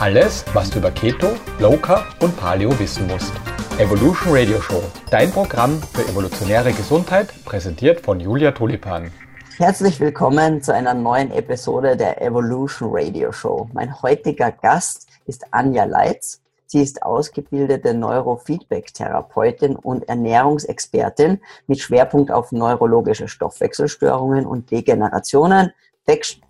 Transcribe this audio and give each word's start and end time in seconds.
Alles, 0.00 0.44
was 0.54 0.70
du 0.70 0.78
über 0.78 0.92
Keto, 0.92 1.26
Low 1.58 1.76
Carb 1.76 2.22
und 2.22 2.36
Paleo 2.36 2.78
wissen 2.78 3.08
musst. 3.08 3.32
Evolution 3.78 4.32
Radio 4.32 4.60
Show, 4.60 4.80
dein 5.10 5.32
Programm 5.32 5.82
für 5.92 6.02
evolutionäre 6.02 6.72
Gesundheit, 6.72 7.34
präsentiert 7.44 8.02
von 8.02 8.20
Julia 8.20 8.52
Tulipan. 8.52 9.10
Herzlich 9.56 9.98
willkommen 9.98 10.62
zu 10.62 10.72
einer 10.72 10.94
neuen 10.94 11.32
Episode 11.32 11.96
der 11.96 12.22
Evolution 12.22 12.90
Radio 12.92 13.32
Show. 13.32 13.68
Mein 13.72 14.00
heutiger 14.00 14.52
Gast 14.52 15.08
ist 15.26 15.46
Anja 15.50 15.82
Leitz. 15.82 16.42
Sie 16.66 16.80
ist 16.80 17.02
ausgebildete 17.02 17.92
Neurofeedback-Therapeutin 17.92 19.74
und 19.74 20.08
Ernährungsexpertin 20.08 21.40
mit 21.66 21.80
Schwerpunkt 21.80 22.30
auf 22.30 22.52
neurologische 22.52 23.26
Stoffwechselstörungen 23.26 24.46
und 24.46 24.70
Degenerationen, 24.70 25.72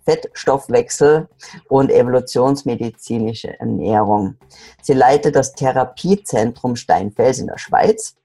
Fettstoffwechsel 0.05 1.27
und 1.67 1.91
evolutionsmedizinische 1.91 3.59
Ernährung. 3.59 4.35
Sie 4.81 4.93
leitet 4.93 5.35
das 5.35 5.53
Therapiezentrum 5.53 6.75
Steinfels 6.75 7.39
in 7.39 7.47
der 7.47 7.57
Schweiz 7.57 8.15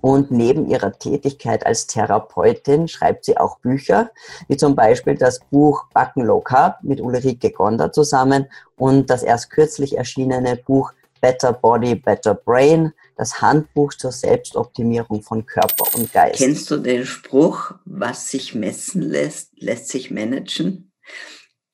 und 0.00 0.30
neben 0.30 0.66
ihrer 0.66 0.92
Tätigkeit 0.92 1.66
als 1.66 1.86
Therapeutin 1.86 2.86
schreibt 2.86 3.24
sie 3.24 3.38
auch 3.38 3.58
Bücher, 3.58 4.10
wie 4.46 4.56
zum 4.56 4.76
Beispiel 4.76 5.16
das 5.16 5.40
Buch 5.50 5.86
Backen 5.94 6.24
Low 6.24 6.40
Carb 6.40 6.78
mit 6.82 7.00
Ulrike 7.00 7.50
Gonder 7.50 7.90
zusammen 7.90 8.46
und 8.76 9.10
das 9.10 9.22
erst 9.22 9.50
kürzlich 9.50 9.96
erschienene 9.96 10.56
Buch 10.56 10.92
Better 11.20 11.52
Body, 11.52 11.94
Better 11.96 12.34
Brain, 12.34 12.92
das 13.16 13.40
Handbuch 13.40 13.94
zur 13.94 14.12
Selbstoptimierung 14.12 15.22
von 15.22 15.46
Körper 15.46 15.94
und 15.94 16.12
Geist. 16.12 16.38
Kennst 16.38 16.70
du 16.70 16.76
den 16.76 17.06
Spruch, 17.06 17.72
was 17.84 18.30
sich 18.30 18.54
messen 18.54 19.02
lässt, 19.02 19.50
lässt 19.56 19.88
sich 19.88 20.10
managen? 20.10 20.92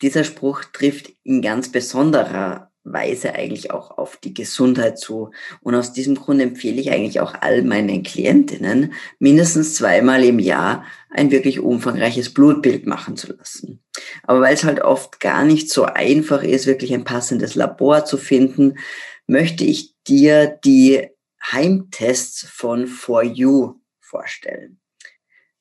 Dieser 0.01 0.25
Spruch 0.25 0.65
trifft 0.73 1.13
in 1.25 1.43
ganz 1.43 1.71
besonderer 1.71 2.73
Weise 2.85 3.34
eigentlich 3.34 3.71
auch 3.71 3.97
auf 3.97 4.17
die 4.17 4.34
Gesundheit 4.34 4.99
zu. 4.99 5.31
Und 5.61 5.75
aus 5.75 5.93
diesem 5.93 6.17
Grund 6.17 6.41
empfehle 6.41 6.81
ich 6.81 6.91
eigentlich 6.91 7.21
auch 7.21 7.34
all 7.41 7.62
meinen 7.62 8.03
Klientinnen, 8.03 8.93
mindestens 9.19 9.77
zweimal 9.77 10.25
im 10.25 10.39
Jahr 10.39 10.84
ein 11.11 11.31
wirklich 11.31 11.61
umfangreiches 11.61 12.34
Blutbild 12.34 12.87
machen 12.87 13.17
zu 13.17 13.33
lassen. 13.33 13.83
Aber 14.25 14.41
weil 14.41 14.55
es 14.55 14.65
halt 14.65 14.81
oft 14.81 15.21
gar 15.21 15.45
nicht 15.45 15.71
so 15.71 15.84
einfach 15.84 16.43
ist, 16.43 16.67
wirklich 16.67 16.93
ein 16.93 17.05
passendes 17.05 17.55
Labor 17.55 18.05
zu 18.05 18.17
finden, 18.17 18.79
möchte 19.27 19.65
ich 19.65 19.95
dir 20.05 20.59
die 20.65 21.09
Heimtests 21.51 22.47
von 22.48 22.87
For 22.87 23.23
You 23.23 23.81
vorstellen. 24.01 24.81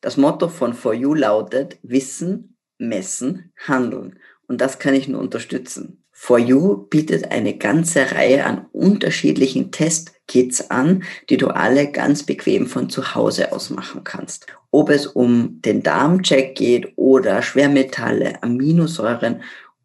Das 0.02 0.18
Motto 0.18 0.48
von 0.48 0.73
For 0.73 0.94
You 0.94 1.14
lautet 1.14 1.80
Wissen, 1.84 2.58
Messen, 2.78 3.54
Handeln. 3.68 4.20
Und 4.48 4.62
das 4.62 4.80
kann 4.80 4.94
ich 4.94 5.08
nur 5.08 5.22
unterstützen. 5.22 6.02
For 6.12 6.38
You 6.38 6.86
bietet 6.88 7.32
eine 7.32 7.58
ganze 7.58 8.12
Reihe 8.12 8.46
an 8.46 8.68
unterschiedlichen 8.73 9.72
Testkits 9.72 10.70
an, 10.70 11.04
die 11.30 11.38
du 11.38 11.48
alle 11.48 11.92
ganz 11.92 12.23
bequem 12.23 12.68
von 12.68 12.90
zu 12.90 13.16
Hause 13.16 13.52
aus 13.52 13.70
machen 13.72 14.04
kannst. 14.04 14.45
Ob 14.70 14.90
es 14.90 15.08
um 15.08 15.62
den 15.62 15.82
Darmcheck 15.82 16.56
geht 16.56 16.94
oder 16.95 17.42
Schwermetalle, 17.42 18.44
Aminosäuren 18.44 19.42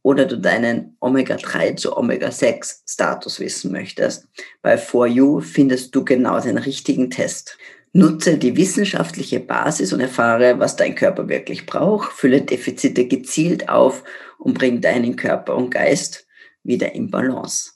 oder 0.07 0.25
du 0.25 0.39
deinen 0.39 0.97
Omega-3 1.01 1.75
zu 1.75 1.97
Omega-6-Status 1.97 3.41
wissen 3.41 3.73
möchtest. 3.73 4.29
Bei 4.63 4.79
For 4.79 5.09
You 5.09 5.41
findest 5.41 5.93
du 5.97 6.05
genau 6.05 6.39
den 6.39 6.59
richtigen 6.59 7.11
Test. 7.11 7.59
Nutze 7.93 8.39
die 8.39 8.57
wissenschaftliche 8.57 9.41
Basis 9.41 9.93
und 9.93 9.99
erfahre, 9.99 10.61
was 10.61 10.77
dein 10.77 10.95
Körper 10.95 11.29
wirklich 11.29 11.67
braucht, 11.67 12.13
fülle 12.13 12.43
Defizite 12.43 13.09
gezielt 13.09 13.69
auf 13.69 14.05
und 14.39 14.57
bring 14.57 14.81
deinen 14.81 15.17
Körper 15.17 15.57
und 15.57 15.71
Geist 15.71 16.29
wieder 16.63 16.95
in 16.95 17.11
Balance. 17.11 17.73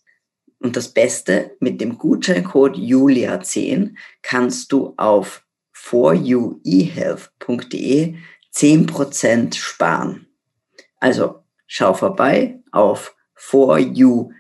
Und 0.61 0.77
das 0.77 0.87
Beste, 0.87 1.57
mit 1.59 1.81
dem 1.81 1.99
Gutscheincode 1.99 2.77
Julia10 2.77 3.97
kannst 4.23 4.71
du 4.71 4.95
auf 4.99 5.43
foruehealth.de 5.73 8.15
10% 8.55 9.55
sparen. 9.57 10.29
Also 11.01 11.40
schau 11.73 11.95
vorbei 11.95 12.61
auf 12.73 13.15
foruehealth.de 13.35 14.35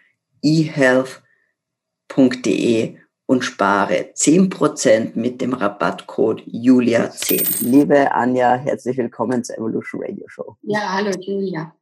und 3.26 3.44
spare 3.44 4.10
10% 4.16 5.12
mit 5.14 5.40
dem 5.40 5.52
Rabattcode 5.52 6.42
Julia10. 6.42 7.64
Liebe 7.64 8.10
Anja, 8.10 8.56
herzlich 8.56 8.96
willkommen 8.96 9.44
zur 9.44 9.58
Evolution 9.58 10.02
Radio 10.02 10.24
Show. 10.26 10.56
Ja, 10.62 10.92
hallo 10.92 11.12
Julia. 11.20 11.72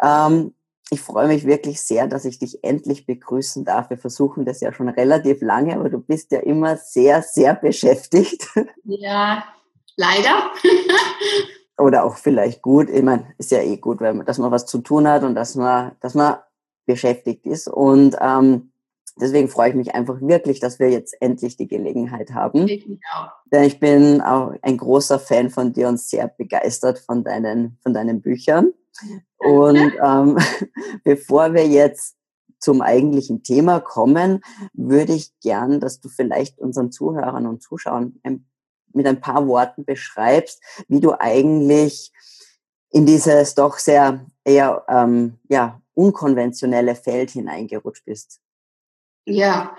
Ähm, 0.00 0.54
ich 0.90 1.00
freue 1.00 1.26
mich 1.26 1.44
wirklich 1.44 1.82
sehr, 1.82 2.06
dass 2.06 2.24
ich 2.24 2.38
dich 2.38 2.62
endlich 2.62 3.06
begrüßen 3.06 3.64
darf. 3.64 3.90
Wir 3.90 3.98
versuchen 3.98 4.44
das 4.44 4.60
ja 4.60 4.72
schon 4.72 4.88
relativ 4.88 5.42
lange, 5.42 5.74
aber 5.74 5.90
du 5.90 5.98
bist 5.98 6.30
ja 6.30 6.38
immer 6.38 6.76
sehr, 6.76 7.22
sehr 7.22 7.56
beschäftigt. 7.56 8.46
Ja, 8.84 9.42
leider. 9.96 10.52
oder 11.78 12.04
auch 12.04 12.16
vielleicht 12.16 12.62
gut. 12.62 12.90
Ich 12.90 13.02
meine, 13.02 13.26
ist 13.38 13.50
ja 13.50 13.60
eh 13.60 13.76
gut, 13.76 14.00
weil 14.00 14.14
man, 14.14 14.26
dass 14.26 14.38
man 14.38 14.50
was 14.50 14.66
zu 14.66 14.78
tun 14.78 15.08
hat 15.08 15.22
und 15.22 15.34
dass 15.34 15.54
man, 15.54 15.92
dass 16.00 16.14
man 16.14 16.36
beschäftigt 16.86 17.46
ist. 17.46 17.68
Und 17.68 18.16
ähm, 18.20 18.72
deswegen 19.20 19.48
freue 19.48 19.70
ich 19.70 19.74
mich 19.74 19.94
einfach 19.94 20.20
wirklich, 20.20 20.60
dass 20.60 20.78
wir 20.78 20.90
jetzt 20.90 21.16
endlich 21.20 21.56
die 21.56 21.68
Gelegenheit 21.68 22.32
haben. 22.32 22.68
Ich 22.68 22.86
auch. 23.14 23.30
Denn 23.52 23.64
ich 23.64 23.80
bin 23.80 24.20
auch 24.20 24.54
ein 24.62 24.76
großer 24.76 25.18
Fan 25.18 25.50
von 25.50 25.72
dir 25.72 25.88
und 25.88 26.00
sehr 26.00 26.28
begeistert 26.28 26.98
von 26.98 27.24
deinen, 27.24 27.78
von 27.82 27.94
deinen 27.94 28.20
Büchern. 28.20 28.72
Und 29.38 29.92
ähm, 30.04 30.38
bevor 31.04 31.54
wir 31.54 31.66
jetzt 31.66 32.16
zum 32.58 32.80
eigentlichen 32.80 33.42
Thema 33.42 33.80
kommen, 33.80 34.40
würde 34.72 35.14
ich 35.14 35.32
gern, 35.40 35.80
dass 35.80 36.00
du 36.00 36.08
vielleicht 36.08 36.60
unseren 36.60 36.92
Zuhörern 36.92 37.46
und 37.46 37.60
Zuschauern 37.60 38.20
ein 38.22 38.46
mit 38.94 39.06
ein 39.06 39.20
paar 39.20 39.46
Worten 39.46 39.84
beschreibst, 39.84 40.60
wie 40.88 41.00
du 41.00 41.12
eigentlich 41.18 42.12
in 42.90 43.06
dieses 43.06 43.54
doch 43.54 43.78
sehr 43.78 44.26
eher 44.44 44.84
ähm, 44.88 45.38
ja, 45.48 45.80
unkonventionelle 45.94 46.94
Feld 46.94 47.30
hineingerutscht 47.30 48.04
bist. 48.04 48.40
Ja, 49.24 49.76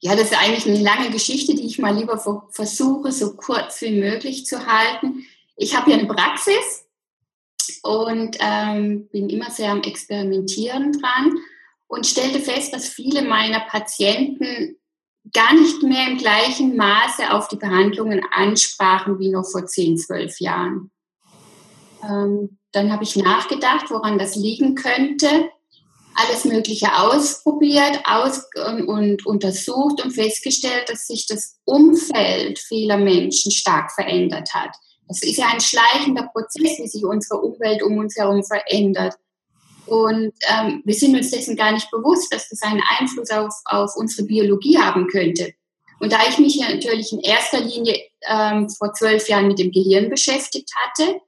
ja, 0.00 0.14
das 0.14 0.30
ist 0.30 0.38
eigentlich 0.38 0.66
eine 0.66 0.82
lange 0.82 1.10
Geschichte, 1.10 1.54
die 1.54 1.66
ich 1.66 1.78
mal 1.78 1.96
lieber 1.96 2.18
versuche, 2.50 3.10
so 3.10 3.36
kurz 3.36 3.80
wie 3.80 3.98
möglich 3.98 4.44
zu 4.44 4.66
halten. 4.66 5.24
Ich 5.56 5.76
habe 5.76 5.90
ja 5.90 5.96
eine 5.96 6.06
Praxis 6.06 6.86
und 7.82 8.36
ähm, 8.40 9.08
bin 9.08 9.30
immer 9.30 9.50
sehr 9.50 9.70
am 9.70 9.82
Experimentieren 9.82 10.92
dran 10.92 11.38
und 11.86 12.06
stellte 12.06 12.40
fest, 12.40 12.74
dass 12.74 12.88
viele 12.88 13.22
meiner 13.22 13.60
Patienten 13.60 14.76
gar 15.32 15.54
nicht 15.54 15.82
mehr 15.82 16.08
im 16.08 16.18
gleichen 16.18 16.76
Maße 16.76 17.32
auf 17.32 17.48
die 17.48 17.56
Behandlungen 17.56 18.20
ansprachen 18.30 19.18
wie 19.18 19.30
noch 19.30 19.44
vor 19.44 19.66
10, 19.66 19.98
12 19.98 20.40
Jahren. 20.40 20.90
Ähm, 22.02 22.58
dann 22.72 22.92
habe 22.92 23.04
ich 23.04 23.16
nachgedacht, 23.16 23.90
woran 23.90 24.18
das 24.18 24.36
liegen 24.36 24.74
könnte, 24.74 25.48
alles 26.14 26.44
Mögliche 26.44 26.94
ausprobiert 26.96 28.00
aus 28.04 28.46
und, 28.68 28.86
und 28.86 29.26
untersucht 29.26 30.04
und 30.04 30.12
festgestellt, 30.12 30.88
dass 30.88 31.06
sich 31.06 31.26
das 31.26 31.58
Umfeld 31.64 32.58
vieler 32.58 32.98
Menschen 32.98 33.50
stark 33.50 33.90
verändert 33.92 34.54
hat. 34.54 34.70
Das 35.08 35.22
ist 35.22 35.36
ja 35.36 35.48
ein 35.52 35.60
schleichender 35.60 36.28
Prozess, 36.32 36.78
wie 36.78 36.86
sich 36.86 37.04
unsere 37.04 37.40
Umwelt 37.40 37.82
um 37.82 37.98
uns 37.98 38.16
herum 38.16 38.42
verändert. 38.42 39.14
Und 39.86 40.32
ähm, 40.48 40.82
wir 40.84 40.94
sind 40.94 41.14
uns 41.14 41.30
dessen 41.30 41.56
gar 41.56 41.72
nicht 41.72 41.90
bewusst, 41.90 42.32
dass 42.32 42.48
das 42.48 42.62
einen 42.62 42.82
Einfluss 42.98 43.30
auf, 43.30 43.52
auf 43.66 43.96
unsere 43.96 44.26
Biologie 44.26 44.78
haben 44.78 45.06
könnte. 45.08 45.52
Und 46.00 46.12
da 46.12 46.18
ich 46.28 46.38
mich 46.38 46.58
natürlich 46.58 47.12
in 47.12 47.20
erster 47.20 47.60
Linie 47.60 47.98
ähm, 48.28 48.68
vor 48.70 48.92
zwölf 48.94 49.28
Jahren 49.28 49.48
mit 49.48 49.58
dem 49.58 49.70
Gehirn 49.70 50.10
beschäftigt 50.10 50.70
hatte, 50.84 51.20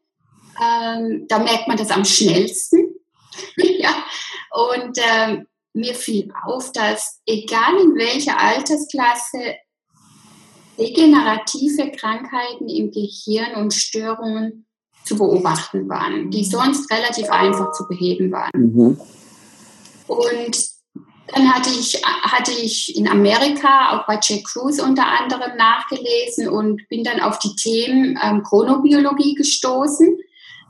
ähm, 0.63 1.27
da 1.29 1.39
merkt 1.39 1.69
man 1.69 1.77
das 1.77 1.91
am 1.91 2.05
schnellsten. 2.05 2.95
ja. 3.57 4.05
Und 4.51 4.99
ähm, 4.99 5.47
mir 5.73 5.95
fiel 5.95 6.33
auf, 6.45 6.73
dass 6.73 7.21
egal 7.27 7.77
in 7.81 7.95
welcher 7.95 8.39
Altersklasse 8.41 9.57
degenerative 10.79 11.91
Krankheiten 11.93 12.69
im 12.69 12.91
Gehirn 12.91 13.55
und 13.57 13.73
Störungen 13.73 14.66
zu 15.07 15.17
beobachten 15.17 15.89
waren, 15.89 16.31
die 16.31 16.45
sonst 16.45 16.91
relativ 16.91 17.31
einfach 17.31 17.73
zu 17.73 17.87
beheben 17.89 18.33
waren. 18.33 18.51
Mhm. 18.55 19.01
Und 20.07 20.77
dann 21.29 21.53
hatte 21.53 21.71
ich, 21.71 22.03
hatte 22.05 22.53
ich 22.53 22.97
in 22.97 23.09
Amerika 23.09 23.93
auch 23.93 24.07
bei 24.07 24.19
Jack 24.23 24.45
Cruz 24.45 24.81
unter 24.81 25.07
anderem 25.07 25.57
nachgelesen 25.57 26.49
und 26.49 26.89
bin 26.89 27.03
dann 27.03 27.21
auf 27.21 27.39
die 27.39 27.55
Themen 27.57 28.19
ähm, 28.23 28.43
Chronobiologie 28.43 29.35
gestoßen. 29.35 30.19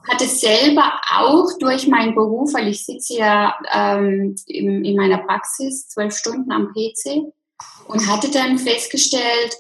Hatte 0.09 0.27
selber 0.27 1.01
auch 1.15 1.49
durch 1.59 1.89
meinen 1.89 2.15
Beruf, 2.15 2.55
weil 2.55 2.69
ich 2.69 2.87
sitze 2.87 3.19
ja 3.19 3.57
ähm, 3.73 4.37
in, 4.47 4.85
in 4.85 4.97
meiner 4.97 5.19
Praxis 5.19 5.89
zwölf 5.89 6.17
Stunden 6.17 6.53
am 6.53 6.69
PC 6.69 7.33
und 7.89 8.07
hatte 8.07 8.31
dann 8.31 8.59
festgestellt, 8.59 9.57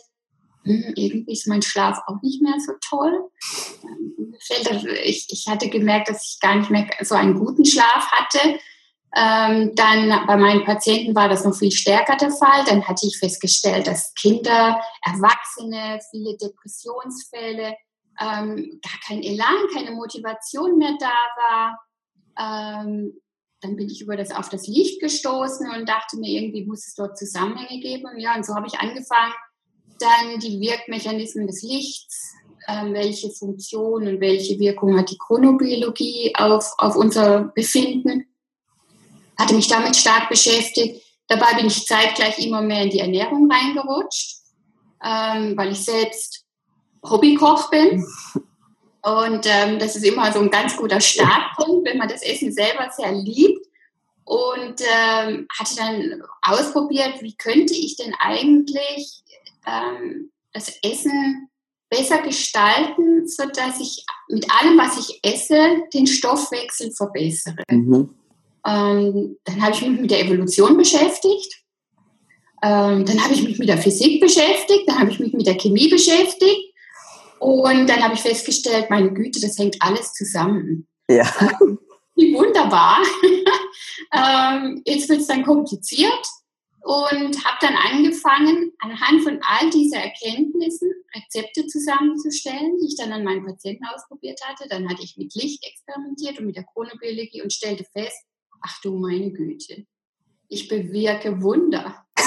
irgendwie 0.66 1.32
ist 1.32 1.46
mein 1.46 1.62
Schlaf 1.62 2.00
auch 2.06 2.20
nicht 2.22 2.42
mehr 2.42 2.54
so 2.64 2.72
toll. 2.80 3.30
Ich, 5.04 5.26
ich 5.30 5.46
hatte 5.48 5.68
gemerkt, 5.68 6.08
dass 6.08 6.22
ich 6.22 6.40
gar 6.40 6.56
nicht 6.56 6.70
mehr 6.70 6.88
so 7.02 7.14
einen 7.14 7.38
guten 7.38 7.64
Schlaf 7.64 8.10
hatte. 8.10 8.58
Ähm, 9.14 9.74
dann 9.74 10.26
bei 10.26 10.36
meinen 10.36 10.64
Patienten 10.64 11.14
war 11.14 11.28
das 11.28 11.44
noch 11.44 11.54
viel 11.54 11.72
stärker 11.72 12.16
der 12.16 12.30
Fall. 12.30 12.64
Dann 12.66 12.86
hatte 12.86 13.06
ich 13.06 13.18
festgestellt, 13.18 13.86
dass 13.86 14.12
Kinder, 14.14 14.80
Erwachsene, 15.02 16.00
viele 16.10 16.36
Depressionsfälle, 16.36 17.76
ähm, 18.20 18.80
gar 18.82 19.00
kein 19.06 19.22
Elan, 19.22 19.68
keine 19.72 19.92
Motivation 19.92 20.78
mehr 20.78 20.96
da 20.98 21.12
war. 21.36 22.84
Ähm, 22.84 23.20
dann 23.60 23.76
bin 23.76 23.88
ich 23.88 24.02
über 24.02 24.16
das 24.16 24.30
auf 24.30 24.48
das 24.48 24.66
Licht 24.66 25.00
gestoßen 25.00 25.70
und 25.70 25.88
dachte 25.88 26.18
mir, 26.18 26.28
irgendwie 26.28 26.64
muss 26.64 26.86
es 26.86 26.94
dort 26.94 27.16
Zusammenhänge 27.16 27.80
geben. 27.80 28.18
Ja, 28.18 28.36
und 28.36 28.44
so 28.44 28.54
habe 28.54 28.66
ich 28.66 28.78
angefangen, 28.78 29.32
dann 29.98 30.38
die 30.40 30.60
Wirkmechanismen 30.60 31.46
des 31.46 31.62
Lichts, 31.62 32.34
äh, 32.66 32.92
welche 32.92 33.30
Funktion 33.30 34.06
und 34.06 34.20
welche 34.20 34.58
Wirkung 34.58 34.98
hat 34.98 35.10
die 35.10 35.18
Chronobiologie 35.18 36.34
auf, 36.36 36.74
auf 36.78 36.96
unser 36.96 37.52
Befinden, 37.54 38.26
hatte 39.38 39.54
mich 39.54 39.68
damit 39.68 39.96
stark 39.96 40.28
beschäftigt. 40.28 41.02
Dabei 41.28 41.54
bin 41.54 41.66
ich 41.66 41.86
zeitgleich 41.86 42.38
immer 42.38 42.62
mehr 42.62 42.82
in 42.82 42.90
die 42.90 43.00
Ernährung 43.00 43.50
reingerutscht, 43.50 44.38
ähm, 45.04 45.56
weil 45.56 45.72
ich 45.72 45.84
selbst 45.84 46.44
Hobbykoch 47.02 47.70
bin. 47.70 48.04
Und 49.02 49.46
ähm, 49.46 49.78
das 49.78 49.94
ist 49.94 50.04
immer 50.04 50.32
so 50.32 50.40
ein 50.40 50.50
ganz 50.50 50.76
guter 50.76 51.00
Startpunkt, 51.00 51.88
wenn 51.88 51.98
man 51.98 52.08
das 52.08 52.22
Essen 52.22 52.52
selber 52.52 52.90
sehr 52.90 53.12
liebt. 53.12 53.64
Und 54.24 54.80
ähm, 54.80 55.46
hatte 55.56 55.76
dann 55.76 56.22
ausprobiert, 56.42 57.22
wie 57.22 57.36
könnte 57.36 57.74
ich 57.74 57.96
denn 57.96 58.12
eigentlich 58.18 59.22
ähm, 59.66 60.30
das 60.52 60.72
Essen 60.82 61.48
besser 61.90 62.22
gestalten, 62.22 63.28
sodass 63.28 63.80
ich 63.80 64.04
mit 64.28 64.46
allem, 64.50 64.76
was 64.78 64.98
ich 64.98 65.20
esse, 65.22 65.82
den 65.94 66.06
Stoffwechsel 66.06 66.92
verbessere. 66.92 67.62
Mhm. 67.70 68.14
Ähm, 68.66 69.36
dann 69.44 69.62
habe 69.62 69.72
ich 69.72 69.82
mich 69.82 70.00
mit 70.00 70.10
der 70.10 70.24
Evolution 70.24 70.76
beschäftigt. 70.76 71.62
Ähm, 72.62 73.04
dann 73.04 73.22
habe 73.22 73.34
ich 73.34 73.44
mich 73.44 73.58
mit 73.58 73.68
der 73.68 73.78
Physik 73.78 74.20
beschäftigt. 74.20 74.88
Dann 74.88 74.98
habe 74.98 75.10
ich 75.10 75.20
mich 75.20 75.32
mit 75.32 75.46
der 75.46 75.56
Chemie 75.56 75.88
beschäftigt. 75.88 76.74
Und 77.38 77.88
dann 77.88 78.02
habe 78.02 78.14
ich 78.14 78.20
festgestellt, 78.20 78.90
meine 78.90 79.12
Güte, 79.12 79.40
das 79.40 79.58
hängt 79.58 79.76
alles 79.80 80.12
zusammen. 80.14 80.88
Ja. 81.08 81.30
Ähm, 81.60 81.78
wie 82.16 82.34
wunderbar. 82.34 83.02
ähm, 84.12 84.82
jetzt 84.84 85.08
wird 85.08 85.20
es 85.20 85.26
dann 85.26 85.44
kompliziert 85.44 86.26
und 86.86 87.44
habe 87.44 87.56
dann 87.60 87.74
angefangen, 87.74 88.72
anhand 88.78 89.24
von 89.24 89.40
all 89.42 89.70
dieser 89.70 89.98
Erkenntnissen 89.98 90.88
Rezepte 91.16 91.66
zusammenzustellen, 91.66 92.78
die 92.78 92.86
ich 92.86 92.96
dann 92.96 93.12
an 93.12 93.24
meinen 93.24 93.44
Patienten 93.44 93.84
ausprobiert 93.86 94.40
hatte. 94.44 94.68
Dann 94.68 94.88
hatte 94.88 95.02
ich 95.02 95.16
mit 95.16 95.34
Licht 95.34 95.66
experimentiert 95.66 96.38
und 96.38 96.46
mit 96.46 96.54
der 96.54 96.62
Chronobiologie 96.62 97.42
und 97.42 97.52
stellte 97.52 97.84
fest, 97.92 98.24
ach 98.60 98.80
du 98.82 98.96
meine 98.98 99.32
Güte, 99.32 99.84
ich 100.48 100.68
bewirke 100.68 101.42
Wunder. 101.42 102.06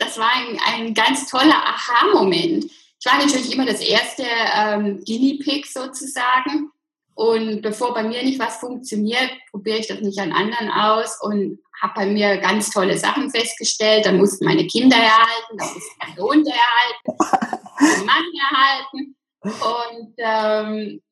Das 0.00 0.18
war 0.18 0.30
ein, 0.32 0.58
ein 0.66 0.94
ganz 0.94 1.28
toller 1.28 1.54
Aha-Moment. 1.54 2.64
Ich 2.64 3.06
war 3.06 3.18
natürlich 3.18 3.52
immer 3.52 3.66
das 3.66 3.80
erste 3.80 4.24
ähm, 4.24 5.04
Guinea 5.04 5.36
Pig 5.40 5.66
sozusagen. 5.66 6.72
Und 7.14 7.60
bevor 7.62 7.92
bei 7.92 8.02
mir 8.02 8.22
nicht 8.22 8.38
was 8.38 8.56
funktioniert, 8.56 9.30
probiere 9.50 9.78
ich 9.78 9.88
das 9.88 10.00
nicht 10.00 10.18
an 10.18 10.32
anderen 10.32 10.70
aus 10.70 11.18
und 11.20 11.58
habe 11.82 11.92
bei 11.94 12.06
mir 12.06 12.38
ganz 12.38 12.70
tolle 12.70 12.96
Sachen 12.96 13.30
festgestellt. 13.30 14.06
Da 14.06 14.12
mussten 14.12 14.44
meine 14.44 14.66
Kinder 14.66 14.96
erhalten, 14.96 15.56
da 15.56 15.64
musste 15.64 15.90
mein 15.98 16.16
Sohn 16.16 16.46
erhalten, 16.46 17.56
mein 17.80 18.06
Mann 18.06 18.24
erhalten. 18.50 19.16
Und 19.42 20.14
ähm, 20.18 21.02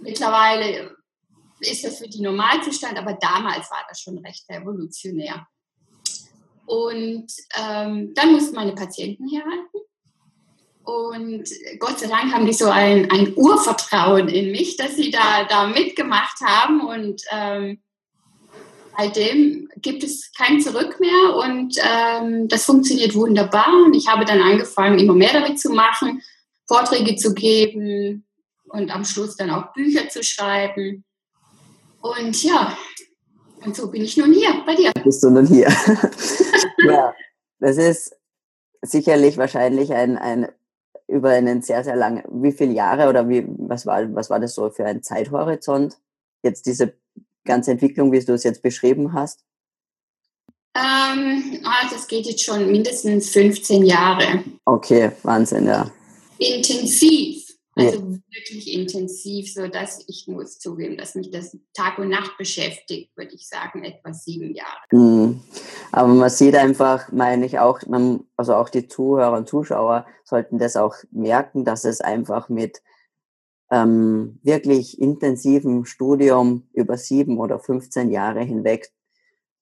mittlerweile 0.00 0.96
ist 1.60 1.84
das 1.84 1.98
für 1.98 2.08
die 2.08 2.22
Normalzustand, 2.22 2.98
aber 2.98 3.14
damals 3.14 3.70
war 3.70 3.84
das 3.88 4.00
schon 4.00 4.18
recht 4.18 4.44
revolutionär. 4.50 5.46
Und 6.66 7.32
ähm, 7.58 8.12
dann 8.14 8.32
mussten 8.32 8.54
meine 8.54 8.74
Patienten 8.74 9.28
herhalten. 9.28 9.87
Und 10.88 11.44
Gott 11.80 11.98
sei 11.98 12.06
Dank 12.06 12.32
haben 12.32 12.46
die 12.46 12.54
so 12.54 12.70
ein, 12.70 13.10
ein 13.10 13.34
Urvertrauen 13.36 14.26
in 14.28 14.50
mich, 14.52 14.78
dass 14.78 14.96
sie 14.96 15.10
da, 15.10 15.44
da 15.44 15.66
mitgemacht 15.66 16.40
haben. 16.40 16.80
Und 16.80 17.20
ähm, 17.30 17.82
seitdem 18.96 19.68
gibt 19.82 20.02
es 20.02 20.32
kein 20.32 20.62
Zurück 20.62 20.98
mehr. 20.98 21.36
Und 21.36 21.76
ähm, 21.78 22.48
das 22.48 22.64
funktioniert 22.64 23.14
wunderbar. 23.14 23.68
Und 23.84 23.92
ich 23.94 24.08
habe 24.08 24.24
dann 24.24 24.40
angefangen, 24.40 24.98
immer 24.98 25.12
mehr 25.12 25.34
damit 25.34 25.60
zu 25.60 25.68
machen, 25.68 26.22
Vorträge 26.66 27.16
zu 27.16 27.34
geben 27.34 28.26
und 28.70 28.90
am 28.90 29.04
Schluss 29.04 29.36
dann 29.36 29.50
auch 29.50 29.74
Bücher 29.74 30.08
zu 30.08 30.22
schreiben. 30.22 31.04
Und 32.00 32.42
ja, 32.42 32.78
und 33.62 33.76
so 33.76 33.90
bin 33.90 34.04
ich 34.04 34.16
nun 34.16 34.32
hier 34.32 34.62
bei 34.64 34.74
dir. 34.74 34.92
Bist 35.04 35.22
du 35.22 35.28
nun 35.28 35.46
hier? 35.46 35.68
ja, 36.78 37.14
das 37.58 37.76
ist 37.76 38.16
sicherlich 38.80 39.36
wahrscheinlich 39.36 39.92
ein, 39.92 40.16
ein 40.16 40.48
über 41.08 41.30
einen 41.30 41.62
sehr, 41.62 41.82
sehr 41.82 41.96
langen, 41.96 42.22
wie 42.30 42.52
viele 42.52 42.72
Jahre 42.72 43.08
oder 43.08 43.28
wie, 43.28 43.44
was 43.48 43.86
war, 43.86 44.14
was 44.14 44.30
war 44.30 44.38
das 44.38 44.54
so 44.54 44.70
für 44.70 44.84
ein 44.84 45.02
Zeithorizont? 45.02 45.98
Jetzt 46.42 46.66
diese 46.66 46.94
ganze 47.44 47.72
Entwicklung, 47.72 48.12
wie 48.12 48.20
du 48.20 48.34
es 48.34 48.44
jetzt 48.44 48.62
beschrieben 48.62 49.14
hast? 49.14 49.44
Ähm, 50.76 51.60
also 51.64 51.96
es 51.96 52.06
geht 52.06 52.26
jetzt 52.26 52.44
schon 52.44 52.70
mindestens 52.70 53.30
15 53.30 53.84
Jahre. 53.84 54.44
Okay, 54.66 55.10
Wahnsinn, 55.22 55.66
ja. 55.66 55.90
Intensiv. 56.38 57.47
Also 57.78 57.98
ja. 57.98 58.18
wirklich 58.30 58.72
intensiv, 58.72 59.52
so 59.52 59.68
dass 59.68 60.02
ich 60.08 60.26
muss 60.26 60.58
zugeben, 60.58 60.96
dass 60.96 61.14
mich 61.14 61.30
das 61.30 61.56
Tag 61.74 61.98
und 61.98 62.08
Nacht 62.08 62.36
beschäftigt, 62.36 63.16
würde 63.16 63.34
ich 63.34 63.48
sagen, 63.48 63.84
etwa 63.84 64.12
sieben 64.12 64.54
Jahre. 64.54 64.80
Mhm. 64.90 65.40
Aber 65.92 66.08
man 66.08 66.30
sieht 66.30 66.56
einfach, 66.56 67.12
meine 67.12 67.46
ich 67.46 67.58
auch, 67.58 67.80
man, 67.86 68.24
also 68.36 68.54
auch 68.54 68.68
die 68.68 68.88
Zuhörer 68.88 69.36
und 69.36 69.48
Zuschauer 69.48 70.06
sollten 70.24 70.58
das 70.58 70.76
auch 70.76 70.96
merken, 71.12 71.64
dass 71.64 71.84
es 71.84 72.00
einfach 72.00 72.48
mit 72.48 72.82
ähm, 73.70 74.40
wirklich 74.42 75.00
intensivem 75.00 75.84
Studium 75.84 76.68
über 76.72 76.96
sieben 76.96 77.38
oder 77.38 77.58
15 77.58 78.10
Jahre 78.10 78.42
hinweg 78.42 78.90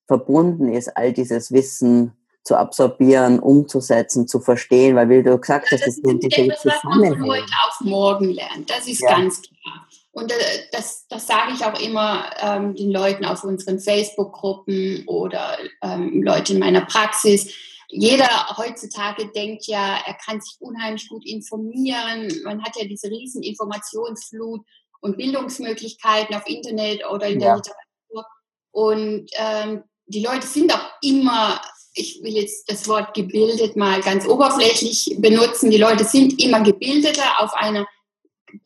verbunden 0.07 0.69
ist, 0.69 0.97
all 0.97 1.13
dieses 1.13 1.53
Wissen 1.53 2.13
zu 2.47 2.57
absorbieren, 2.57 3.41
umzusetzen, 3.41 4.29
zu 4.29 4.39
verstehen, 4.39 4.95
weil 4.95 5.09
wie 5.09 5.23
du 5.23 5.37
gesagt 5.37 5.67
hast, 5.73 5.85
das, 5.85 5.97
das 5.97 5.97
sind 5.97 6.23
diese 6.23 6.43
etwas, 6.43 6.65
was 6.65 6.85
man 6.85 7.19
von 7.19 7.29
heute 7.29 7.53
auf 7.67 7.81
morgen 7.81 8.31
lernt. 8.31 8.71
Das 8.71 8.87
ist 8.87 9.01
ja. 9.01 9.11
ganz 9.11 9.43
klar. 9.43 9.89
Und 10.13 10.31
äh, 10.31 10.37
das, 10.71 11.07
das 11.09 11.27
sage 11.27 11.53
ich 11.55 11.65
auch 11.65 11.79
immer 11.81 12.31
ähm, 12.41 12.77
den 12.77 12.93
Leuten 12.93 13.25
auf 13.25 13.43
unseren 13.43 13.81
Facebook-Gruppen 13.81 15.03
oder 15.09 15.59
ähm, 15.83 16.23
Leute 16.23 16.53
in 16.53 16.61
meiner 16.61 16.83
Praxis. 16.83 17.53
Jeder 17.89 18.29
heutzutage 18.57 19.27
denkt 19.27 19.67
ja, 19.67 19.99
er 20.07 20.15
kann 20.15 20.41
sich 20.41 20.57
unheimlich 20.61 21.09
gut 21.09 21.27
informieren. 21.27 22.33
Man 22.45 22.63
hat 22.63 22.77
ja 22.77 22.87
diese 22.87 23.09
riesen 23.09 23.43
Informationsflut 23.43 24.61
und 25.01 25.17
Bildungsmöglichkeiten 25.17 26.35
auf 26.37 26.47
Internet 26.47 27.05
oder 27.11 27.27
in 27.27 27.41
der 27.41 27.57
Literatur. 27.57 28.25
Und 28.71 29.31
ähm, 29.35 29.83
die 30.07 30.25
Leute 30.25 30.47
sind 30.47 30.73
auch 30.73 30.93
immer 31.03 31.61
ich 31.97 32.23
will 32.23 32.35
jetzt 32.35 32.71
das 32.71 32.87
Wort 32.89 33.15
gebildet 33.15 33.77
mal 33.77 34.01
ganz 34.03 34.27
oberflächlich 34.27 35.17
benutzen. 35.19 35.71
Die 35.71 35.79
Leute 35.79 36.05
sind 36.05 36.41
immer 36.43 36.61
gebildeter 36.61 37.41
auf 37.41 37.55
einer 37.55 37.87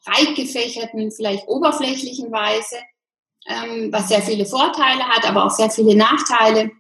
breit 0.05 0.35
gefächerten, 0.35 1.11
vielleicht 1.13 1.47
oberflächlichen 1.49 2.31
Weise, 2.33 2.77
ähm, 3.47 3.93
was 3.93 4.09
sehr 4.09 4.23
viele 4.23 4.47
Vorteile 4.47 5.05
hat, 5.05 5.25
aber 5.27 5.47
auch 5.47 5.51
sehr 5.51 5.71
viele 5.71 5.95
Nachteile. 5.95 6.71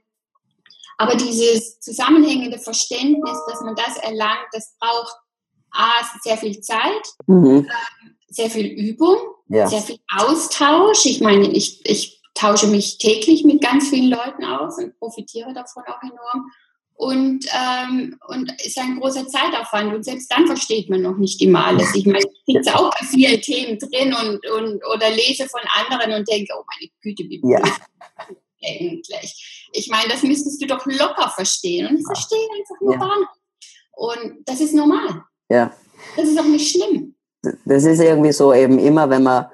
Aber 0.98 1.14
dieses 1.14 1.80
zusammenhängende 1.80 2.58
Verständnis, 2.58 3.38
dass 3.48 3.60
man 3.62 3.74
das 3.74 3.96
erlangt, 3.96 4.48
das 4.52 4.74
braucht 4.78 5.14
A, 5.72 6.02
sehr 6.22 6.36
viel 6.36 6.60
Zeit, 6.60 7.02
mhm. 7.26 7.66
Ähm, 7.66 8.16
sehr 8.28 8.50
viel 8.50 8.66
Übung, 8.66 9.16
ja. 9.48 9.66
sehr 9.66 9.80
viel 9.80 9.98
Austausch. 10.16 11.06
Ich 11.06 11.20
meine, 11.20 11.48
ich, 11.48 11.80
ich 11.88 12.19
tausche 12.34 12.66
mich 12.66 12.98
täglich 12.98 13.44
mit 13.44 13.62
ganz 13.62 13.88
vielen 13.88 14.10
Leuten 14.10 14.44
aus 14.44 14.78
und 14.78 14.98
profitiere 14.98 15.52
davon 15.52 15.82
auch 15.86 16.02
enorm. 16.02 16.50
Und, 16.94 17.46
ähm, 17.54 18.18
und 18.28 18.52
ist 18.62 18.78
ein 18.78 19.00
großer 19.00 19.26
Zeitaufwand. 19.26 19.94
Und 19.94 20.04
selbst 20.04 20.30
dann 20.30 20.46
versteht 20.46 20.90
man 20.90 21.00
noch 21.00 21.16
nicht 21.16 21.40
immer 21.40 21.66
alles. 21.66 21.94
Ich 21.94 22.04
meine, 22.04 22.18
ich 22.44 22.54
sitze 22.54 22.78
auch 22.78 22.90
bei 22.90 23.06
vielen 23.06 23.40
Themen 23.40 23.78
drin 23.78 24.12
und, 24.12 24.46
und 24.50 24.82
oder 24.84 25.08
lese 25.08 25.48
von 25.48 25.62
anderen 25.78 26.12
und 26.12 26.28
denke, 26.28 26.52
oh 26.58 26.62
meine 26.66 26.90
Güte, 27.00 27.24
wie 27.24 27.40
ja. 27.42 27.62
eigentlich. 28.62 29.68
Ich 29.72 29.88
meine, 29.88 30.10
das 30.10 30.22
müsstest 30.22 30.60
du 30.60 30.66
doch 30.66 30.84
locker 30.84 31.30
verstehen. 31.30 31.86
Und 31.86 32.00
ich 32.00 32.04
verstehe 32.04 32.46
einfach 32.58 32.80
nur 32.82 32.92
ja. 32.92 32.98
gar 32.98 33.18
nicht. 33.18 33.30
Und 33.92 34.48
das 34.48 34.60
ist 34.60 34.74
normal. 34.74 35.22
Ja. 35.48 35.74
Das 36.16 36.28
ist 36.28 36.38
auch 36.38 36.44
nicht 36.44 36.70
schlimm. 36.70 37.14
Das 37.64 37.84
ist 37.84 38.00
irgendwie 38.00 38.32
so 38.32 38.52
eben 38.52 38.78
immer, 38.78 39.08
wenn 39.08 39.22
man 39.22 39.46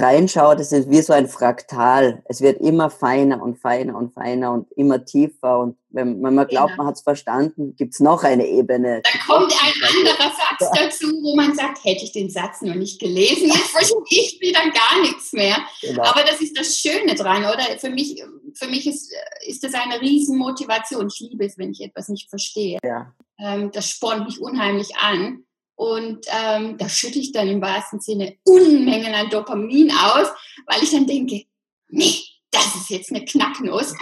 reinschaut, 0.00 0.60
es 0.60 0.72
ist 0.72 0.90
wie 0.90 1.02
so 1.02 1.12
ein 1.12 1.28
Fraktal. 1.28 2.22
Es 2.26 2.40
wird 2.40 2.60
immer 2.60 2.90
feiner 2.90 3.42
und 3.42 3.58
feiner 3.58 3.96
und 3.96 4.14
feiner 4.14 4.52
und 4.52 4.70
immer 4.72 5.04
tiefer. 5.04 5.60
Und 5.60 5.76
wenn, 5.90 6.22
wenn 6.22 6.34
man 6.34 6.46
glaubt, 6.46 6.72
genau. 6.72 6.82
man 6.82 6.86
hat 6.86 6.96
es 6.96 7.02
verstanden, 7.02 7.74
gibt 7.76 7.94
es 7.94 8.00
noch 8.00 8.24
eine 8.24 8.46
Ebene. 8.46 9.02
Da 9.02 9.18
kommt 9.26 9.52
ein 9.52 9.72
anderer 9.98 10.30
Satz 10.30 10.70
dazu, 10.74 11.06
wo 11.22 11.34
man 11.34 11.54
sagt, 11.54 11.84
hätte 11.84 12.04
ich 12.04 12.12
den 12.12 12.30
Satz 12.30 12.62
noch 12.62 12.74
nicht 12.74 13.00
gelesen, 13.00 13.48
jetzt 13.48 13.70
verstehe 13.70 13.96
ich 14.10 14.38
wieder 14.40 14.60
gar 14.60 15.00
nichts 15.02 15.32
mehr. 15.32 15.56
Genau. 15.80 16.02
Aber 16.02 16.22
das 16.22 16.40
ist 16.40 16.58
das 16.58 16.76
Schöne 16.76 17.14
dran, 17.14 17.44
oder? 17.44 17.78
Für 17.78 17.90
mich, 17.90 18.22
für 18.54 18.68
mich 18.68 18.86
ist, 18.86 19.12
ist 19.46 19.64
das 19.64 19.74
eine 19.74 20.00
Riesenmotivation. 20.00 21.08
Ich 21.08 21.20
liebe 21.20 21.44
es, 21.44 21.58
wenn 21.58 21.72
ich 21.72 21.80
etwas 21.82 22.08
nicht 22.08 22.28
verstehe. 22.28 22.78
Ja. 22.84 23.12
Ähm, 23.38 23.70
das 23.72 23.88
spornt 23.88 24.26
mich 24.26 24.40
unheimlich 24.40 24.96
an. 24.96 25.44
Und 25.76 26.26
ähm, 26.28 26.78
da 26.78 26.88
schütte 26.88 27.18
ich 27.18 27.32
dann 27.32 27.48
im 27.48 27.60
wahrsten 27.60 28.00
Sinne 28.00 28.36
Unmengen 28.44 29.14
an 29.14 29.28
Dopamin 29.30 29.92
aus, 29.92 30.28
weil 30.66 30.82
ich 30.82 30.90
dann 30.90 31.06
denke, 31.06 31.44
nee, 31.88 32.16
das 32.50 32.74
ist 32.74 32.90
jetzt 32.90 33.10
eine 33.10 33.24
Knacknuss. 33.24 33.94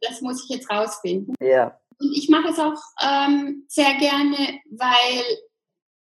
Das 0.00 0.20
muss 0.20 0.44
ich 0.44 0.56
jetzt 0.56 0.70
rausfinden. 0.70 1.34
Ja. 1.40 1.78
Und 1.98 2.12
ich 2.14 2.28
mache 2.28 2.48
es 2.48 2.58
auch 2.58 2.80
ähm, 3.02 3.64
sehr 3.68 3.94
gerne, 3.94 4.60
weil 4.70 5.24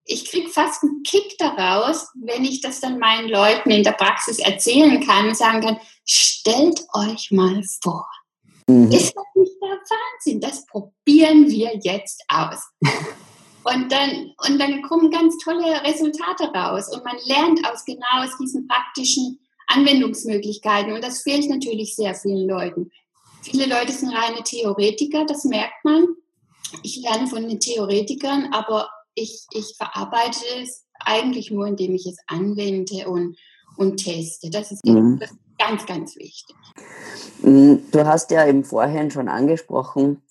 ich 0.05 0.31
kriege 0.31 0.49
fast 0.49 0.83
einen 0.83 1.03
Kick 1.03 1.37
daraus, 1.39 2.09
wenn 2.15 2.45
ich 2.45 2.61
das 2.61 2.81
dann 2.81 2.99
meinen 2.99 3.29
Leuten 3.29 3.71
in 3.71 3.83
der 3.83 3.93
Praxis 3.93 4.39
erzählen 4.39 5.05
kann 5.05 5.29
und 5.29 5.37
sagen 5.37 5.61
kann, 5.61 5.81
stellt 6.05 6.81
euch 6.95 7.31
mal 7.31 7.63
vor. 7.83 8.09
Mhm. 8.67 8.91
Ist 8.93 9.15
das 9.17 9.25
nicht 9.35 9.53
der 9.61 9.71
Wahnsinn? 9.71 10.41
Das 10.41 10.67
probieren 10.67 11.49
wir 11.49 11.77
jetzt 11.83 12.23
aus. 12.29 12.61
Und 13.65 13.93
dann, 13.93 14.33
und 14.49 14.59
dann 14.59 14.83
kommen 14.83 15.11
ganz 15.11 15.37
tolle 15.39 15.83
Resultate 15.85 16.45
raus 16.55 16.89
und 16.95 17.05
man 17.05 17.17
lernt 17.27 17.67
aus 17.67 17.85
genau 17.85 18.25
aus 18.25 18.37
diesen 18.39 18.67
praktischen 18.67 19.39
Anwendungsmöglichkeiten 19.67 20.93
und 20.93 21.05
das 21.05 21.23
fehlt 21.23 21.49
natürlich 21.49 21.95
sehr 21.95 22.15
vielen 22.15 22.49
Leuten. 22.49 22.91
Viele 23.43 23.67
Leute 23.67 23.93
sind 23.93 24.11
reine 24.11 24.43
Theoretiker, 24.43 25.25
das 25.27 25.45
merkt 25.45 25.85
man. 25.85 26.09
Ich 26.83 27.03
lerne 27.03 27.27
von 27.27 27.49
den 27.49 27.61
Theoretikern, 27.61 28.49
aber 28.53 28.89
ich, 29.15 29.47
ich 29.53 29.75
verarbeite 29.77 30.45
es 30.63 30.85
eigentlich 30.99 31.51
nur, 31.51 31.67
indem 31.67 31.95
ich 31.95 32.07
es 32.07 32.17
anwende 32.27 33.09
und, 33.09 33.37
und 33.77 33.97
teste. 33.99 34.51
Das 34.51 34.73
ist, 34.73 34.85
mhm. 34.85 35.21
ganz, 35.59 35.87
ganz 35.87 36.17
wichtig. 36.17 36.57
Mhm, 37.43 37.83
du 37.91 38.07
hast 38.07 38.31
ja 38.31 38.45
im 38.45 38.65
Vorhin 38.65 39.11
schon 39.11 39.29
angesprochen, 39.29 40.23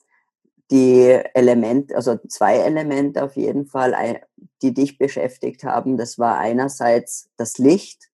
die 0.72 1.20
Elemente, 1.34 1.96
also 1.96 2.18
zwei 2.28 2.58
Elemente 2.58 3.24
auf 3.24 3.36
jeden 3.36 3.66
Fall, 3.66 4.22
die 4.62 4.74
dich 4.74 4.98
beschäftigt 4.98 5.64
haben. 5.64 5.98
Das 5.98 6.20
war 6.20 6.38
einerseits 6.38 7.30
das 7.38 7.58
Licht, 7.58 8.10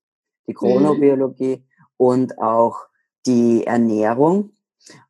die 0.48 0.52
mhm. 0.52 0.58
Chronobiologie 0.58 1.58
mhm. 1.58 1.86
und 1.98 2.40
auch 2.40 2.78
die 3.26 3.66
Ernährung. 3.66 4.52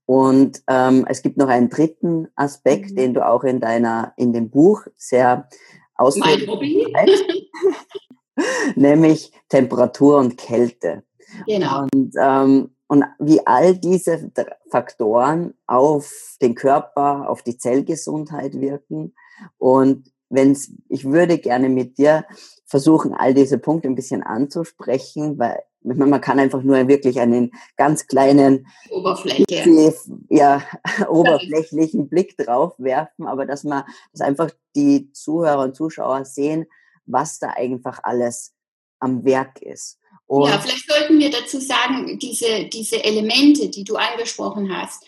Und 0.08 0.62
ähm, 0.68 1.06
es 1.10 1.22
gibt 1.22 1.38
noch 1.38 1.48
einen 1.48 1.70
dritten 1.70 2.28
Aspekt, 2.36 2.92
mhm. 2.92 2.96
den 2.96 3.14
du 3.14 3.28
auch 3.28 3.44
in 3.44 3.60
deiner, 3.60 4.14
in 4.18 4.34
dem 4.34 4.50
Buch 4.50 4.84
sehr 4.96 5.48
ausführlich 5.96 6.48
nämlich 8.76 9.32
Temperatur 9.50 10.18
und 10.18 10.38
Kälte. 10.38 11.04
Genau. 11.48 11.88
Und 11.94 12.14
ähm, 12.20 12.75
und 12.88 13.04
wie 13.20 13.46
all 13.46 13.76
diese 13.76 14.32
Faktoren 14.70 15.54
auf 15.66 16.38
den 16.42 16.56
Körper, 16.56 17.30
auf 17.30 17.42
die 17.42 17.58
Zellgesundheit 17.58 18.60
wirken. 18.60 19.16
Und 19.58 20.12
wenn's, 20.30 20.72
ich 20.90 21.06
würde 21.06 21.38
gerne 21.38 21.70
mit 21.70 21.98
dir 21.98 22.26
versuchen, 22.66 23.14
all 23.14 23.34
diese 23.34 23.58
Punkte 23.58 23.88
ein 23.88 23.96
bisschen 23.96 24.24
anzusprechen, 24.24 25.40
weil 25.40 25.64
man 25.82 26.20
kann 26.20 26.40
einfach 26.40 26.64
nur 26.64 26.88
wirklich 26.88 27.20
einen 27.20 27.52
ganz 27.78 28.08
kleinen, 28.08 28.68
Oberfläche. 28.90 29.46
ja, 30.30 30.64
oberflächlichen 31.08 32.10
Blick 32.10 32.38
drauf 32.38 32.74
werfen, 32.80 33.28
aber 33.28 33.46
dass 33.46 33.64
man, 33.64 33.84
dass 34.12 34.22
einfach 34.22 34.50
die 34.76 35.12
Zuhörer 35.12 35.64
und 35.64 35.76
Zuschauer 35.76 36.26
sehen, 36.26 36.66
was 37.06 37.38
da 37.38 37.50
einfach 37.50 38.00
alles 38.02 38.55
am 39.00 39.24
Werk 39.26 39.62
ist. 39.62 40.00
Und 40.28 40.50
ja, 40.50 40.60
vielleicht 40.60 40.88
sollten 40.88 41.20
wir 41.20 41.30
dazu 41.30 41.60
sagen, 41.60 42.18
diese, 42.20 42.66
diese 42.66 43.04
Elemente, 43.04 43.70
die 43.70 43.84
du 43.84 43.96
angesprochen 43.96 44.76
hast, 44.76 45.04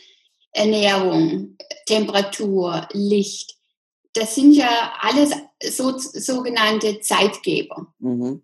Ernährung, 0.52 1.58
Temperatur, 1.86 2.88
Licht, 2.94 3.56
das 4.14 4.36
sind 4.36 4.54
ja 4.54 4.94
alles 5.00 5.32
so, 5.64 5.98
sogenannte 5.98 7.00
Zeitgeber. 7.02 7.94
Mhm. 8.00 8.42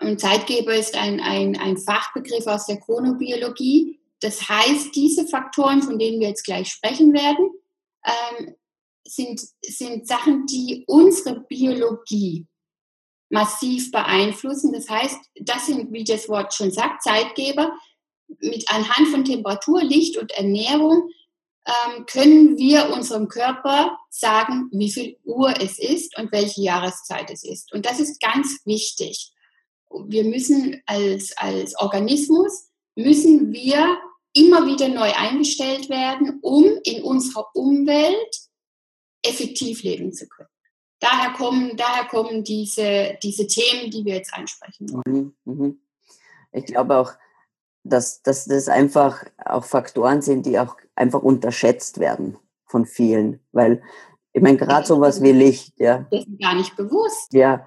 Und 0.00 0.20
Zeitgeber 0.20 0.74
ist 0.74 0.96
ein, 0.96 1.20
ein, 1.20 1.56
ein 1.56 1.78
Fachbegriff 1.78 2.46
aus 2.46 2.66
der 2.66 2.78
Chronobiologie. 2.78 3.98
Das 4.20 4.48
heißt, 4.48 4.94
diese 4.94 5.26
Faktoren, 5.26 5.82
von 5.82 5.98
denen 5.98 6.20
wir 6.20 6.28
jetzt 6.28 6.44
gleich 6.44 6.68
sprechen 6.68 7.12
werden, 7.12 7.50
ähm, 8.04 8.54
sind, 9.06 9.40
sind 9.62 10.06
Sachen, 10.06 10.46
die 10.46 10.84
unsere 10.86 11.40
Biologie 11.40 12.46
massiv 13.28 13.90
beeinflussen. 13.90 14.72
Das 14.72 14.88
heißt, 14.88 15.18
das 15.40 15.66
sind, 15.66 15.92
wie 15.92 16.04
das 16.04 16.28
Wort 16.28 16.54
schon 16.54 16.70
sagt, 16.70 17.02
Zeitgeber. 17.02 17.72
Mit 18.40 18.70
anhand 18.72 19.08
von 19.08 19.24
Temperatur, 19.24 19.82
Licht 19.82 20.16
und 20.16 20.32
Ernährung 20.32 21.10
ähm, 21.66 22.06
können 22.06 22.58
wir 22.58 22.90
unserem 22.92 23.28
Körper 23.28 23.98
sagen, 24.10 24.68
wie 24.72 24.90
viel 24.90 25.16
Uhr 25.24 25.54
es 25.60 25.78
ist 25.78 26.18
und 26.18 26.32
welche 26.32 26.62
Jahreszeit 26.62 27.30
es 27.30 27.44
ist. 27.44 27.72
Und 27.72 27.86
das 27.86 28.00
ist 28.00 28.20
ganz 28.20 28.60
wichtig. 28.64 29.32
Wir 30.08 30.24
müssen 30.24 30.82
als, 30.86 31.36
als 31.36 31.78
Organismus, 31.78 32.68
müssen 32.96 33.52
wir 33.52 33.96
immer 34.32 34.66
wieder 34.66 34.88
neu 34.88 35.12
eingestellt 35.12 35.88
werden, 35.88 36.40
um 36.42 36.64
in 36.82 37.02
unserer 37.02 37.46
Umwelt 37.54 38.40
effektiv 39.22 39.82
leben 39.82 40.12
zu 40.12 40.28
können 40.28 40.48
daher 41.00 41.32
kommen, 41.32 41.76
daher 41.76 42.04
kommen 42.04 42.44
diese, 42.44 43.16
diese 43.22 43.46
Themen, 43.46 43.90
die 43.90 44.04
wir 44.04 44.14
jetzt 44.16 44.32
ansprechen 44.34 44.90
wollen. 44.92 45.34
Mhm, 45.44 45.52
mhm. 45.52 45.80
Ich 46.52 46.66
glaube 46.66 46.96
auch, 46.96 47.12
dass, 47.84 48.22
dass 48.22 48.46
das 48.46 48.68
einfach 48.68 49.24
auch 49.44 49.64
Faktoren 49.64 50.22
sind, 50.22 50.46
die 50.46 50.58
auch 50.58 50.76
einfach 50.94 51.22
unterschätzt 51.22 51.98
werden 51.98 52.36
von 52.64 52.86
vielen. 52.86 53.40
Weil, 53.52 53.82
ich 54.32 54.42
meine, 54.42 54.56
gerade 54.56 54.86
sowas 54.86 55.22
wie 55.22 55.32
Licht, 55.32 55.78
ja. 55.78 56.06
Das 56.10 56.20
ist 56.20 56.40
gar 56.40 56.54
nicht 56.54 56.76
bewusst. 56.76 57.32
Ja. 57.32 57.66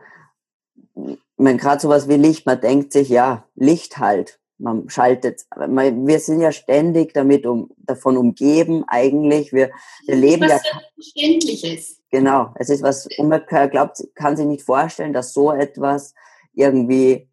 Ich 0.95 1.17
meine, 1.37 1.57
gerade 1.57 1.79
sowas 1.79 2.07
wie 2.07 2.15
Licht, 2.15 2.45
man 2.45 2.59
denkt 2.59 2.93
sich, 2.93 3.09
ja, 3.09 3.47
Licht 3.55 3.97
halt. 3.97 4.39
Man 4.57 4.89
schaltet, 4.89 5.45
wir 5.55 6.19
sind 6.19 6.41
ja 6.41 6.51
ständig 6.51 7.13
damit 7.13 7.45
um, 7.45 7.71
davon 7.77 8.17
umgeben 8.17 8.83
eigentlich. 8.87 9.53
Wir, 9.53 9.71
wir 10.05 10.15
leben 10.17 10.49
was 10.49 10.63
ja. 10.65 10.79
Selbstverständliches. 10.79 11.98
Genau, 12.11 12.53
es 12.55 12.69
ist 12.69 12.81
was, 12.81 13.07
man 13.19 13.45
glaubt, 13.45 14.03
kann 14.15 14.35
sich 14.35 14.45
nicht 14.45 14.65
vorstellen, 14.65 15.13
dass 15.13 15.33
so 15.33 15.51
etwas 15.51 16.15
irgendwie 16.53 17.29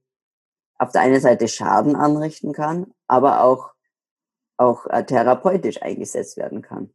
auf 0.78 0.92
der 0.92 1.00
einen 1.00 1.20
Seite 1.20 1.48
Schaden 1.48 1.96
anrichten 1.96 2.52
kann, 2.52 2.92
aber 3.06 3.42
auch, 3.42 3.70
auch 4.58 4.86
äh, 4.86 5.04
therapeutisch 5.04 5.80
eingesetzt 5.80 6.36
werden 6.36 6.60
kann. 6.60 6.92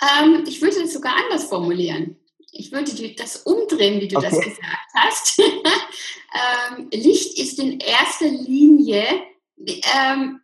Ähm, 0.00 0.44
ich 0.46 0.62
würde 0.62 0.82
es 0.82 0.92
sogar 0.92 1.14
anders 1.16 1.44
formulieren. 1.44 2.16
Ich 2.52 2.70
würde 2.70 2.92
das 3.16 3.38
umdrehen, 3.38 4.00
wie 4.00 4.08
du 4.08 4.16
okay. 4.16 4.28
das 4.30 4.40
gesagt 4.40 4.90
hast. 4.94 5.38
ähm, 6.78 6.88
Licht 6.92 7.38
ist 7.38 7.58
in 7.58 7.80
erster 7.80 8.28
Linie 8.28 9.04
ähm, 9.56 10.40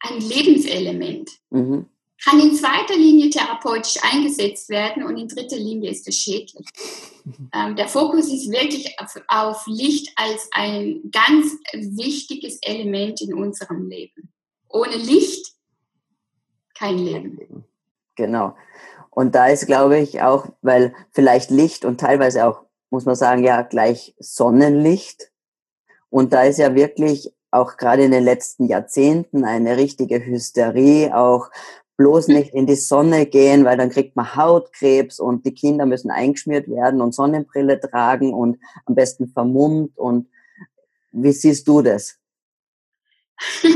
ein 0.00 0.20
Lebenselement. 0.20 1.30
Mhm 1.50 1.88
kann 2.24 2.40
in 2.40 2.54
zweiter 2.54 2.96
Linie 2.96 3.30
therapeutisch 3.30 3.96
eingesetzt 4.02 4.68
werden 4.68 5.04
und 5.04 5.16
in 5.16 5.28
dritter 5.28 5.56
Linie 5.56 5.90
ist 5.90 6.06
es 6.06 6.16
schädlich. 6.16 6.66
Ähm, 7.54 7.76
der 7.76 7.88
Fokus 7.88 8.32
ist 8.32 8.50
wirklich 8.50 8.98
auf, 8.98 9.14
auf, 9.28 9.66
Licht 9.66 10.12
als 10.16 10.48
ein 10.52 11.00
ganz 11.12 11.46
wichtiges 11.72 12.58
Element 12.62 13.20
in 13.20 13.34
unserem 13.34 13.88
Leben. 13.88 14.32
Ohne 14.68 14.96
Licht 14.96 15.54
kein 16.74 16.98
Leben. 16.98 17.64
Genau. 18.16 18.54
Und 19.10 19.34
da 19.34 19.48
ist, 19.48 19.66
glaube 19.66 19.98
ich, 19.98 20.22
auch, 20.22 20.46
weil 20.62 20.94
vielleicht 21.10 21.50
Licht 21.50 21.84
und 21.84 22.00
teilweise 22.00 22.46
auch, 22.46 22.64
muss 22.90 23.04
man 23.04 23.16
sagen, 23.16 23.44
ja, 23.44 23.62
gleich 23.62 24.14
Sonnenlicht. 24.18 25.30
Und 26.08 26.32
da 26.32 26.42
ist 26.44 26.58
ja 26.58 26.74
wirklich 26.74 27.32
auch 27.50 27.76
gerade 27.76 28.04
in 28.04 28.12
den 28.12 28.24
letzten 28.24 28.66
Jahrzehnten 28.66 29.44
eine 29.44 29.76
richtige 29.76 30.24
Hysterie, 30.24 31.16
auch 31.16 31.50
bloß 32.00 32.28
nicht 32.28 32.54
in 32.54 32.66
die 32.66 32.76
Sonne 32.76 33.26
gehen, 33.26 33.66
weil 33.66 33.76
dann 33.76 33.90
kriegt 33.90 34.16
man 34.16 34.34
Hautkrebs 34.34 35.20
und 35.20 35.44
die 35.44 35.52
Kinder 35.52 35.84
müssen 35.84 36.10
eingeschmiert 36.10 36.66
werden 36.66 37.02
und 37.02 37.14
Sonnenbrille 37.14 37.78
tragen 37.78 38.32
und 38.32 38.58
am 38.86 38.94
besten 38.94 39.28
vermummt. 39.28 39.98
Und 39.98 40.30
wie 41.12 41.32
siehst 41.32 41.68
du 41.68 41.82
das? 41.82 42.16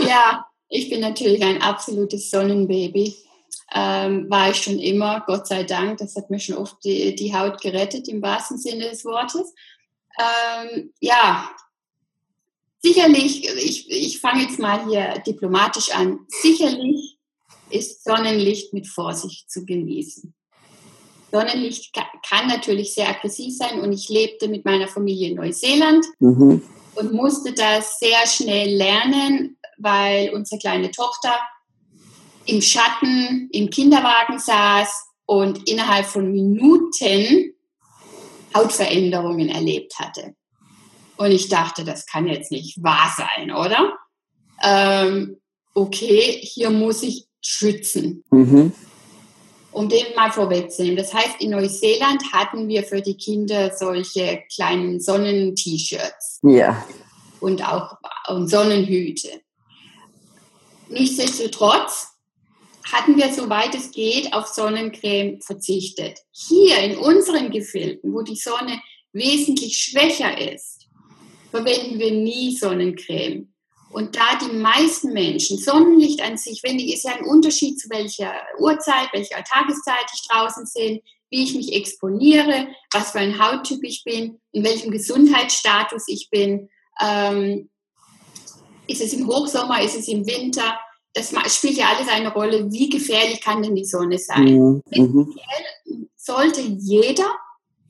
ja, 0.00 0.44
ich 0.68 0.90
bin 0.90 0.98
natürlich 0.98 1.44
ein 1.44 1.62
absolutes 1.62 2.28
Sonnenbaby. 2.28 3.14
Ähm, 3.72 4.28
war 4.28 4.50
ich 4.50 4.56
schon 4.56 4.80
immer, 4.80 5.22
Gott 5.28 5.46
sei 5.46 5.62
Dank. 5.62 5.98
Das 5.98 6.16
hat 6.16 6.28
mir 6.28 6.40
schon 6.40 6.56
oft 6.56 6.82
die, 6.82 7.14
die 7.14 7.32
Haut 7.36 7.60
gerettet, 7.60 8.08
im 8.08 8.20
wahrsten 8.20 8.58
Sinne 8.58 8.90
des 8.90 9.04
Wortes. 9.04 9.54
ähm, 10.18 10.92
ja, 10.98 11.48
sicherlich, 12.86 13.48
ich, 13.48 13.90
ich 13.90 14.20
fange 14.20 14.42
jetzt 14.42 14.58
mal 14.58 14.86
hier 14.88 15.22
diplomatisch 15.26 15.90
an, 15.90 16.20
sicherlich 16.28 17.18
ist 17.70 18.04
Sonnenlicht 18.04 18.72
mit 18.72 18.86
Vorsicht 18.86 19.50
zu 19.50 19.64
genießen. 19.64 20.32
Sonnenlicht 21.32 21.92
kann 21.92 22.46
natürlich 22.46 22.94
sehr 22.94 23.08
aggressiv 23.08 23.56
sein 23.56 23.80
und 23.80 23.92
ich 23.92 24.08
lebte 24.08 24.48
mit 24.48 24.64
meiner 24.64 24.86
Familie 24.86 25.30
in 25.30 25.36
Neuseeland 25.36 26.06
mhm. 26.20 26.62
und 26.94 27.12
musste 27.12 27.52
das 27.52 27.98
sehr 27.98 28.24
schnell 28.26 28.76
lernen, 28.76 29.58
weil 29.78 30.32
unsere 30.32 30.60
kleine 30.60 30.92
Tochter 30.92 31.34
im 32.46 32.62
Schatten 32.62 33.48
im 33.50 33.68
Kinderwagen 33.70 34.38
saß 34.38 34.88
und 35.26 35.68
innerhalb 35.68 36.06
von 36.06 36.30
Minuten 36.30 37.52
Hautveränderungen 38.54 39.48
erlebt 39.48 39.98
hatte. 39.98 40.36
Und 41.16 41.32
ich 41.32 41.48
dachte, 41.48 41.84
das 41.84 42.06
kann 42.06 42.26
jetzt 42.26 42.50
nicht 42.50 42.82
wahr 42.82 43.14
sein, 43.16 43.52
oder? 43.52 43.96
Ähm, 44.62 45.38
okay, 45.74 46.40
hier 46.42 46.70
muss 46.70 47.02
ich 47.02 47.26
schützen. 47.40 48.24
Mhm. 48.30 48.72
Um 49.72 49.88
den 49.88 50.14
mal 50.14 50.32
vorwegzunehmen. 50.32 50.96
Das 50.96 51.12
heißt, 51.12 51.40
in 51.40 51.50
Neuseeland 51.50 52.32
hatten 52.32 52.66
wir 52.68 52.82
für 52.82 53.02
die 53.02 53.16
Kinder 53.16 53.72
solche 53.76 54.42
kleinen 54.54 55.00
Sonnen-T-Shirts. 55.00 56.40
Ja. 56.42 56.84
Und 57.40 57.66
auch 57.66 57.96
und 58.28 58.48
Sonnenhüte. 58.48 59.28
Nichtsdestotrotz 60.88 62.08
hatten 62.92 63.16
wir, 63.16 63.32
soweit 63.32 63.74
es 63.74 63.90
geht, 63.90 64.32
auf 64.32 64.46
Sonnencreme 64.46 65.40
verzichtet. 65.40 66.20
Hier 66.30 66.78
in 66.78 66.96
unseren 66.96 67.50
Gefilden, 67.50 68.14
wo 68.14 68.22
die 68.22 68.36
Sonne 68.36 68.80
wesentlich 69.12 69.78
schwächer 69.78 70.52
ist, 70.52 70.75
verwenden 71.56 71.98
wir 71.98 72.10
nie 72.12 72.56
Sonnencreme. 72.56 73.48
Und 73.90 74.16
da 74.16 74.36
die 74.42 74.54
meisten 74.54 75.12
Menschen 75.12 75.58
Sonnenlicht 75.58 76.20
an 76.20 76.36
sich, 76.36 76.62
wenn 76.62 76.76
die 76.76 76.92
ist 76.92 77.04
ja 77.04 77.12
ein 77.12 77.24
Unterschied 77.24 77.80
zu 77.80 77.88
welcher 77.88 78.32
Uhrzeit, 78.58 79.08
welcher 79.12 79.42
Tageszeit 79.42 80.06
ich 80.12 80.28
draußen 80.28 80.68
bin, 80.74 81.00
wie 81.30 81.44
ich 81.44 81.54
mich 81.54 81.72
exponiere, 81.72 82.68
was 82.92 83.12
für 83.12 83.20
ein 83.20 83.38
Hauttyp 83.38 83.82
ich 83.82 84.04
bin, 84.04 84.38
in 84.52 84.64
welchem 84.64 84.90
Gesundheitsstatus 84.90 86.04
ich 86.08 86.28
bin. 86.30 86.68
Ähm, 87.00 87.70
ist 88.86 89.02
es 89.02 89.12
im 89.14 89.26
Hochsommer, 89.26 89.82
ist 89.82 89.96
es 89.96 90.08
im 90.08 90.26
Winter? 90.26 90.78
Das 91.14 91.32
spielt 91.56 91.78
ja 91.78 91.86
alles 91.86 92.08
eine 92.08 92.32
Rolle. 92.32 92.70
Wie 92.70 92.90
gefährlich 92.90 93.40
kann 93.40 93.62
denn 93.62 93.74
die 93.74 93.84
Sonne 93.84 94.18
sein? 94.18 94.82
Mhm. 94.90 95.34
Sollte 96.16 96.60
jeder 96.60 97.34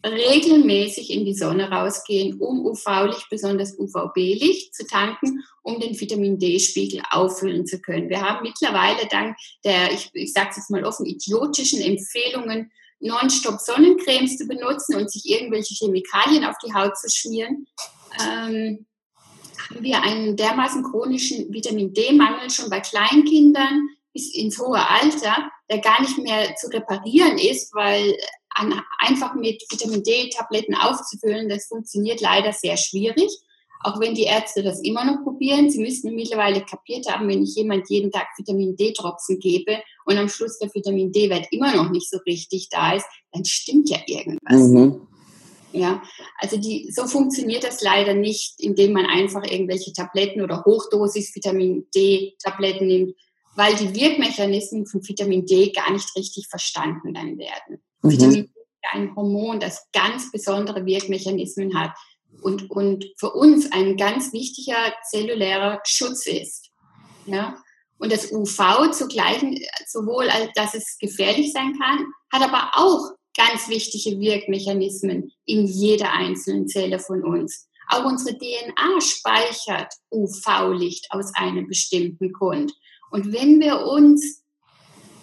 regelmäßig 0.06 1.10
in 1.10 1.24
die 1.24 1.34
Sonne 1.34 1.70
rausgehen, 1.70 2.40
um 2.40 2.64
UV-Licht, 2.64 3.26
besonders 3.30 3.78
UVB-Licht 3.78 4.74
zu 4.74 4.86
tanken, 4.86 5.44
um 5.62 5.80
den 5.80 5.98
Vitamin 5.98 6.38
D-Spiegel 6.38 7.02
auffüllen 7.10 7.66
zu 7.66 7.80
können. 7.80 8.08
Wir 8.08 8.22
haben 8.22 8.42
mittlerweile 8.42 9.06
dank 9.10 9.36
der, 9.64 9.92
ich, 9.92 10.10
ich 10.12 10.32
sage 10.32 10.48
es 10.50 10.56
jetzt 10.56 10.70
mal 10.70 10.84
offen, 10.84 11.06
idiotischen 11.06 11.80
Empfehlungen, 11.80 12.70
nonstop 13.00 13.60
Sonnencremes 13.60 14.38
zu 14.38 14.46
benutzen 14.46 14.96
und 14.96 15.10
sich 15.10 15.26
irgendwelche 15.26 15.74
Chemikalien 15.74 16.44
auf 16.44 16.56
die 16.64 16.72
Haut 16.72 16.96
zu 16.96 17.10
schmieren, 17.10 17.66
ähm, 18.20 18.86
haben 19.68 19.82
wir 19.82 20.02
einen 20.02 20.36
dermaßen 20.36 20.82
chronischen 20.84 21.52
Vitamin 21.52 21.92
D-Mangel 21.92 22.50
schon 22.50 22.70
bei 22.70 22.80
Kleinkindern 22.80 23.88
bis 24.12 24.34
ins 24.34 24.58
hohe 24.58 24.80
Alter, 24.88 25.50
der 25.68 25.78
gar 25.78 26.00
nicht 26.00 26.16
mehr 26.18 26.54
zu 26.56 26.68
reparieren 26.68 27.38
ist, 27.38 27.74
weil 27.74 28.16
an, 28.56 28.82
einfach 28.98 29.34
mit 29.34 29.62
Vitamin 29.70 30.02
D-Tabletten 30.02 30.74
aufzufüllen, 30.74 31.48
das 31.48 31.66
funktioniert 31.66 32.20
leider 32.20 32.52
sehr 32.52 32.76
schwierig. 32.76 33.30
Auch 33.82 34.00
wenn 34.00 34.14
die 34.14 34.24
Ärzte 34.24 34.62
das 34.62 34.80
immer 34.80 35.04
noch 35.04 35.22
probieren. 35.22 35.70
Sie 35.70 35.78
müssen 35.78 36.14
mittlerweile 36.14 36.64
kapiert 36.64 37.06
haben, 37.08 37.28
wenn 37.28 37.42
ich 37.42 37.54
jemand 37.54 37.88
jeden 37.90 38.10
Tag 38.10 38.26
Vitamin 38.36 38.74
D-Tropfen 38.74 39.38
gebe 39.38 39.80
und 40.06 40.16
am 40.16 40.28
Schluss 40.28 40.58
der 40.58 40.74
Vitamin 40.74 41.12
D-Wert 41.12 41.48
immer 41.50 41.76
noch 41.76 41.90
nicht 41.90 42.10
so 42.10 42.18
richtig 42.26 42.68
da 42.70 42.94
ist, 42.94 43.06
dann 43.32 43.44
stimmt 43.44 43.90
ja 43.90 43.98
irgendwas. 44.06 44.68
Mhm. 44.68 45.06
Ja, 45.72 46.02
also 46.38 46.56
die, 46.56 46.90
so 46.90 47.06
funktioniert 47.06 47.64
das 47.64 47.82
leider 47.82 48.14
nicht, 48.14 48.54
indem 48.60 48.92
man 48.92 49.04
einfach 49.04 49.44
irgendwelche 49.44 49.92
Tabletten 49.92 50.40
oder 50.40 50.64
Hochdosis 50.64 51.34
Vitamin 51.34 51.86
D-Tabletten 51.94 52.86
nimmt, 52.86 53.14
weil 53.56 53.74
die 53.74 53.94
Wirkmechanismen 53.94 54.86
von 54.86 55.06
Vitamin 55.06 55.44
D 55.44 55.72
gar 55.72 55.92
nicht 55.92 56.16
richtig 56.16 56.46
verstanden 56.48 57.12
dann 57.12 57.38
werden. 57.38 57.82
Mhm. 58.02 58.10
Vitamin 58.10 58.34
D 58.34 58.40
ist 58.40 58.92
ein 58.92 59.16
Hormon, 59.16 59.60
das 59.60 59.86
ganz 59.92 60.30
besondere 60.30 60.84
Wirkmechanismen 60.84 61.78
hat 61.78 61.92
und, 62.42 62.70
und 62.70 63.04
für 63.18 63.32
uns 63.32 63.70
ein 63.72 63.96
ganz 63.96 64.32
wichtiger 64.32 64.76
zellulärer 65.10 65.80
Schutz 65.84 66.26
ist. 66.26 66.70
Ja? 67.26 67.56
Und 67.98 68.12
das 68.12 68.30
UV 68.30 68.90
zugleich, 68.92 69.42
sowohl 69.86 70.28
als 70.28 70.50
dass 70.54 70.74
es 70.74 70.98
gefährlich 70.98 71.52
sein 71.52 71.76
kann, 71.78 72.06
hat 72.32 72.42
aber 72.42 72.70
auch 72.74 73.12
ganz 73.36 73.68
wichtige 73.68 74.18
Wirkmechanismen 74.18 75.32
in 75.44 75.66
jeder 75.66 76.12
einzelnen 76.12 76.68
Zelle 76.68 76.98
von 76.98 77.22
uns. 77.24 77.68
Auch 77.88 78.04
unsere 78.04 78.36
DNA 78.36 79.00
speichert 79.00 79.92
UV-Licht 80.10 81.06
aus 81.10 81.32
einem 81.34 81.68
bestimmten 81.68 82.32
Grund. 82.32 82.72
Und 83.10 83.32
wenn 83.32 83.60
wir 83.60 83.86
uns 83.86 84.42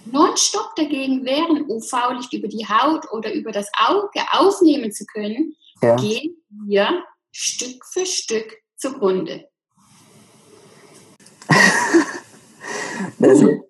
nonstop 0.05 0.75
dagegen 0.75 1.25
wehren, 1.25 1.69
UV-Licht 1.69 2.33
über 2.33 2.47
die 2.47 2.67
Haut 2.67 3.11
oder 3.11 3.33
über 3.33 3.51
das 3.51 3.69
Auge 3.77 4.21
aufnehmen 4.31 4.91
zu 4.91 5.05
können, 5.05 5.55
ja. 5.81 5.95
gehen 5.95 6.35
wir 6.65 7.03
Stück 7.31 7.83
für 7.85 8.05
Stück 8.05 8.57
zugrunde. 8.75 9.47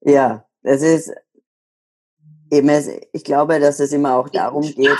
ja, 0.00 0.46
das 0.62 0.82
ist 0.82 1.12
eben, 2.50 2.70
ich 3.12 3.24
glaube, 3.24 3.60
dass 3.60 3.80
es 3.80 3.92
immer 3.92 4.16
auch 4.16 4.28
darum 4.28 4.62
geht. 4.62 4.98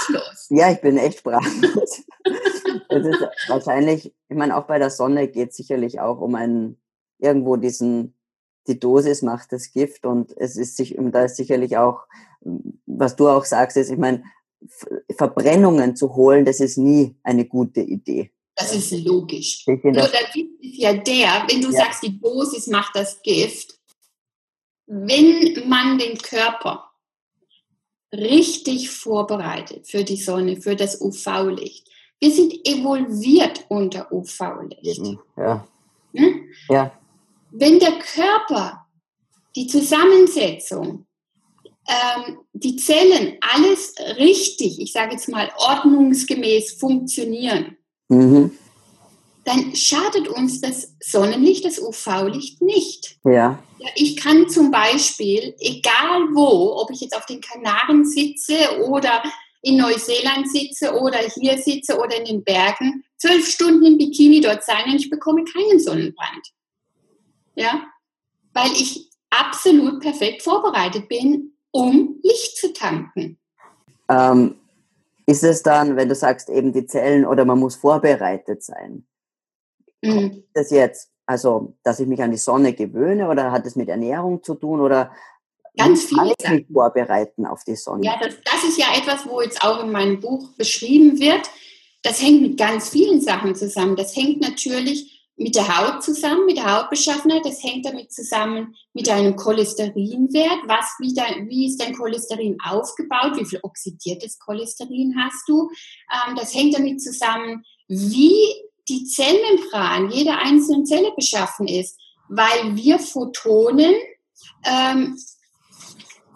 Ja, 0.51 0.71
ich 0.71 0.81
bin 0.81 0.99
echt 0.99 1.19
sprachlos. 1.19 2.05
es 2.89 3.07
ist 3.07 3.21
wahrscheinlich, 3.49 4.15
ich 4.29 4.37
meine, 4.37 4.57
auch 4.57 4.65
bei 4.65 4.79
der 4.79 4.91
Sonne 4.91 5.29
geht 5.29 5.51
es 5.51 5.57
sicherlich 5.57 6.01
auch 6.01 6.21
um 6.21 6.35
einen, 6.35 6.81
irgendwo 7.19 7.57
diesen, 7.57 8.15
die 8.67 8.79
Dosis 8.79 9.23
macht 9.23 9.53
das 9.53 9.73
Gift 9.73 10.07
und 10.07 10.37
es 10.37 10.57
ist 10.57 10.77
sich, 10.77 10.97
da 10.99 11.25
ist 11.25 11.37
sicherlich 11.37 11.77
auch, 11.77 12.03
was 12.87 13.17
du 13.17 13.29
auch 13.29 13.45
sagst, 13.45 13.77
ist, 13.77 13.91
ich 13.91 13.99
meine, 13.99 14.25
Verbrennungen 15.17 15.97
zu 15.97 16.15
holen, 16.15 16.45
das 16.45 16.61
ist 16.61 16.79
nie 16.79 17.17
eine 17.23 17.45
gute 17.45 17.81
Idee. 17.81 18.31
Das 18.57 18.75
ist 18.75 18.93
logisch. 19.05 19.65
Nur 19.67 19.93
der 19.93 20.05
Witz 20.33 20.61
ist 20.61 20.79
ja 20.79 20.95
der, 20.95 21.45
wenn 21.49 21.61
du 21.61 21.71
ja. 21.71 21.85
sagst, 21.85 22.03
die 22.03 22.19
Dosis 22.21 22.69
macht 22.69 22.95
das 22.95 23.21
Gift, 23.23 23.79
wenn 24.87 25.69
man 25.69 25.99
den 25.99 26.17
Körper 26.19 26.91
richtig 28.13 28.91
vorbereitet 28.91 29.89
für 29.89 30.05
die 30.05 30.17
Sonne, 30.17 30.61
für 30.61 30.77
das 30.77 31.01
UV-Licht. 31.01 31.89
Wir 32.21 32.31
sind 32.31 32.55
evolviert 32.67 33.67
unter 33.69 34.11
UV-Licht. 34.13 35.19
Ja. 35.37 35.67
Hm? 36.15 36.45
ja. 36.69 36.93
Wenn 37.57 37.79
der 37.79 37.99
Körper, 37.99 38.87
die 39.57 39.67
Zusammensetzung, 39.67 41.07
ähm, 41.87 42.39
die 42.53 42.77
Zellen 42.77 43.37
alles 43.41 43.95
richtig, 44.19 44.81
ich 44.81 44.93
sage 44.93 45.13
jetzt 45.13 45.29
mal 45.29 45.51
ordnungsgemäß 45.57 46.73
funktionieren, 46.73 47.77
mhm 48.09 48.51
dann 49.45 49.75
schadet 49.75 50.29
uns 50.29 50.61
das 50.61 50.95
Sonnenlicht, 51.01 51.65
das 51.65 51.79
UV-Licht 51.79 52.63
nicht. 52.63 53.19
Ja. 53.25 53.31
ja. 53.79 53.89
Ich 53.95 54.17
kann 54.17 54.49
zum 54.49 54.71
Beispiel, 54.71 55.55
egal 55.59 56.29
wo, 56.33 56.81
ob 56.81 56.91
ich 56.91 57.01
jetzt 57.01 57.17
auf 57.17 57.27
den 57.27 57.41
Kanaren 57.41 58.05
sitze 58.05 58.57
oder 58.89 59.23
in 59.63 59.77
Neuseeland 59.77 60.51
sitze 60.51 60.95
oder 60.99 61.19
hier 61.19 61.59
sitze 61.59 61.99
oder 61.99 62.19
in 62.19 62.25
den 62.25 62.45
Bergen, 62.45 63.05
zwölf 63.17 63.47
Stunden 63.47 63.85
im 63.85 63.99
Bikini 63.99 64.41
dort 64.41 64.65
sein 64.65 64.85
und 64.87 64.97
ich 64.97 65.11
bekomme 65.11 65.45
keinen 65.45 65.79
Sonnenbrand. 65.79 66.53
Ja, 67.55 67.85
weil 68.53 68.73
ich 68.73 69.11
absolut 69.31 70.01
perfekt 70.01 70.43
vorbereitet 70.43 71.09
bin, 71.09 71.57
um 71.71 72.21
Licht 72.23 72.57
zu 72.57 72.73
tanken. 72.73 73.39
Ähm, 74.09 74.57
ist 75.27 75.43
es 75.43 75.63
dann, 75.63 75.97
wenn 75.97 76.09
du 76.09 76.15
sagst, 76.15 76.49
eben 76.51 76.73
die 76.73 76.87
Zellen 76.87 77.25
oder 77.25 77.45
man 77.45 77.59
muss 77.59 77.77
vorbereitet 77.77 78.63
sein? 78.63 79.07
Mhm. 80.03 80.45
Das 80.53 80.71
jetzt, 80.71 81.11
also, 81.27 81.75
dass 81.83 82.01
ich 82.01 82.07
mich 82.07 82.23
an 82.23 82.31
die 82.31 82.37
Sonne 82.37 82.75
gewöhne 82.75 83.29
oder 83.29 83.51
hat 83.51 83.67
es 83.67 83.77
mit 83.77 83.89
Ernährung 83.89 84.43
zu 84.43 84.55
tun 84.55 84.81
oder 84.81 85.13
ganz 85.77 86.05
viel 86.05 86.35
mich 86.51 86.67
vorbereiten 86.73 87.47
auf 87.47 87.65
die 87.65 87.77
Sonne? 87.77 88.05
Ja, 88.05 88.19
das, 88.21 88.35
das 88.45 88.65
ist 88.65 88.79
ja 88.79 88.87
etwas, 88.97 89.27
wo 89.27 89.41
jetzt 89.41 89.63
auch 89.65 89.83
in 89.83 89.91
meinem 89.91 90.21
Buch 90.21 90.51
beschrieben 90.57 91.19
wird. 91.19 91.51
Das 92.03 92.23
hängt 92.23 92.43
mit 92.43 92.59
ganz 92.59 92.91
vielen 92.91 93.23
Sachen 93.23 93.55
zusammen. 93.55 93.97
Das 93.97 94.15
hängt 94.15 94.41
natürlich 94.41 95.14
mit 95.37 95.57
der 95.57 95.67
Haut 95.69 96.03
zusammen, 96.03 96.47
mit 96.47 96.59
der 96.59 96.81
Hautbeschaffenheit. 96.81 97.45
Das 97.45 97.63
hängt 97.63 97.85
damit 97.85 98.13
zusammen 98.13 98.75
mit 98.93 99.09
deinem 99.09 99.37
Cholesterinwert. 99.37 100.61
Was, 100.67 100.95
wie, 101.01 101.13
dein, 101.13 101.49
wie 101.49 101.67
ist 101.67 101.81
dein 101.81 101.95
Cholesterin 101.95 102.57
aufgebaut? 102.65 103.37
Wie 103.37 103.45
viel 103.45 103.61
oxidiertes 103.63 104.39
Cholesterin 104.39 105.15
hast 105.19 105.49
du? 105.49 105.71
Ähm, 106.13 106.37
das 106.37 106.55
hängt 106.55 106.77
damit 106.77 107.03
zusammen, 107.03 107.65
wie 107.89 108.37
die 108.89 109.05
Zellmembran 109.05 110.11
jeder 110.11 110.39
einzelnen 110.39 110.87
Zelle 110.87 111.13
beschaffen 111.17 111.67
ist, 111.67 111.99
weil 112.29 112.77
wir 112.77 112.99
Photonen 112.99 113.95
ähm, 114.65 115.19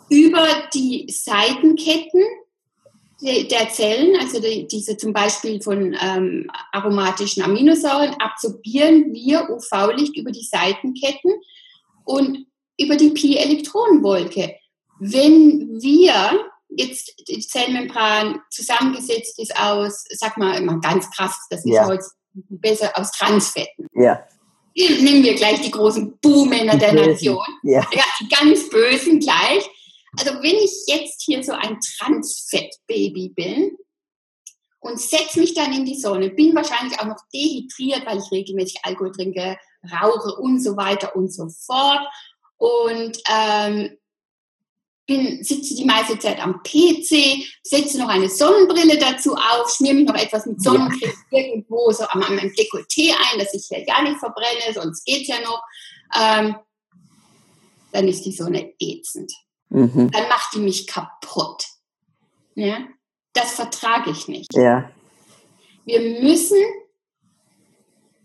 über 0.08 0.46
die 0.74 1.06
Seitenketten 1.08 2.22
der 3.20 3.68
Zellen, 3.70 4.16
also 4.20 4.40
die, 4.40 4.68
diese 4.68 4.96
zum 4.96 5.12
Beispiel 5.12 5.60
von 5.60 5.96
ähm, 6.00 6.48
aromatischen 6.72 7.42
Aminosäuren, 7.42 8.14
absorbieren 8.20 9.12
wir 9.12 9.48
UV-Licht 9.50 10.16
über 10.16 10.30
die 10.30 10.44
Seitenketten 10.44 11.32
und 12.04 12.46
über 12.78 12.96
die 12.96 13.10
Pi-Elektronenwolke. 13.10 14.54
Wenn 15.00 15.80
wir 15.80 16.44
jetzt 16.68 17.14
die 17.28 17.40
Zellmembran 17.40 18.40
zusammengesetzt 18.50 19.38
ist 19.40 19.58
aus, 19.58 20.04
sag 20.10 20.36
mal 20.36 20.56
immer 20.56 20.78
ganz 20.80 21.10
krass, 21.10 21.46
das 21.50 21.64
ist 21.64 21.72
ja. 21.72 21.86
heute 21.86 22.04
besser 22.32 22.92
aus 22.94 23.10
Transfetten. 23.12 23.88
Ja. 23.94 24.24
Nehmen 24.76 25.24
wir 25.24 25.34
gleich 25.34 25.60
die 25.60 25.72
großen 25.72 26.18
Buhmänner 26.20 26.76
der 26.76 26.92
Nation. 26.92 27.44
Ja. 27.64 27.84
ja, 27.92 28.04
die 28.20 28.28
ganz 28.28 28.68
Bösen 28.70 29.18
gleich 29.18 29.68
also 30.16 30.34
wenn 30.42 30.56
ich 30.56 30.84
jetzt 30.86 31.22
hier 31.22 31.42
so 31.42 31.52
ein 31.52 31.78
Transfettbaby 31.98 33.30
bin 33.30 33.76
und 34.80 35.00
setze 35.00 35.40
mich 35.40 35.54
dann 35.54 35.72
in 35.72 35.84
die 35.84 35.98
Sonne, 35.98 36.30
bin 36.30 36.54
wahrscheinlich 36.54 36.98
auch 37.00 37.06
noch 37.06 37.20
dehydriert, 37.32 38.06
weil 38.06 38.18
ich 38.18 38.30
regelmäßig 38.30 38.80
Alkohol 38.84 39.12
trinke, 39.12 39.58
rauche 39.90 40.36
und 40.40 40.62
so 40.62 40.76
weiter 40.76 41.14
und 41.14 41.32
so 41.32 41.48
fort 41.48 42.00
und 42.56 43.18
ähm, 43.30 43.98
bin, 45.06 45.42
sitze 45.42 45.74
die 45.74 45.86
meiste 45.86 46.18
Zeit 46.18 46.38
am 46.40 46.62
PC, 46.62 47.42
setze 47.62 47.98
noch 47.98 48.08
eine 48.08 48.28
Sonnenbrille 48.28 48.98
dazu 48.98 49.34
auf, 49.34 49.74
schmier 49.74 49.94
mich 49.94 50.06
noch 50.06 50.14
etwas 50.14 50.46
mit 50.46 50.62
Sonnencreme 50.62 51.12
irgendwo 51.30 51.90
so 51.90 52.04
am, 52.08 52.22
am 52.22 52.36
Dekolleté 52.36 53.12
ein, 53.12 53.38
dass 53.38 53.54
ich 53.54 53.66
hier 53.68 53.84
ja 53.86 54.02
nicht 54.02 54.18
verbrenne, 54.18 54.74
sonst 54.74 55.04
geht's 55.04 55.28
ja 55.28 55.40
noch. 55.40 55.62
Ähm, 56.14 56.56
dann 57.92 58.06
ist 58.06 58.22
die 58.24 58.32
Sonne 58.32 58.74
ätzend. 58.78 59.32
Mhm. 59.70 60.10
Dann 60.10 60.28
macht 60.28 60.54
die 60.54 60.60
mich 60.60 60.86
kaputt. 60.86 61.64
Ja? 62.54 62.78
Das 63.32 63.52
vertrage 63.52 64.10
ich 64.10 64.28
nicht. 64.28 64.54
Ja. 64.54 64.90
Wir 65.84 66.22
müssen 66.22 66.58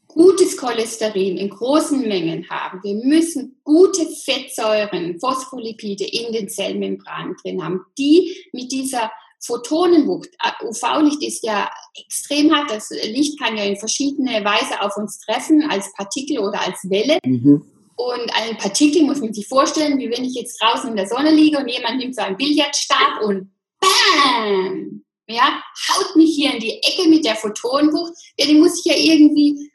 gutes 0.08 0.58
Cholesterin 0.58 1.38
in 1.38 1.50
großen 1.50 2.08
Mengen 2.08 2.50
haben. 2.50 2.84
Wir 2.84 2.96
müssen 2.96 3.60
gute 3.64 4.06
Fettsäuren, 4.06 5.20
Phospholipide 5.20 6.06
in 6.06 6.34
den 6.34 6.50
Zellmembranen 6.50 7.36
drin 7.42 7.64
haben, 7.64 7.82
die 7.98 8.36
mit 8.52 8.72
dieser 8.72 9.12
Photonenwucht, 9.46 10.30
äh, 10.40 10.66
UV-Licht 10.66 11.22
ist 11.22 11.44
ja 11.44 11.70
extrem 12.00 12.54
hart, 12.54 12.72
das 12.72 12.90
Licht 12.92 13.40
kann 13.40 13.58
ja 13.58 13.66
in 13.66 13.76
verschiedene 13.76 14.44
Weise 14.46 14.82
auf 14.82 14.96
uns 14.96 15.20
treffen, 15.20 15.70
als 15.70 15.92
Partikel 15.94 16.40
oder 16.40 16.62
als 16.62 16.90
Welle. 16.90 17.18
Mhm. 17.26 17.62
Und 17.96 18.36
ein 18.36 18.58
Partikel 18.58 19.04
muss 19.04 19.20
man 19.20 19.34
sich 19.34 19.48
vorstellen, 19.48 20.00
wie 20.00 20.10
wenn 20.10 20.24
ich 20.24 20.34
jetzt 20.34 20.62
draußen 20.62 20.90
in 20.90 20.96
der 20.96 21.08
Sonne 21.08 21.32
liege 21.32 21.58
und 21.58 21.68
jemand 21.68 21.98
nimmt 21.98 22.16
so 22.16 22.22
einen 22.22 22.38
Billardstab 22.38 23.22
und 23.24 23.52
BAM! 23.80 25.04
Ja, 25.28 25.64
haut 25.90 26.16
mich 26.16 26.36
hier 26.36 26.54
in 26.54 26.60
die 26.60 26.82
Ecke 26.84 27.08
mit 27.08 27.24
der 27.24 27.36
Photonenwucht. 27.36 28.14
Ja, 28.38 28.46
die 28.46 28.56
muss 28.56 28.80
ich 28.80 28.86
ja 28.86 28.98
irgendwie 28.98 29.72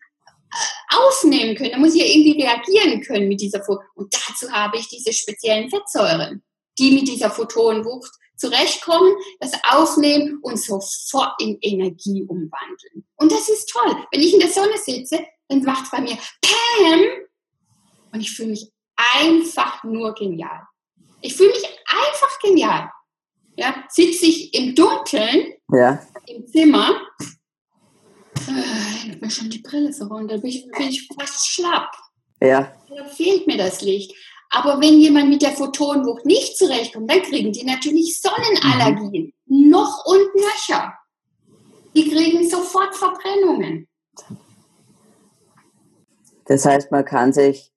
äh, 0.53 0.97
aufnehmen 0.97 1.57
können, 1.57 1.73
da 1.73 1.79
muss 1.79 1.95
ich 1.95 2.03
ja 2.03 2.07
irgendwie 2.07 2.43
reagieren 2.43 3.01
können 3.03 3.29
mit 3.29 3.41
dieser 3.41 3.63
Photon. 3.65 3.85
Und 3.95 4.15
dazu 4.15 4.51
habe 4.53 4.79
ich 4.79 4.89
diese 4.89 5.13
speziellen 5.13 5.71
Fettsäuren, 5.71 6.43
die 6.79 6.91
mit 6.91 7.09
dieser 7.09 7.31
Photonenwucht 7.31 8.11
zurechtkommen, 8.37 9.17
das 9.41 9.53
aufnehmen 9.65 10.39
und 10.43 10.59
sofort 10.61 11.41
in 11.41 11.59
Energie 11.61 12.23
umwandeln. 12.23 13.07
Und 13.17 13.33
das 13.33 13.49
ist 13.49 13.69
toll. 13.71 13.97
Wenn 14.13 14.21
ich 14.21 14.35
in 14.35 14.41
der 14.41 14.51
Sonne 14.51 14.77
sitze, 14.77 15.25
dann 15.49 15.63
macht 15.63 15.91
bei 15.91 16.01
mir 16.01 16.17
Pam 16.41 17.01
und 18.19 18.23
ich 18.23 18.33
fühle 18.33 18.51
mich 18.51 18.69
einfach 18.97 19.85
nur 19.85 20.13
genial. 20.13 20.63
Ich 21.21 21.37
fühle 21.37 21.51
mich 21.51 21.65
einfach 21.65 22.39
genial. 22.43 22.91
Ja, 23.57 23.85
sitze 23.89 24.27
ich 24.27 24.53
im 24.55 24.75
Dunkeln 24.75 25.55
ja. 25.73 26.01
im 26.27 26.47
Zimmer, 26.49 27.01
äh, 28.49 29.17
mir 29.21 29.31
schon 29.31 29.51
die 29.51 29.61
Brille 29.61 29.93
so 29.93 30.07
runter, 30.07 30.39
bin 30.39 30.51
ich, 30.51 30.69
bin 30.69 30.89
ich 30.89 31.09
fast 31.17 31.47
schlapp. 31.47 31.93
Ja. 32.41 32.73
Da 32.89 33.05
fehlt 33.05 33.47
mir 33.47 33.57
das 33.57 33.83
Licht. 33.83 34.15
Aber 34.51 34.81
wenn 34.81 34.99
jemand 34.99 35.29
mit 35.31 35.43
der 35.43 35.53
Photonenwucht 35.53 36.25
nicht 36.25 36.57
zurechtkommt, 36.57 37.11
dann 37.11 37.23
kriegen 37.23 37.53
die 37.53 37.65
natürlich 37.65 38.21
Sonnenallergien. 38.21 39.33
Mhm. 39.47 39.69
Noch 39.69 40.07
und 40.07 40.35
nöcher. 40.35 40.93
Die 41.95 42.09
kriegen 42.09 42.49
sofort 42.49 42.97
Verbrennungen. 42.97 43.89
Das 46.47 46.65
heißt, 46.65 46.91
man 46.91 47.05
kann 47.05 47.33
sich 47.33 47.73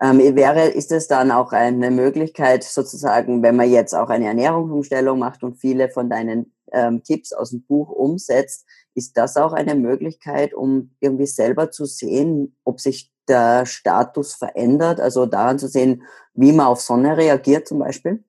ähm, 0.00 0.18
wäre, 0.36 0.68
ist 0.68 0.92
es 0.92 1.08
dann 1.08 1.30
auch 1.30 1.52
eine 1.52 1.90
Möglichkeit, 1.90 2.64
sozusagen, 2.64 3.42
wenn 3.42 3.56
man 3.56 3.70
jetzt 3.70 3.94
auch 3.94 4.08
eine 4.08 4.26
Ernährungsumstellung 4.26 5.18
macht 5.18 5.42
und 5.42 5.56
viele 5.56 5.88
von 5.88 6.10
deinen 6.10 6.52
ähm, 6.72 7.02
Tipps 7.02 7.32
aus 7.32 7.50
dem 7.50 7.62
Buch 7.62 7.90
umsetzt, 7.90 8.66
ist 8.94 9.16
das 9.16 9.36
auch 9.36 9.52
eine 9.52 9.74
Möglichkeit, 9.74 10.54
um 10.54 10.94
irgendwie 11.00 11.26
selber 11.26 11.70
zu 11.70 11.86
sehen, 11.86 12.56
ob 12.64 12.80
sich 12.80 13.10
der 13.28 13.66
Status 13.66 14.34
verändert, 14.34 15.00
also 15.00 15.26
daran 15.26 15.58
zu 15.58 15.68
sehen, 15.68 16.02
wie 16.34 16.52
man 16.52 16.66
auf 16.66 16.80
Sonne 16.80 17.16
reagiert 17.16 17.66
zum 17.66 17.78
Beispiel? 17.78 18.22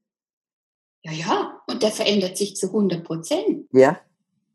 Ja, 1.04 1.12
ja, 1.12 1.62
und 1.68 1.84
der 1.84 1.92
verändert 1.92 2.38
sich 2.38 2.56
zu 2.56 2.68
100 2.68 3.04
Prozent. 3.04 3.68
Ja. 3.72 4.00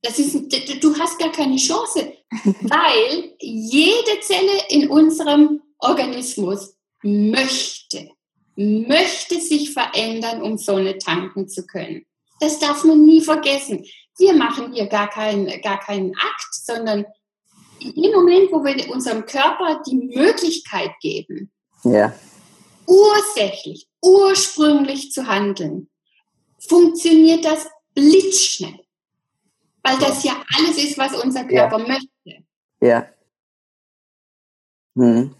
Das 0.02 0.18
ist, 0.18 0.34
du 0.82 0.98
hast 0.98 1.18
gar 1.18 1.30
keine 1.30 1.56
Chance, 1.56 2.12
weil 2.44 3.34
jede 3.38 4.20
Zelle 4.20 4.52
in 4.68 4.90
unserem 4.90 5.62
Organismus 5.78 6.76
möchte, 7.02 8.08
möchte 8.56 9.40
sich 9.40 9.72
verändern, 9.72 10.42
um 10.42 10.58
Sonne 10.58 10.98
tanken 10.98 11.48
zu 11.48 11.66
können. 11.66 12.04
Das 12.40 12.58
darf 12.58 12.84
man 12.84 13.04
nie 13.04 13.20
vergessen. 13.20 13.84
Wir 14.18 14.34
machen 14.34 14.72
hier 14.72 14.86
gar 14.86 15.08
keinen, 15.08 15.46
gar 15.62 15.80
keinen 15.80 16.14
Akt, 16.16 16.54
sondern 16.54 17.06
im 17.80 18.12
Moment, 18.12 18.52
wo 18.52 18.64
wir 18.64 18.90
unserem 18.90 19.24
Körper 19.26 19.82
die 19.86 19.96
Möglichkeit 19.96 20.92
geben, 21.00 21.50
ja. 21.84 22.14
ursächlich, 22.86 23.88
ursprünglich 24.00 25.10
zu 25.10 25.26
handeln, 25.26 25.88
funktioniert 26.58 27.44
das 27.44 27.66
blitzschnell. 27.94 28.78
Weil 29.82 29.98
das 29.98 30.22
ja 30.22 30.40
alles 30.56 30.78
ist, 30.78 30.96
was 30.96 31.20
unser 31.22 31.44
Körper 31.44 31.80
ja. 31.80 31.88
möchte. 31.88 32.44
Ja. 32.80 33.08
Hm. 34.94 35.34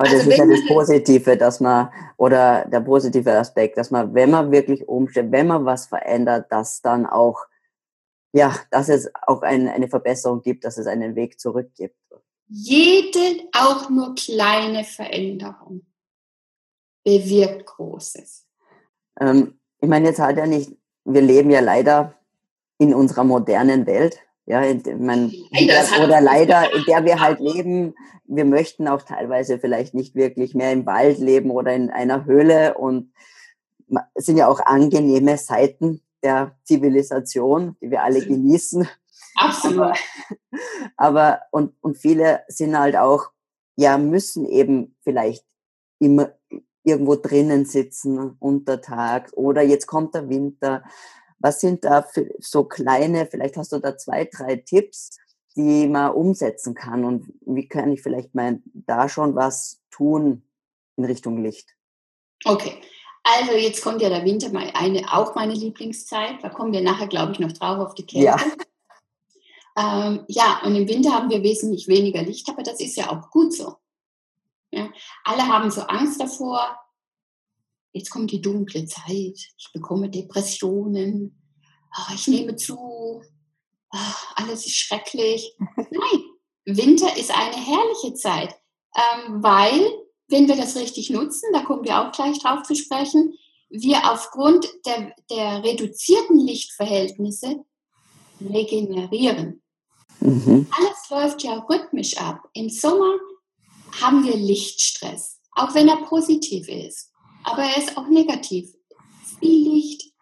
Aber 0.00 0.08
also 0.08 0.16
das 0.16 0.26
ist 0.28 0.38
ja 0.38 0.46
das 0.46 0.66
Positive, 0.66 1.36
dass 1.36 1.60
man, 1.60 1.92
oder 2.16 2.64
der 2.64 2.80
positive 2.80 3.38
Aspekt, 3.38 3.76
dass 3.76 3.90
man, 3.90 4.14
wenn 4.14 4.30
man 4.30 4.50
wirklich 4.50 4.88
umstellt, 4.88 5.30
wenn 5.30 5.48
man 5.48 5.66
was 5.66 5.88
verändert, 5.88 6.50
dass 6.50 6.80
dann 6.80 7.04
auch, 7.04 7.44
ja, 8.32 8.56
dass 8.70 8.88
es 8.88 9.10
auch 9.26 9.42
ein, 9.42 9.68
eine 9.68 9.88
Verbesserung 9.88 10.40
gibt, 10.40 10.64
dass 10.64 10.78
es 10.78 10.86
einen 10.86 11.16
Weg 11.16 11.38
zurück 11.38 11.72
gibt. 11.76 11.96
Jede, 12.48 13.46
auch 13.52 13.90
nur 13.90 14.14
kleine 14.14 14.84
Veränderung 14.84 15.84
bewirkt 17.04 17.66
Großes. 17.66 18.46
Ähm, 19.20 19.60
ich 19.82 19.88
meine, 19.88 20.08
jetzt 20.08 20.18
hat 20.18 20.38
ja 20.38 20.46
nicht, 20.46 20.78
wir 21.04 21.20
leben 21.20 21.50
ja 21.50 21.60
leider 21.60 22.14
in 22.78 22.94
unserer 22.94 23.24
modernen 23.24 23.84
Welt 23.86 24.18
ja, 24.50 24.62
man, 24.98 25.32
leider, 25.52 26.04
oder 26.04 26.20
leider, 26.20 26.74
in 26.74 26.84
der 26.84 27.04
wir 27.04 27.20
halt 27.20 27.38
leben, 27.38 27.94
wir 28.24 28.44
möchten 28.44 28.88
auch 28.88 29.02
teilweise 29.02 29.60
vielleicht 29.60 29.94
nicht 29.94 30.16
wirklich 30.16 30.56
mehr 30.56 30.72
im 30.72 30.86
Wald 30.86 31.18
leben 31.18 31.52
oder 31.52 31.72
in 31.72 31.88
einer 31.88 32.24
Höhle 32.24 32.76
und 32.76 33.12
es 34.14 34.26
sind 34.26 34.38
ja 34.38 34.48
auch 34.48 34.58
angenehme 34.58 35.36
Seiten 35.36 36.02
der 36.24 36.56
Zivilisation, 36.64 37.76
die 37.80 37.92
wir 37.92 38.02
alle 38.02 38.26
genießen. 38.26 38.88
Absolut. 39.36 39.78
Aber, 39.78 39.94
aber 40.96 41.40
und, 41.52 41.72
und 41.80 41.96
viele 41.96 42.40
sind 42.48 42.76
halt 42.76 42.96
auch, 42.96 43.30
ja, 43.76 43.98
müssen 43.98 44.46
eben 44.46 44.96
vielleicht 45.02 45.44
immer 46.00 46.32
irgendwo 46.82 47.14
drinnen 47.14 47.66
sitzen 47.66 48.36
unter 48.40 48.80
Tag 48.80 49.30
oder 49.34 49.62
jetzt 49.62 49.86
kommt 49.86 50.16
der 50.16 50.28
Winter 50.28 50.82
was 51.40 51.60
sind 51.60 51.84
da 51.84 52.02
für 52.02 52.30
so 52.38 52.64
kleine, 52.64 53.26
vielleicht 53.26 53.56
hast 53.56 53.72
du 53.72 53.78
da 53.78 53.96
zwei, 53.96 54.26
drei 54.26 54.56
Tipps, 54.56 55.18
die 55.56 55.88
man 55.88 56.12
umsetzen 56.12 56.74
kann 56.74 57.04
und 57.04 57.32
wie 57.40 57.66
kann 57.66 57.92
ich 57.92 58.02
vielleicht 58.02 58.34
mal 58.34 58.60
da 58.72 59.08
schon 59.08 59.34
was 59.34 59.80
tun 59.90 60.42
in 60.96 61.04
Richtung 61.04 61.42
Licht? 61.42 61.74
Okay. 62.44 62.80
Also 63.22 63.52
jetzt 63.52 63.82
kommt 63.82 64.00
ja 64.00 64.08
der 64.08 64.24
Winter 64.24 64.50
mal 64.50 64.70
eine, 64.74 65.12
auch 65.12 65.34
meine 65.34 65.52
Lieblingszeit. 65.52 66.42
Da 66.42 66.48
kommen 66.48 66.72
wir 66.72 66.80
nachher, 66.80 67.06
glaube 67.06 67.32
ich, 67.32 67.38
noch 67.38 67.52
drauf 67.52 67.78
auf 67.78 67.94
die 67.94 68.06
Kälte. 68.06 68.26
Ja. 68.26 68.36
Ähm, 69.76 70.24
ja, 70.28 70.60
und 70.64 70.74
im 70.74 70.88
Winter 70.88 71.12
haben 71.12 71.30
wir 71.30 71.42
wesentlich 71.42 71.86
weniger 71.86 72.22
Licht, 72.22 72.48
aber 72.48 72.62
das 72.62 72.80
ist 72.80 72.96
ja 72.96 73.10
auch 73.10 73.30
gut 73.30 73.52
so. 73.52 73.76
Ja? 74.72 74.88
Alle 75.24 75.46
haben 75.46 75.70
so 75.70 75.82
Angst 75.82 76.20
davor, 76.20 76.78
jetzt 77.92 78.10
kommt 78.10 78.30
die 78.30 78.40
dunkle 78.40 78.86
Zeit, 78.86 79.38
ich 79.56 79.70
bekomme 79.72 80.10
Depressionen, 80.10 81.40
oh, 81.96 82.14
ich 82.14 82.26
nehme 82.28 82.56
zu, 82.56 82.76
oh, 82.78 83.22
alles 84.36 84.66
ist 84.66 84.76
schrecklich. 84.76 85.56
Nein, 85.76 86.24
Winter 86.64 87.16
ist 87.16 87.30
eine 87.30 87.56
herrliche 87.56 88.14
Zeit, 88.14 88.54
ähm, 88.96 89.42
weil, 89.42 89.80
wenn 90.28 90.48
wir 90.48 90.56
das 90.56 90.76
richtig 90.76 91.10
nutzen, 91.10 91.50
da 91.52 91.62
kommen 91.62 91.84
wir 91.84 92.00
auch 92.00 92.12
gleich 92.12 92.38
drauf 92.38 92.62
zu 92.62 92.74
sprechen, 92.74 93.34
wir 93.68 94.10
aufgrund 94.10 94.68
der, 94.84 95.14
der 95.30 95.62
reduzierten 95.62 96.38
Lichtverhältnisse 96.38 97.64
regenerieren. 98.40 99.62
Mhm. 100.20 100.66
Alles 100.70 101.10
läuft 101.10 101.42
ja 101.44 101.54
rhythmisch 101.68 102.18
ab. 102.18 102.48
Im 102.52 102.68
Sommer 102.68 103.12
haben 104.00 104.24
wir 104.24 104.36
Lichtstress, 104.36 105.40
auch 105.52 105.74
wenn 105.74 105.88
er 105.88 106.04
positiv 106.04 106.68
ist. 106.68 107.09
Aber 107.44 107.62
er 107.62 107.76
ist 107.78 107.96
auch 107.96 108.08
negativ. 108.08 108.74
Viel 109.38 109.72
Licht, 109.72 110.12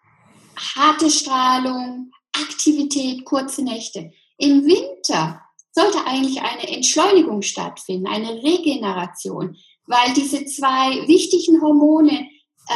harte 0.57 1.11
Strahlung, 1.11 2.13
Aktivität, 2.33 3.25
kurze 3.25 3.63
Nächte. 3.63 4.13
Im 4.39 4.65
Winter 4.65 5.43
sollte 5.73 6.05
eigentlich 6.07 6.41
eine 6.41 6.69
Entschleunigung 6.69 7.43
stattfinden, 7.43 8.07
eine 8.07 8.43
Regeneration, 8.43 9.57
weil 9.87 10.13
diese 10.15 10.45
zwei 10.45 11.07
wichtigen 11.07 11.61
Hormone 11.61 12.29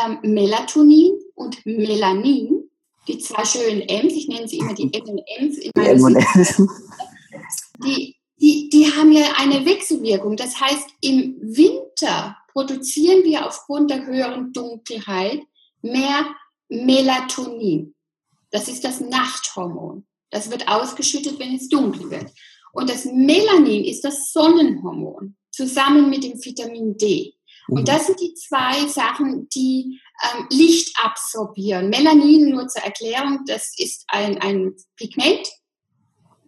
ähm, 0.04 0.18
Melatonin 0.22 1.12
und 1.34 1.64
Melanin, 1.66 2.70
die 3.08 3.18
zwei 3.18 3.44
schönen 3.44 3.82
M's, 3.82 4.14
ich 4.14 4.28
nenne 4.28 4.48
sie 4.48 4.58
immer 4.58 4.74
die 4.74 4.92
M&M's 4.92 5.58
in 5.58 5.70
meinem 5.74 6.00
die, 7.84 8.16
die, 8.40 8.68
die 8.68 8.92
haben 8.92 9.12
ja 9.12 9.24
eine 9.36 9.64
Wechselwirkung. 9.66 10.36
Das 10.36 10.60
heißt, 10.60 10.88
im 11.00 11.36
Winter 11.40 12.36
produzieren 12.52 13.24
wir 13.24 13.46
aufgrund 13.46 13.90
der 13.90 14.06
höheren 14.06 14.52
Dunkelheit 14.52 15.40
mehr 15.80 16.26
Melatonin. 16.68 17.94
Das 18.50 18.68
ist 18.68 18.84
das 18.84 19.00
Nachthormon. 19.00 20.06
Das 20.30 20.50
wird 20.50 20.68
ausgeschüttet, 20.68 21.38
wenn 21.38 21.54
es 21.54 21.68
dunkel 21.68 22.10
wird. 22.10 22.30
Und 22.72 22.88
das 22.88 23.04
Melanin 23.04 23.84
ist 23.84 24.02
das 24.02 24.32
Sonnenhormon, 24.32 25.36
zusammen 25.50 26.08
mit 26.08 26.24
dem 26.24 26.42
Vitamin 26.42 26.96
D. 26.96 27.34
Und 27.68 27.82
mhm. 27.82 27.84
das 27.84 28.06
sind 28.06 28.20
die 28.20 28.34
zwei 28.34 28.86
Sachen, 28.86 29.48
die 29.50 30.00
ähm, 30.22 30.46
Licht 30.50 30.96
absorbieren. 31.02 31.90
Melanin, 31.90 32.50
nur 32.50 32.68
zur 32.68 32.82
Erklärung, 32.82 33.40
das 33.46 33.74
ist 33.76 34.04
ein, 34.08 34.40
ein 34.40 34.74
Pigment, 34.96 35.48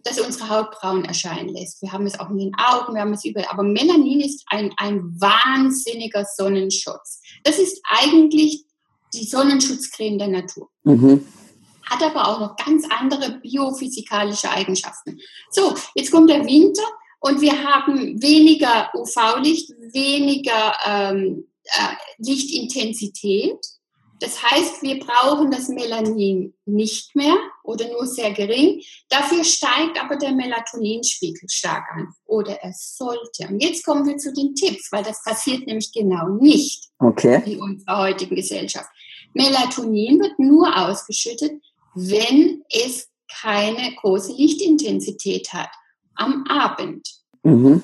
das 0.05 0.19
unsere 0.19 0.49
Haut 0.49 0.71
braun 0.71 1.03
erscheinen 1.03 1.49
lässt. 1.49 1.81
Wir 1.81 1.91
haben 1.91 2.05
es 2.05 2.19
auch 2.19 2.29
in 2.29 2.37
den 2.37 2.55
Augen, 2.55 2.93
wir 2.93 3.01
haben 3.01 3.13
es 3.13 3.25
überall. 3.25 3.47
Aber 3.49 3.63
Melanin 3.63 4.21
ist 4.21 4.45
ein, 4.47 4.71
ein 4.77 5.01
wahnsinniger 5.19 6.25
Sonnenschutz. 6.37 7.21
Das 7.43 7.57
ist 7.57 7.81
eigentlich 7.83 8.65
die 9.13 9.25
Sonnenschutzcreme 9.25 10.19
der 10.19 10.27
Natur. 10.27 10.69
Mhm. 10.83 11.25
Hat 11.89 12.03
aber 12.03 12.27
auch 12.27 12.39
noch 12.39 12.55
ganz 12.55 12.85
andere 12.89 13.39
biophysikalische 13.39 14.49
Eigenschaften. 14.49 15.19
So, 15.49 15.75
jetzt 15.95 16.11
kommt 16.11 16.29
der 16.29 16.45
Winter 16.45 16.83
und 17.19 17.41
wir 17.41 17.63
haben 17.63 18.21
weniger 18.21 18.91
UV-Licht, 18.93 19.71
weniger 19.91 20.73
ähm, 20.85 21.47
äh, 21.63 21.95
Lichtintensität. 22.19 23.57
Das 24.19 24.41
heißt, 24.41 24.81
wir 24.81 24.99
brauchen 24.99 25.51
das 25.51 25.67
Melanin 25.67 26.53
nicht 26.65 27.15
mehr 27.15 27.35
oder 27.63 27.87
nur 27.89 28.07
sehr 28.07 28.31
gering. 28.31 28.81
Dafür 29.09 29.43
steigt 29.43 30.01
aber 30.01 30.15
der 30.15 30.31
Melatoninspiegel 30.31 31.49
stark 31.49 31.83
an 31.93 32.07
oder 32.25 32.53
er 32.61 32.71
sollte. 32.73 33.47
Und 33.49 33.61
jetzt 33.61 33.85
kommen 33.85 34.07
wir 34.07 34.17
zu 34.17 34.33
den 34.33 34.55
Tipps, 34.55 34.91
weil 34.91 35.03
das 35.03 35.21
passiert 35.23 35.67
nämlich 35.67 35.91
genau 35.91 36.29
nicht 36.29 36.85
okay. 36.99 37.41
in 37.45 37.61
unserer 37.61 37.97
heutigen 38.03 38.35
Gesellschaft. 38.35 38.89
Melatonin 39.33 40.19
wird 40.21 40.39
nur 40.39 40.75
ausgeschüttet, 40.75 41.61
wenn 41.93 42.63
es 42.69 43.09
keine 43.41 43.95
große 43.95 44.33
Lichtintensität 44.33 45.51
hat 45.51 45.69
am 46.15 46.45
Abend. 46.47 47.05
Mhm. 47.43 47.83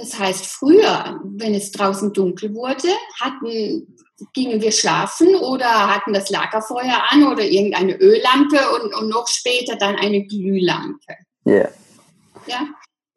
Das 0.00 0.18
heißt, 0.18 0.46
früher, 0.46 1.20
wenn 1.24 1.54
es 1.54 1.72
draußen 1.72 2.14
dunkel 2.14 2.54
wurde, 2.54 2.88
hatten, 3.20 3.98
gingen 4.32 4.62
wir 4.62 4.72
schlafen 4.72 5.34
oder 5.34 5.94
hatten 5.94 6.14
das 6.14 6.30
Lagerfeuer 6.30 7.02
an 7.10 7.24
oder 7.24 7.44
irgendeine 7.44 7.96
Öllampe 7.96 8.58
und, 8.76 8.94
und 8.94 9.10
noch 9.10 9.28
später 9.28 9.76
dann 9.76 9.96
eine 9.96 10.24
Glühlampe. 10.24 11.16
Yeah. 11.46 11.70
Ja. 12.46 12.66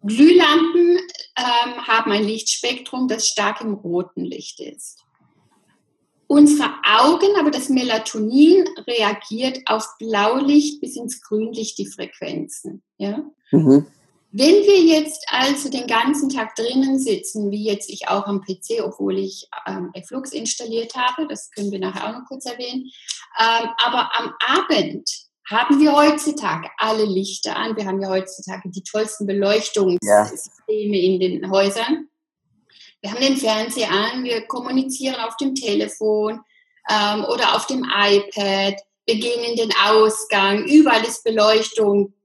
Glühlampen 0.02 0.98
ähm, 1.38 1.88
haben 1.88 2.12
ein 2.12 2.26
Lichtspektrum, 2.26 3.08
das 3.08 3.28
stark 3.30 3.62
im 3.62 3.76
roten 3.76 4.26
Licht 4.26 4.60
ist. 4.60 5.00
Unsere 6.28 6.69
Augen, 6.84 7.38
aber 7.39 7.52
das 7.52 7.69
Melatonin 7.69 8.65
reagiert 8.88 9.62
auf 9.67 9.88
Blaulicht 10.00 10.82
bis 10.82 10.98
ins 10.98 11.22
Grünlicht, 11.22 11.78
die 11.78 11.86
Frequenzen. 11.86 12.84
Ja? 12.98 13.24
Mhm. 13.52 13.86
Wenn 14.36 14.63
wir 14.65 14.82
jetzt 14.82 15.28
also 15.30 15.69
den 15.69 15.86
ganzen 15.86 16.28
Tag 16.28 16.56
drinnen 16.56 16.98
sitzen, 16.98 17.52
wie 17.52 17.65
jetzt 17.65 17.88
ich 17.88 18.08
auch 18.08 18.26
am 18.26 18.41
PC, 18.41 18.82
obwohl 18.84 19.19
ich 19.19 19.48
ähm, 19.67 19.93
Flux 20.08 20.32
installiert 20.32 20.96
habe, 20.96 21.28
das 21.28 21.52
können 21.52 21.72
wir 21.72 21.78
nachher 21.78 22.10
auch 22.10 22.19
noch 22.19 22.28
kurz 22.28 22.46
erwähnen, 22.46 22.89
ähm, 23.39 23.69
aber 23.78 24.10
am 24.17 24.34
Abend 24.43 25.08
haben 25.48 25.80
wir 25.80 25.93
heutzutage 25.93 26.67
alle 26.80 27.06
Lichter 27.06 27.56
an. 27.56 27.76
Wir 27.76 27.86
haben 27.86 28.02
ja 28.02 28.10
heutzutage 28.10 28.72
die 28.72 28.82
tollsten 28.82 29.28
Beleuchtungssysteme 29.28 30.98
ja. 30.98 31.04
in 31.04 31.19
den 31.19 31.52
Häusern. 31.52 32.08
Wir 33.02 33.12
haben 33.12 33.22
den 33.22 33.38
Fernseher 33.38 33.91
an, 33.91 34.24
wir 34.24 34.48
kommunizieren 34.48 35.17
auf 35.17 35.38
dem 35.38 35.54
Telefon 35.54 36.39
ähm, 36.89 37.24
oder 37.26 37.56
auf 37.56 37.67
dem 37.67 37.84
iPad. 37.84 38.82
Wir 39.06 39.15
gehen 39.15 39.43
in 39.43 39.58
den 39.58 39.74
Ausgang, 39.86 40.65
überall 40.65 41.04
ist 41.04 41.24
Beleuchtung, 41.24 42.15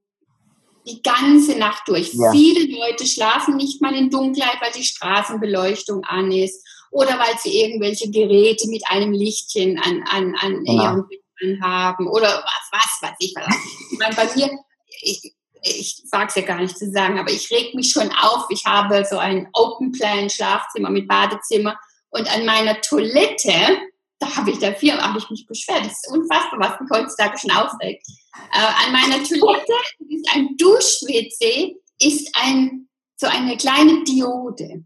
die 0.89 1.03
ganze 1.03 1.59
Nacht 1.59 1.83
durch. 1.87 2.13
Ja. 2.15 2.33
Viele 2.33 2.79
Leute 2.79 3.07
schlafen 3.07 3.57
nicht 3.57 3.81
mal 3.81 3.95
in 3.95 4.11
Dunkelheit, 4.11 4.61
weil 4.61 4.73
die 4.73 4.85
Straßenbeleuchtung 4.85 6.05
an 6.05 6.33
ist 6.33 6.67
oder 6.91 7.19
weil 7.19 7.39
sie 7.39 7.61
irgendwelche 7.61 8.11
Geräte 8.11 8.69
mit 8.69 8.83
einem 8.89 9.13
Lichtchen 9.13 9.79
an, 9.79 10.05
an, 10.11 10.35
an 10.41 10.65
ja. 10.65 10.73
ihrem 10.73 11.07
Bildschirm 11.09 11.63
haben 11.63 12.09
oder 12.09 12.29
was, 12.29 12.69
was 12.73 13.11
weiß 13.11 13.17
ich. 13.21 13.35
ich 13.93 13.99
meine, 13.99 14.15
bei 14.15 14.29
mir, 14.35 14.51
ich, 15.03 15.35
ich 15.63 16.03
wage 16.11 16.29
es 16.29 16.35
ja 16.37 16.43
gar 16.43 16.61
nicht 16.61 16.79
zu 16.79 16.91
sagen, 16.91 17.19
aber 17.19 17.31
ich 17.31 17.51
reg 17.51 17.75
mich 17.75 17.91
schon 17.91 18.11
auf. 18.11 18.47
Ich 18.51 18.65
habe 18.65 19.05
so 19.05 19.19
ein 19.19 19.49
Open 19.53 19.93
Plan 19.93 20.31
Schlafzimmer 20.31 20.91
mit 20.91 21.09
Badezimmer 21.09 21.79
und 22.11 22.33
an 22.33 22.47
meiner 22.47 22.81
Toilette 22.81 23.53
da 24.19 24.37
habe 24.37 24.51
ich 24.51 24.59
dafür, 24.59 24.99
habe 25.01 25.19
ich 25.19 25.31
mich 25.31 25.47
beschwert. 25.47 25.85
Das 25.85 25.93
ist 25.93 26.11
unfassbar, 26.11 26.59
was 26.59 26.81
mich 26.81 26.91
heutzutage 26.91 27.39
schon 27.39 27.53
aufregt. 27.53 28.07
Äh, 28.53 28.87
an 28.87 28.93
meiner 28.93 29.23
Toilette 29.23 29.73
ist 30.09 30.29
ein 30.35 30.57
Dusch-WC, 30.57 31.77
ist 32.01 32.35
ein, 32.35 32.89
so 33.17 33.27
eine 33.27 33.57
kleine 33.57 34.03
Diode. 34.05 34.85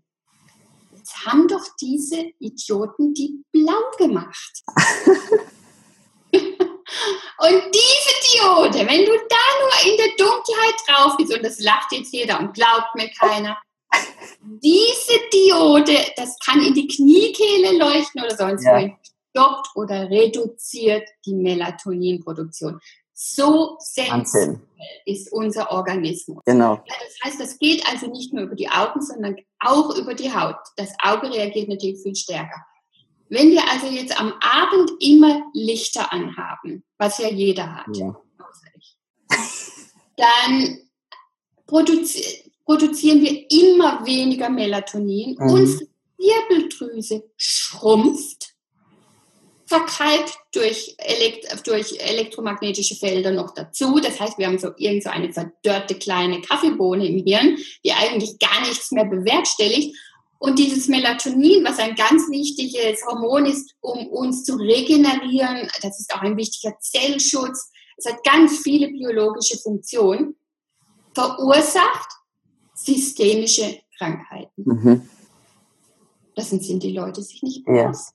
Jetzt 0.95 1.27
haben 1.27 1.49
doch 1.49 1.65
diese 1.81 2.33
Idioten 2.39 3.15
die 3.15 3.43
blau 3.53 3.91
gemacht. 3.97 4.63
und 6.33 7.63
diese 7.75 8.15
Diode, 8.33 8.87
wenn 8.87 9.05
du 9.07 9.13
da 9.29 9.45
nur 9.61 9.93
in 9.93 9.97
der 9.97 10.09
Dunkelheit 10.19 10.75
drauf 10.87 11.17
bist, 11.17 11.35
und 11.35 11.43
das 11.43 11.59
lacht 11.61 11.91
jetzt 11.93 12.13
jeder 12.13 12.39
und 12.39 12.53
glaubt 12.53 12.95
mir 12.95 13.11
keiner, 13.19 13.57
diese 14.43 15.19
Diode, 15.33 15.97
das 16.17 16.39
kann 16.45 16.63
in 16.63 16.75
die 16.75 16.87
Kniekehle 16.87 17.79
leuchten 17.79 18.23
oder 18.23 18.37
sonst 18.37 18.65
ja. 18.65 18.73
wo 18.73 18.77
stoppt 19.33 19.69
oder 19.75 20.11
reduziert 20.11 21.09
die 21.25 21.35
Melatoninproduktion. 21.35 22.81
So 23.15 23.77
sensibel 23.79 24.61
ist 25.07 25.33
unser 25.33 25.71
Organismus. 25.71 26.43
Genau. 26.45 26.83
Das 26.87 27.19
heißt, 27.25 27.41
das 27.41 27.59
geht 27.59 27.87
also 27.87 28.09
nicht 28.09 28.33
nur 28.33 28.45
über 28.45 28.55
die 28.55 28.69
Augen, 28.69 29.01
sondern 29.01 29.37
auch 29.59 29.97
über 29.97 30.15
die 30.15 30.35
Haut. 30.35 30.57
Das 30.77 30.93
Auge 31.03 31.31
reagiert 31.31 31.69
natürlich 31.69 32.03
viel 32.03 32.17
stärker. 32.17 32.65
Wenn 33.29 33.51
wir 33.51 33.63
also 33.71 33.87
jetzt 33.87 34.19
am 34.19 34.33
Abend 34.41 34.93
immer 35.01 35.43
Lichter 35.55 36.13
anhaben, 36.13 36.85
was 36.99 37.19
ja 37.19 37.29
jeder 37.29 37.75
hat, 37.77 37.97
ja. 37.97 38.15
dann 40.17 40.79
produzi 41.67 42.51
produzieren 42.65 43.21
wir 43.23 43.51
immer 43.51 44.05
weniger 44.07 44.49
Melatonin. 44.49 45.37
Mhm. 45.39 45.51
Unsere 45.51 45.89
Wirbeldrüse 46.19 47.25
schrumpft 47.37 48.42
verkalkt 49.73 50.39
durch, 50.53 50.95
Elekt 50.99 51.67
durch 51.67 51.99
elektromagnetische 51.99 52.95
Felder 52.95 53.31
noch 53.31 53.55
dazu. 53.55 53.99
Das 54.01 54.21
heißt, 54.21 54.37
wir 54.37 54.47
haben 54.47 54.59
so 54.59 54.73
irgend 54.77 55.03
so 55.03 55.11
eine 55.11 55.33
verdörrte 55.33 55.95
kleine 55.95 56.43
Kaffeebohne 56.43 57.07
im 57.07 57.25
Hirn, 57.25 57.57
die 57.83 57.93
eigentlich 57.93 58.39
gar 58.39 58.61
nichts 58.61 58.91
mehr 58.91 59.07
bewerkstelligt. 59.07 59.97
Und 60.39 60.59
dieses 60.59 60.89
Melatonin, 60.89 61.65
was 61.65 61.79
ein 61.79 61.95
ganz 61.95 62.29
wichtiges 62.29 63.07
Hormon 63.07 63.47
ist, 63.47 63.75
um 63.81 64.09
uns 64.09 64.45
zu 64.45 64.57
regenerieren, 64.57 65.71
das 65.81 66.01
ist 66.01 66.13
auch 66.15 66.21
ein 66.21 66.37
wichtiger 66.37 66.77
Zellschutz. 66.81 67.71
Es 67.97 68.07
hat 68.07 68.23
ganz 68.25 68.59
viele 68.59 68.89
biologische 68.89 69.57
Funktionen. 69.59 70.37
verursacht 71.15 72.09
systemische 72.75 73.81
Krankheiten. 73.99 74.63
Mhm. 74.65 75.09
Das 76.35 76.51
sind 76.51 76.83
die 76.83 76.93
Leute 76.93 77.23
sich 77.23 77.43
nicht 77.43 77.65
bewusst. 77.65 78.15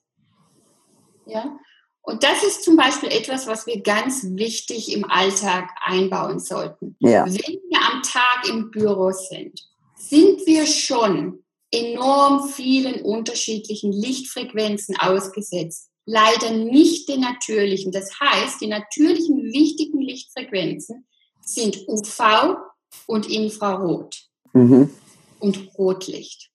Ja. 1.30 1.58
Und 2.02 2.24
das 2.24 2.42
ist 2.44 2.63
zum 2.63 2.78
Beispiel 2.78 3.10
etwas, 3.10 3.48
was 3.48 3.68
wir 3.68 3.82
ganz 3.82 4.24
wichtig 4.24 4.94
im 4.94 5.04
Alltag 5.10 5.70
einbauen 5.86 6.40
sollten. 6.40 6.96
Ja. 7.00 7.26
Wenn 7.26 7.34
wir 7.36 7.80
am 7.92 8.02
Tag 8.02 8.48
im 8.48 8.72
Büro 8.72 9.12
sind, 9.12 9.60
sind 9.96 10.46
wir 10.46 10.66
schon 10.66 11.44
enorm 11.72 12.48
vielen 12.48 13.02
unterschiedlichen 13.02 13.92
Lichtfrequenzen 13.92 14.98
ausgesetzt. 14.98 15.90
Leider 16.06 16.52
nicht 16.52 17.10
den 17.10 17.22
natürlichen. 17.22 17.92
Das 17.92 18.18
heißt, 18.20 18.62
die 18.62 18.68
natürlichen 18.68 19.44
wichtigen 19.52 20.02
Lichtfrequenzen 20.02 21.06
sind 21.42 21.88
UV 21.90 22.56
und 23.08 23.30
Infrarot 23.30 24.16
mhm. 24.54 24.90
und 25.40 25.70
Rotlicht. 25.78 26.52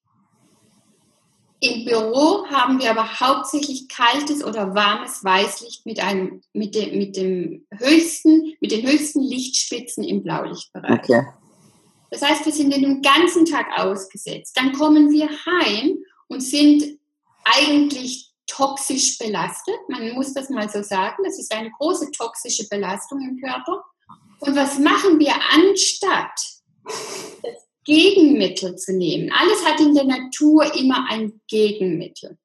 Im 1.64 1.84
Büro 1.84 2.44
haben 2.48 2.80
wir 2.80 2.90
aber 2.90 3.20
hauptsächlich 3.20 3.88
kaltes 3.88 4.42
oder 4.42 4.74
warmes 4.74 5.22
Weißlicht 5.22 5.86
mit, 5.86 6.02
einem, 6.02 6.42
mit, 6.52 6.74
dem, 6.74 6.98
mit, 6.98 7.16
dem 7.16 7.64
höchsten, 7.78 8.54
mit 8.60 8.72
den 8.72 8.84
höchsten 8.84 9.20
Lichtspitzen 9.22 10.02
im 10.02 10.24
Blaulichtbereich. 10.24 10.98
Okay. 10.98 11.24
Das 12.10 12.20
heißt, 12.20 12.44
wir 12.44 12.52
sind 12.52 12.74
den 12.74 13.00
ganzen 13.00 13.46
Tag 13.46 13.66
ausgesetzt. 13.76 14.56
Dann 14.56 14.72
kommen 14.72 15.12
wir 15.12 15.28
heim 15.28 15.98
und 16.26 16.40
sind 16.40 16.98
eigentlich 17.44 18.32
toxisch 18.48 19.16
belastet. 19.18 19.76
Man 19.88 20.14
muss 20.14 20.34
das 20.34 20.50
mal 20.50 20.68
so 20.68 20.82
sagen. 20.82 21.22
Das 21.24 21.38
ist 21.38 21.54
eine 21.54 21.70
große 21.78 22.10
toxische 22.10 22.66
Belastung 22.68 23.20
im 23.20 23.40
Körper. 23.40 23.84
Und 24.40 24.56
was 24.56 24.80
machen 24.80 25.20
wir 25.20 25.34
anstatt 25.52 26.40
das 26.84 27.68
Gegenmittel 27.84 28.76
zu 28.76 28.96
nehmen. 28.96 29.30
Alles 29.32 29.64
hat 29.66 29.80
in 29.80 29.94
der 29.94 30.04
Natur 30.04 30.74
immer 30.74 31.06
ein 31.10 31.40
Gegenmittel. 31.48 32.38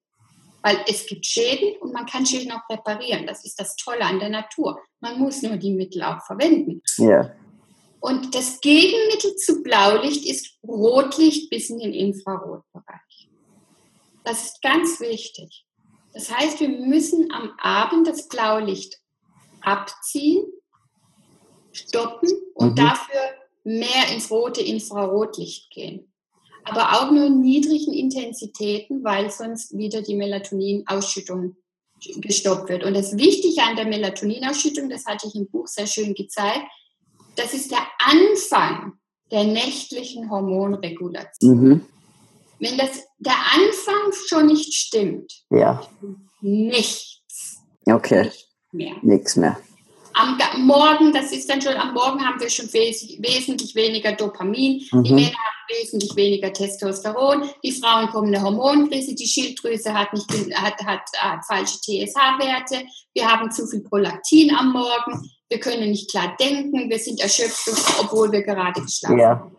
Weil 0.64 0.84
es 0.88 1.06
gibt 1.06 1.26
Schäden 1.26 1.78
und 1.80 1.94
man 1.94 2.06
kann 2.06 2.26
Schäden 2.26 2.52
auch 2.52 2.68
reparieren. 2.70 3.28
Das 3.28 3.46
ist 3.46 3.60
das 3.60 3.76
Tolle 3.76 4.02
an 4.02 4.20
der 4.20 4.30
Natur. 4.30 4.80
Man 5.00 5.20
muss 5.20 5.42
nur 5.42 5.58
die 5.58 5.72
Mittel 5.72 6.04
auch 6.04 6.22
verwenden. 6.26 6.82
Ja. 6.98 7.32
Und 8.00 8.36
das 8.36 8.60
Gegenmittel 8.62 9.36
zu 9.36 9.64
Blaulicht 9.64 10.26
ist 10.26 10.58
Rotlicht 10.68 11.50
bis 11.50 11.70
in 11.70 11.80
den 11.80 11.94
Infrarotbereich. 11.94 13.30
Das 14.24 14.46
ist 14.46 14.62
ganz 14.62 15.00
wichtig. 15.00 15.66
Das 16.14 16.36
heißt, 16.36 16.60
wir 16.60 16.70
müssen 16.70 17.32
am 17.32 17.52
Abend 17.60 18.08
das 18.08 18.28
Blaulicht 18.28 18.98
abziehen, 19.62 20.46
stoppen 21.72 22.30
und 22.56 22.72
mhm. 22.72 22.76
dafür 22.76 23.22
mehr 23.68 24.14
ins 24.14 24.32
rote 24.32 24.62
Infrarotlicht 24.62 25.70
gehen. 25.72 26.10
Aber 26.64 26.94
auch 26.94 27.12
nur 27.12 27.26
in 27.26 27.42
niedrigen 27.42 27.94
Intensitäten, 27.94 29.04
weil 29.04 29.30
sonst 29.30 29.78
wieder 29.78 30.02
die 30.02 30.16
Melatoninausschüttung 30.16 31.56
gestoppt 32.18 32.70
wird. 32.70 32.84
Und 32.84 32.94
das 32.94 33.18
Wichtige 33.18 33.62
an 33.64 33.76
der 33.76 33.86
Melatoninausschüttung, 33.86 34.90
das 34.90 35.06
hatte 35.06 35.28
ich 35.28 35.36
im 35.36 35.50
Buch 35.50 35.68
sehr 35.68 35.88
schön 35.88 36.14
gezeigt, 36.14 36.66
das 37.36 37.54
ist 37.54 37.72
der 37.72 37.86
Anfang 38.00 38.94
der 39.32 39.44
nächtlichen 39.44 40.30
Hormonregulation. 40.30 41.60
Mhm. 41.60 41.86
Wenn 42.60 42.78
das 42.78 43.04
der 43.20 43.36
Anfang 43.54 44.14
schon 44.28 44.48
nicht 44.48 44.74
stimmt, 44.74 45.32
ja. 45.50 45.86
nichts. 46.42 47.60
Okay. 47.86 48.24
Nicht 48.24 48.48
mehr. 48.72 48.96
Nichts 49.02 49.36
mehr. 49.36 49.60
Am 50.20 50.66
Morgen, 50.66 51.14
das 51.14 51.32
ist 51.32 51.48
dann 51.48 51.62
schon, 51.62 51.76
am 51.76 51.94
Morgen 51.94 52.26
haben 52.26 52.40
wir 52.40 52.50
schon 52.50 52.66
wes 52.74 53.08
wesentlich 53.20 53.76
weniger 53.76 54.14
Dopamin, 54.14 54.84
mhm. 54.92 55.04
die 55.04 55.14
Männer 55.14 55.28
haben 55.28 55.80
wesentlich 55.80 56.16
weniger 56.16 56.52
Testosteron, 56.52 57.44
die 57.64 57.72
Frauen 57.72 58.08
kommen 58.08 58.34
eine 58.34 58.44
Hormonkrise, 58.44 59.14
die 59.14 59.28
Schilddrüse 59.28 59.94
hat, 59.94 60.12
nicht, 60.14 60.28
hat, 60.56 60.84
hat, 60.84 61.02
hat 61.20 61.46
falsche 61.46 61.78
TSH-Werte, 61.82 62.86
wir 63.14 63.32
haben 63.32 63.52
zu 63.52 63.68
viel 63.68 63.82
Prolaktin 63.82 64.56
am 64.56 64.72
Morgen, 64.72 65.30
wir 65.50 65.60
können 65.60 65.92
nicht 65.92 66.10
klar 66.10 66.36
denken, 66.40 66.90
wir 66.90 67.00
sind 67.00 67.22
erschöpft, 67.22 67.70
obwohl 68.02 68.32
wir 68.32 68.42
gerade 68.42 68.82
geschlafen 68.82 69.20
ja. 69.20 69.30
haben. 69.30 69.56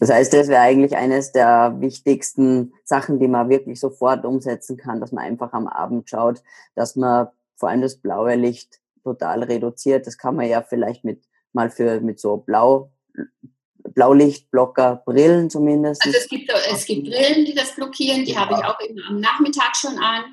Das 0.00 0.10
heißt, 0.10 0.32
das 0.32 0.48
wäre 0.48 0.62
eigentlich 0.62 0.96
eines 0.96 1.30
der 1.30 1.76
wichtigsten 1.78 2.72
Sachen, 2.84 3.20
die 3.20 3.28
man 3.28 3.50
wirklich 3.50 3.78
sofort 3.78 4.24
umsetzen 4.24 4.78
kann, 4.78 4.98
dass 4.98 5.12
man 5.12 5.22
einfach 5.22 5.52
am 5.52 5.68
Abend 5.68 6.08
schaut, 6.08 6.42
dass 6.74 6.96
man 6.96 7.28
vor 7.54 7.68
allem 7.68 7.82
das 7.82 7.98
blaue 7.98 8.34
Licht 8.34 8.80
total 9.02 9.42
reduziert. 9.42 10.06
Das 10.06 10.18
kann 10.18 10.36
man 10.36 10.48
ja 10.48 10.62
vielleicht 10.62 11.04
mit 11.04 11.24
mal 11.52 11.70
für 11.70 12.00
mit 12.00 12.20
so 12.20 12.38
Blau 12.38 12.92
Blaulichtblocker, 13.94 15.02
Brillen 15.04 15.50
zumindest. 15.50 16.04
Also 16.04 16.16
es 16.16 16.28
gibt, 16.28 16.52
es 16.70 16.84
gibt 16.84 17.08
Brillen, 17.08 17.44
die 17.44 17.54
das 17.54 17.74
blockieren, 17.74 18.24
die 18.24 18.32
ja. 18.32 18.40
habe 18.40 18.54
ich 18.54 18.64
auch 18.64 18.78
immer 18.80 19.08
am 19.08 19.20
Nachmittag 19.20 19.74
schon 19.74 19.98
an, 19.98 20.24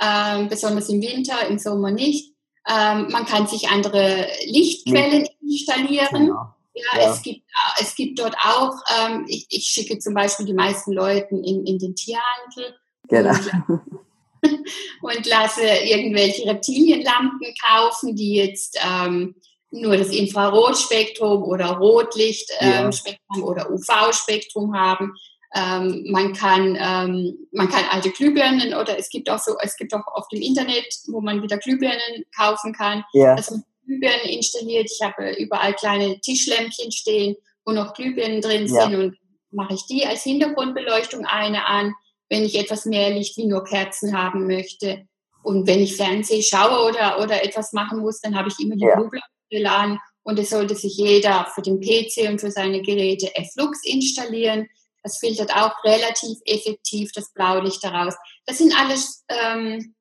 ähm, 0.00 0.48
besonders 0.48 0.88
im 0.88 1.00
Winter, 1.00 1.46
im 1.48 1.58
Sommer 1.58 1.90
nicht. 1.90 2.34
Ähm, 2.68 3.08
man 3.10 3.24
kann 3.24 3.46
sich 3.46 3.68
andere 3.68 4.26
Lichtquellen 4.46 5.22
Licht. 5.22 5.36
installieren. 5.40 6.08
Genau. 6.26 6.54
Ja, 6.74 7.00
ja, 7.00 7.12
Es, 7.12 7.22
gibt, 7.22 7.42
es 7.80 7.94
gibt 7.96 8.18
dort 8.18 8.36
auch, 8.36 8.74
ähm, 9.00 9.24
ich, 9.26 9.46
ich, 9.50 9.64
schicke 9.64 9.98
zum 9.98 10.14
Beispiel 10.14 10.46
die 10.46 10.54
meisten 10.54 10.92
Leute 10.92 11.34
in, 11.34 11.66
in 11.66 11.78
den 11.78 11.94
Tierhandel. 11.96 12.76
Genau. 13.08 13.32
Und, 15.02 15.26
lasse 15.26 15.62
irgendwelche 15.62 16.46
Reptilienlampen 16.46 17.54
kaufen, 17.64 18.16
die 18.16 18.34
jetzt 18.34 18.78
ähm, 18.82 19.34
nur 19.70 19.96
das 19.96 20.08
Infrarotspektrum 20.08 21.42
oder 21.42 21.76
Rotlichtspektrum 21.76 23.38
ja. 23.38 23.42
oder 23.42 23.70
UV-Spektrum 23.70 24.74
haben. 24.74 25.12
Ähm, 25.54 26.04
man 26.10 26.34
kann 26.34 26.76
ähm, 26.78 27.48
man 27.52 27.70
kann 27.70 27.84
alte 27.90 28.10
Glühbirnen 28.10 28.74
oder 28.74 28.98
es 28.98 29.08
gibt 29.08 29.30
auch 29.30 29.38
so 29.38 29.56
es 29.62 29.76
gibt 29.76 29.94
auch 29.94 30.06
auf 30.12 30.28
dem 30.28 30.42
Internet, 30.42 30.86
wo 31.06 31.22
man 31.22 31.42
wieder 31.42 31.56
Glühbirnen 31.56 32.24
kaufen 32.36 32.74
kann. 32.74 33.02
Ja. 33.14 33.34
dass 33.34 33.50
man 33.50 33.64
Glühbirnen 33.86 34.26
installiert. 34.28 34.90
Ich 34.92 35.00
habe 35.02 35.32
überall 35.38 35.72
kleine 35.72 36.20
Tischlämpchen 36.20 36.92
stehen, 36.92 37.36
wo 37.64 37.72
noch 37.72 37.94
Glühbirnen 37.94 38.42
drin 38.42 38.66
ja. 38.66 38.82
sind 38.82 38.94
und 38.94 39.16
mache 39.50 39.74
ich 39.74 39.86
die 39.86 40.04
als 40.04 40.22
Hintergrundbeleuchtung 40.22 41.24
eine 41.24 41.66
an 41.66 41.94
wenn 42.28 42.44
ich 42.44 42.58
etwas 42.58 42.84
mehr 42.84 43.10
Licht 43.10 43.36
wie 43.36 43.46
nur 43.46 43.64
Kerzen 43.64 44.16
haben 44.16 44.46
möchte. 44.46 45.06
Und 45.42 45.66
wenn 45.66 45.80
ich 45.80 45.96
Fernsehen 45.96 46.42
schaue 46.42 46.88
oder, 46.88 47.22
oder 47.22 47.42
etwas 47.42 47.72
machen 47.72 48.00
muss, 48.00 48.20
dann 48.20 48.36
habe 48.36 48.48
ich 48.48 48.58
immer 48.60 48.76
die 48.76 48.84
ja. 48.84 48.96
Blue 48.96 49.70
an. 49.70 49.98
Und 50.22 50.38
es 50.38 50.50
sollte 50.50 50.74
sich 50.74 50.96
jeder 50.96 51.46
für 51.54 51.62
den 51.62 51.80
PC 51.80 52.28
und 52.28 52.40
für 52.40 52.50
seine 52.50 52.82
Geräte 52.82 53.34
F-Lux 53.34 53.82
installieren. 53.84 54.68
Das 55.02 55.18
filtert 55.18 55.54
auch 55.54 55.72
relativ 55.84 56.38
effektiv 56.44 57.12
das 57.12 57.32
Blaulicht 57.32 57.82
daraus. 57.82 58.14
Das 58.44 58.58
sind 58.58 58.78
alles 58.78 59.24
ähm, 59.28 59.94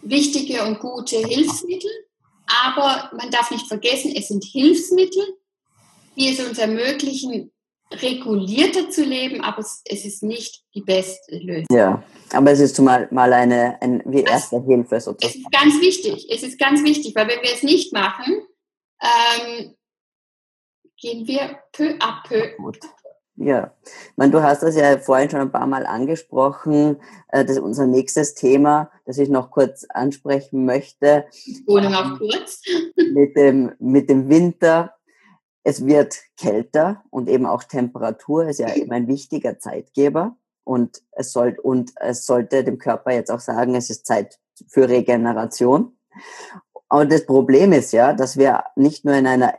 wichtige 0.00 0.64
und 0.64 0.78
gute 0.78 1.18
Hilfsmittel. 1.18 1.90
Aber 2.46 3.10
man 3.16 3.30
darf 3.30 3.50
nicht 3.50 3.66
vergessen, 3.66 4.14
es 4.16 4.28
sind 4.28 4.44
Hilfsmittel, 4.44 5.24
die 6.16 6.32
es 6.32 6.40
uns 6.40 6.58
ermöglichen, 6.58 7.52
regulierter 7.92 8.90
zu 8.90 9.04
leben, 9.04 9.40
aber 9.42 9.60
es, 9.60 9.82
es, 9.84 10.04
ist 10.04 10.22
nicht 10.22 10.64
die 10.74 10.82
beste 10.82 11.38
Lösung. 11.38 11.66
Ja, 11.70 12.02
aber 12.32 12.50
es 12.50 12.60
ist 12.60 12.74
zumal 12.74 13.08
mal 13.10 13.32
eine, 13.32 13.80
ein, 13.80 14.02
wie 14.06 14.22
erste 14.22 14.62
Hilfe 14.62 15.00
sozusagen. 15.00 15.32
Es 15.32 15.36
ist 15.36 15.52
ganz 15.52 15.80
wichtig, 15.80 16.26
es 16.30 16.42
ist 16.42 16.58
ganz 16.58 16.82
wichtig, 16.82 17.14
weil 17.14 17.28
wenn 17.28 17.42
wir 17.42 17.52
es 17.52 17.62
nicht 17.62 17.92
machen, 17.92 18.42
ähm, 19.00 19.74
gehen 21.00 21.26
wir 21.26 21.60
peu 21.72 21.96
à 21.98 22.22
peu. 22.26 22.56
Gut. 22.56 22.78
Ja, 23.38 23.74
ich 23.84 24.16
meine, 24.16 24.32
du 24.32 24.42
hast 24.42 24.62
das 24.62 24.76
ja 24.76 24.98
vorhin 24.98 25.28
schon 25.28 25.40
ein 25.40 25.52
paar 25.52 25.66
Mal 25.66 25.84
angesprochen. 25.84 26.96
Äh, 27.28 27.44
das 27.44 27.56
ist 27.56 27.62
unser 27.62 27.86
nächstes 27.86 28.34
Thema, 28.34 28.90
das 29.04 29.18
ich 29.18 29.28
noch 29.28 29.50
kurz 29.50 29.84
ansprechen 29.90 30.64
möchte. 30.64 31.26
Wohnung 31.66 31.94
auf 31.94 32.18
kurz. 32.18 32.62
Mit 33.12 33.36
dem, 33.36 33.72
mit 33.78 34.08
dem 34.08 34.30
Winter 34.30 34.95
es 35.66 35.84
wird 35.84 36.16
kälter 36.36 37.02
und 37.10 37.28
eben 37.28 37.44
auch 37.44 37.64
Temperatur 37.64 38.46
ist 38.46 38.60
ja 38.60 38.72
eben 38.72 38.92
ein 38.92 39.08
wichtiger 39.08 39.58
Zeitgeber 39.58 40.36
und 40.62 41.02
es 41.10 41.32
soll, 41.32 41.58
und 41.60 41.90
es 41.96 42.24
sollte 42.24 42.62
dem 42.62 42.78
Körper 42.78 43.10
jetzt 43.10 43.32
auch 43.32 43.40
sagen, 43.40 43.74
es 43.74 43.90
ist 43.90 44.06
Zeit 44.06 44.38
für 44.68 44.88
Regeneration. 44.88 45.98
Aber 46.88 47.04
das 47.04 47.26
Problem 47.26 47.72
ist 47.72 47.92
ja, 47.92 48.12
dass 48.12 48.36
wir 48.36 48.62
nicht 48.76 49.04
nur 49.04 49.14
in 49.16 49.26
einer 49.26 49.54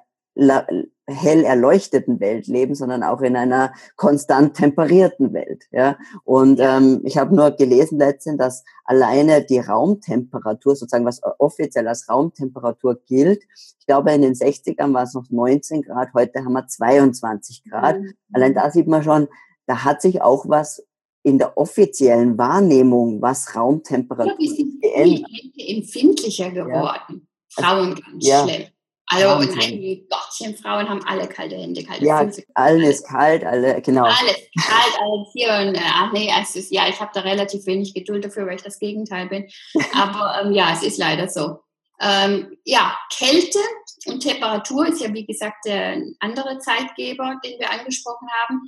hell 1.10 1.44
erleuchteten 1.44 2.20
Welt 2.20 2.48
leben, 2.48 2.76
sondern 2.76 3.04
auch 3.04 3.22
in 3.22 3.36
einer 3.36 3.74
konstant 3.96 4.56
temperierten 4.56 5.34
Welt. 5.34 5.64
Ja? 5.72 5.98
Und 6.24 6.60
ähm, 6.60 7.02
ich 7.06 7.18
habe 7.18 7.36
nur 7.36 7.52
gelesen 7.52 7.98
letztens, 7.98 8.38
dass 8.38 8.64
alleine 8.84 9.44
die 9.44 9.60
Raumtemperatur, 9.60 10.76
sozusagen 10.76 11.06
was 11.06 11.22
offiziell 11.40 11.88
als 11.88 12.10
Raumtemperatur 12.10 13.00
gilt, 13.08 13.44
ich 13.80 13.86
glaube 13.88 14.12
in 14.12 14.22
den 14.22 14.34
60ern 14.34 14.94
war 14.94 15.04
es 15.04 15.14
noch 15.14 15.30
19 15.30 15.84
Grad, 15.84 16.10
heute 16.14 16.44
haben 16.44 16.54
wir 16.54 16.68
22 16.68 17.64
Grad. 17.70 18.00
Mhm. 18.00 18.14
Allein 18.34 18.54
da 18.54 18.70
sieht 18.70 18.88
man 18.88 19.04
schon, 19.04 19.28
da 19.66 19.86
hat 19.86 20.02
sich 20.02 20.22
auch 20.22 20.48
was 20.50 20.86
in 21.24 21.38
der 21.38 21.58
offiziellen 21.58 22.38
Wahrnehmung, 22.38 23.22
was 23.22 23.56
Raumtemperatur 23.56 24.34
ja, 24.34 24.40
wir 24.40 24.50
sind 24.50 24.82
viel 24.82 25.78
empfindlicher 25.78 26.52
geworden. 26.52 27.28
Ja. 27.58 27.64
Frauen 27.64 27.96
ganz 27.96 28.28
ja. 28.28 28.48
schlimm. 28.48 28.68
Also 29.10 29.40
nein, 29.40 30.06
Gottchen, 30.10 30.58
Frauen 30.58 30.90
haben 30.90 31.02
alle 31.06 31.30
kalte 31.30 31.56
Hände, 31.56 31.82
kalte 31.84 32.06
ja, 32.06 32.26
Füße. 32.26 32.44
Alles 32.54 33.04
kalt, 33.04 33.46
alle, 33.46 33.82
genau. 33.82 34.04
Alles 34.04 34.50
kalt, 34.62 35.00
alles 35.02 35.30
hier. 35.32 35.48
Und, 35.48 35.76
äh, 35.76 35.82
ach 35.82 36.12
nee, 36.12 36.30
ist, 36.42 36.72
ja, 36.72 36.90
ich 36.90 37.00
habe 37.00 37.12
da 37.14 37.22
relativ 37.22 37.66
wenig 37.66 37.94
Geduld 37.94 38.26
dafür, 38.26 38.46
weil 38.46 38.58
ich 38.58 38.64
das 38.64 38.80
Gegenteil 38.80 39.30
bin. 39.30 39.48
Aber 39.94 40.42
ähm, 40.42 40.52
ja, 40.52 40.74
es 40.74 40.84
ist 40.84 40.98
leider 40.98 41.30
so. 41.30 41.60
Ähm, 42.02 42.58
ja, 42.66 42.98
Kälte 43.16 43.60
und 44.08 44.20
Temperatur 44.20 44.88
ist 44.88 45.02
ja, 45.02 45.14
wie 45.14 45.26
gesagt, 45.26 45.66
der 45.66 46.02
andere 46.20 46.60
Zeitgeber, 46.60 47.40
den 47.44 47.60
wir 47.60 47.72
angesprochen 47.72 48.28
haben. 48.42 48.62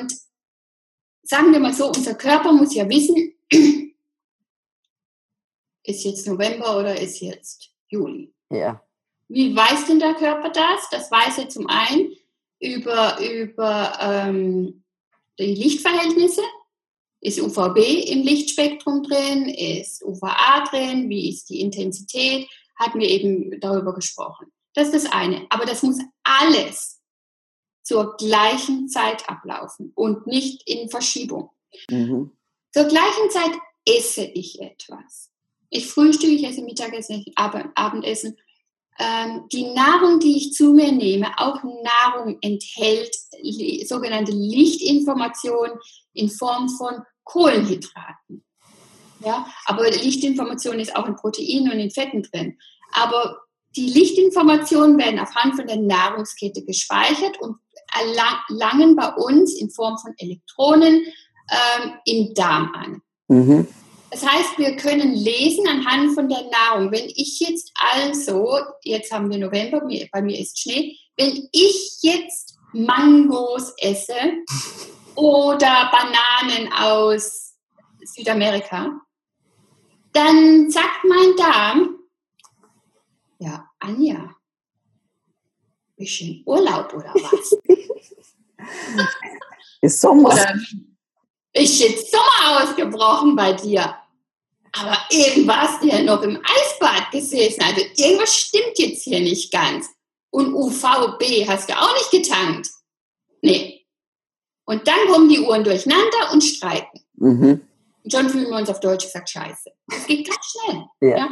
Und 0.00 0.12
sagen 1.22 1.52
wir 1.52 1.60
mal 1.60 1.72
so, 1.72 1.86
unser 1.86 2.14
Körper 2.14 2.52
muss 2.52 2.74
ja 2.74 2.88
wissen, 2.88 3.34
ist 5.84 6.04
jetzt 6.04 6.26
November 6.26 6.76
oder 6.76 7.00
ist 7.00 7.20
jetzt 7.20 7.70
Juli. 7.88 8.34
Ja. 8.50 8.82
Wie 9.30 9.54
weiß 9.54 9.86
denn 9.86 10.00
der 10.00 10.14
Körper 10.14 10.50
das? 10.50 10.90
Das 10.90 11.08
weiß 11.08 11.38
er 11.38 11.48
zum 11.48 11.68
einen 11.68 12.16
über, 12.58 13.16
über 13.20 13.96
ähm, 14.00 14.82
die 15.38 15.54
Lichtverhältnisse. 15.54 16.42
Ist 17.20 17.40
UVB 17.40 18.10
im 18.10 18.22
Lichtspektrum 18.22 19.04
drin? 19.04 19.48
Ist 19.48 20.02
UVA 20.02 20.64
drin? 20.68 21.08
Wie 21.08 21.28
ist 21.28 21.48
die 21.48 21.60
Intensität? 21.60 22.48
Hatten 22.74 22.98
wir 22.98 23.08
eben 23.08 23.60
darüber 23.60 23.94
gesprochen. 23.94 24.50
Das 24.74 24.88
ist 24.88 25.04
das 25.04 25.12
eine. 25.12 25.46
Aber 25.48 25.64
das 25.64 25.84
muss 25.84 25.98
alles 26.24 27.00
zur 27.84 28.16
gleichen 28.16 28.88
Zeit 28.88 29.28
ablaufen 29.28 29.92
und 29.94 30.26
nicht 30.26 30.68
in 30.68 30.90
Verschiebung. 30.90 31.50
Mhm. 31.88 32.32
Zur 32.72 32.84
gleichen 32.84 33.30
Zeit 33.30 33.52
esse 33.86 34.24
ich 34.24 34.60
etwas. 34.60 35.30
Ich 35.68 35.86
frühstücke, 35.86 36.32
ich 36.32 36.44
esse 36.44 36.62
Mittagessen, 36.62 37.24
Abendessen 37.36 38.36
die 39.52 39.72
Nahrung, 39.72 40.20
die 40.20 40.36
ich 40.36 40.52
zu 40.52 40.72
mir 40.72 40.92
nehme, 40.92 41.26
auch 41.38 41.62
Nahrung 41.62 42.36
enthält 42.42 43.14
sogenannte 43.86 44.32
Lichtinformation 44.32 45.70
in 46.12 46.28
Form 46.28 46.68
von 46.68 47.02
Kohlenhydraten. 47.24 48.44
Ja, 49.24 49.46
aber 49.66 49.90
Lichtinformation 49.90 50.80
ist 50.80 50.96
auch 50.96 51.06
in 51.06 51.16
Proteinen 51.16 51.72
und 51.72 51.78
in 51.78 51.90
Fetten 51.90 52.22
drin. 52.22 52.58
Aber 52.92 53.38
die 53.76 53.88
Lichtinformationen 53.88 54.98
werden 54.98 55.20
aufhand 55.20 55.56
von 55.56 55.66
der 55.66 55.76
Nahrungskette 55.76 56.64
gespeichert 56.64 57.40
und 57.40 57.56
erlangen 57.92 58.96
bei 58.96 59.12
uns 59.14 59.54
in 59.54 59.70
Form 59.70 59.98
von 59.98 60.12
Elektronen 60.16 61.04
ähm, 61.50 61.92
im 62.04 62.34
Darm 62.34 62.72
an. 62.74 63.02
Mhm. 63.28 63.68
Das 64.10 64.26
heißt, 64.26 64.58
wir 64.58 64.76
können 64.76 65.14
lesen 65.14 65.68
anhand 65.68 66.14
von 66.14 66.28
der 66.28 66.42
Nahrung. 66.50 66.90
Wenn 66.90 67.08
ich 67.08 67.38
jetzt 67.40 67.72
also, 67.74 68.58
jetzt 68.82 69.12
haben 69.12 69.30
wir 69.30 69.38
November, 69.38 69.80
bei 70.12 70.22
mir 70.22 70.38
ist 70.38 70.58
Schnee, 70.58 70.96
wenn 71.16 71.48
ich 71.52 71.98
jetzt 72.02 72.58
Mangos 72.72 73.72
esse 73.78 74.14
oder 75.14 75.90
Bananen 75.92 76.72
aus 76.72 77.54
Südamerika, 78.02 79.00
dann 80.12 80.70
sagt 80.70 81.04
mein 81.08 81.36
Darm, 81.36 81.98
ja, 83.38 83.70
Anja, 83.78 84.34
bisschen 85.96 86.42
Urlaub 86.46 86.92
oder 86.94 87.14
was? 87.14 87.58
ist 89.80 90.00
Sommer. 90.00 90.32
Oder 90.32 90.58
ist 91.52 91.80
jetzt 91.80 92.10
Sommer 92.10 92.62
ausgebrochen 92.62 93.36
bei 93.36 93.52
dir? 93.52 93.96
Aber 94.72 94.96
eben 95.10 95.46
warst 95.48 95.82
du 95.82 95.88
ja 95.88 96.02
noch 96.02 96.22
im 96.22 96.38
Eisbad 96.38 97.10
gesessen. 97.10 97.62
Also 97.62 97.80
irgendwas 97.96 98.34
stimmt 98.34 98.78
jetzt 98.78 99.02
hier 99.02 99.20
nicht 99.20 99.52
ganz. 99.52 99.88
Und 100.30 100.54
UVB 100.54 101.48
hast 101.48 101.68
du 101.68 101.76
auch 101.76 101.94
nicht 101.94 102.10
getankt. 102.10 102.68
Nee. 103.42 103.84
Und 104.64 104.86
dann 104.86 105.08
kommen 105.08 105.28
die 105.28 105.40
Uhren 105.40 105.64
durcheinander 105.64 106.32
und 106.32 106.42
streiten. 106.42 107.00
Mhm. 107.14 107.60
Und 108.04 108.12
schon 108.12 108.30
fühlen 108.30 108.50
wir 108.50 108.58
uns 108.58 108.70
auf 108.70 108.80
Deutsch 108.80 109.06
gesagt 109.06 109.28
scheiße. 109.28 109.70
Das 109.88 110.06
geht 110.06 110.28
ganz 110.28 110.38
schnell. 110.46 110.84
Ja. 111.00 111.16
ja? 111.18 111.30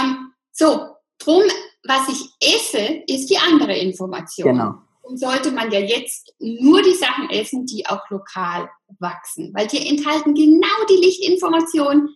Ähm, 0.00 0.32
so, 0.52 0.88
drum, 1.18 1.42
was 1.84 2.08
ich 2.08 2.28
esse, 2.40 3.02
ist 3.06 3.30
die 3.30 3.38
andere 3.38 3.76
Information. 3.76 4.52
Genau. 4.52 4.74
Sollte 5.14 5.50
man 5.50 5.70
ja 5.70 5.80
jetzt 5.80 6.34
nur 6.38 6.82
die 6.82 6.94
Sachen 6.94 7.30
essen, 7.30 7.66
die 7.66 7.86
auch 7.86 8.08
lokal 8.10 8.68
wachsen. 8.98 9.52
Weil 9.54 9.66
die 9.66 9.88
enthalten 9.88 10.34
genau 10.34 10.84
die 10.88 10.96
Lichtinformation 10.96 12.14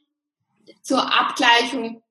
zur 0.82 1.00
Abgleichung 1.00 2.02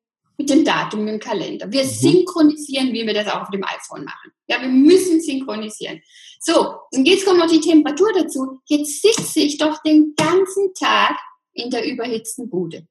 mit 0.42 0.50
dem 0.50 0.66
Datum 0.66 1.08
im 1.08 1.20
Kalender. 1.20 1.72
Wir 1.72 1.84
mhm. 1.84 1.90
synchronisieren, 1.90 2.94
wie 2.94 3.06
wir 3.06 3.14
das 3.14 3.28
auch 3.28 3.42
auf 3.42 3.50
dem 3.50 3.64
iPhone 3.64 4.04
machen. 4.04 4.32
Ja, 4.48 4.62
wir 4.62 4.70
müssen 4.70 5.22
synchronisieren. 5.22 6.02
So, 6.40 6.76
und 6.92 7.06
jetzt 7.06 7.26
kommt 7.26 7.40
noch 7.40 7.50
die 7.50 7.62
Temperatur 7.62 8.12
dazu. 8.14 8.60
Jetzt 8.66 9.02
sitze 9.02 9.42
ich 9.42 9.58
doch 9.58 9.82
den 9.84 10.14
ganzen 10.16 10.74
Tag 10.74 11.18
in 11.54 11.70
der 11.70 11.86
überhitzten 11.86 12.50
Bude. 12.50 12.88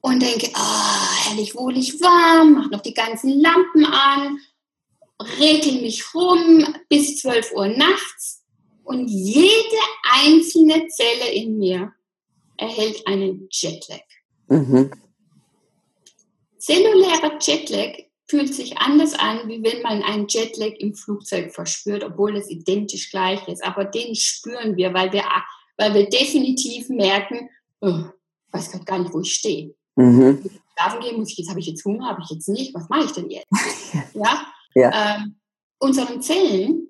Und 0.00 0.22
denke, 0.22 0.50
oh, 0.54 1.24
herrlich 1.24 1.54
wohlig 1.54 2.00
warm, 2.00 2.52
mach 2.52 2.70
noch 2.70 2.82
die 2.82 2.94
ganzen 2.94 3.40
Lampen 3.40 3.86
an, 3.86 4.38
regel 5.38 5.80
mich 5.80 6.14
rum 6.14 6.66
bis 6.88 7.18
12 7.18 7.52
Uhr 7.52 7.68
nachts 7.68 8.42
und 8.84 9.08
jede 9.08 9.76
einzelne 10.24 10.86
Zelle 10.88 11.32
in 11.32 11.58
mir 11.58 11.92
erhält 12.56 13.06
einen 13.06 13.48
Jetlag. 13.50 14.02
Mhm. 14.48 14.90
Zellulärer 16.58 17.38
Jetlag 17.40 18.04
fühlt 18.26 18.54
sich 18.54 18.78
anders 18.78 19.14
an, 19.14 19.48
wie 19.48 19.62
wenn 19.62 19.82
man 19.82 20.02
einen 20.02 20.26
Jetlag 20.28 20.72
im 20.78 20.94
Flugzeug 20.94 21.52
verspürt, 21.52 22.04
obwohl 22.04 22.36
es 22.36 22.50
identisch 22.50 23.10
gleich 23.10 23.46
ist. 23.48 23.62
Aber 23.62 23.84
den 23.84 24.14
spüren 24.14 24.76
wir, 24.76 24.94
weil 24.94 25.12
wir, 25.12 25.24
weil 25.76 25.94
wir 25.94 26.08
definitiv 26.08 26.88
merken, 26.88 27.50
oh, 27.80 28.04
ich 28.46 28.52
weiß 28.52 28.70
gerade 28.70 28.84
gar 28.84 28.98
nicht, 28.98 29.12
wo 29.12 29.20
ich 29.20 29.34
stehe. 29.34 29.74
Mhm. 29.96 30.42
Schlafen 30.76 31.00
gehen 31.00 31.18
muss 31.18 31.30
ich 31.30 31.38
jetzt, 31.38 31.50
habe 31.50 31.60
ich 31.60 31.66
jetzt 31.66 31.84
Hunger, 31.84 32.08
habe 32.08 32.22
ich 32.22 32.30
jetzt 32.30 32.48
nicht, 32.48 32.74
was 32.74 32.88
mache 32.88 33.04
ich 33.04 33.12
denn 33.12 33.30
jetzt? 33.30 33.46
ja? 34.14 34.46
Ja. 34.74 35.16
Ähm, 35.16 35.40
unseren 35.78 36.22
Zellen, 36.22 36.88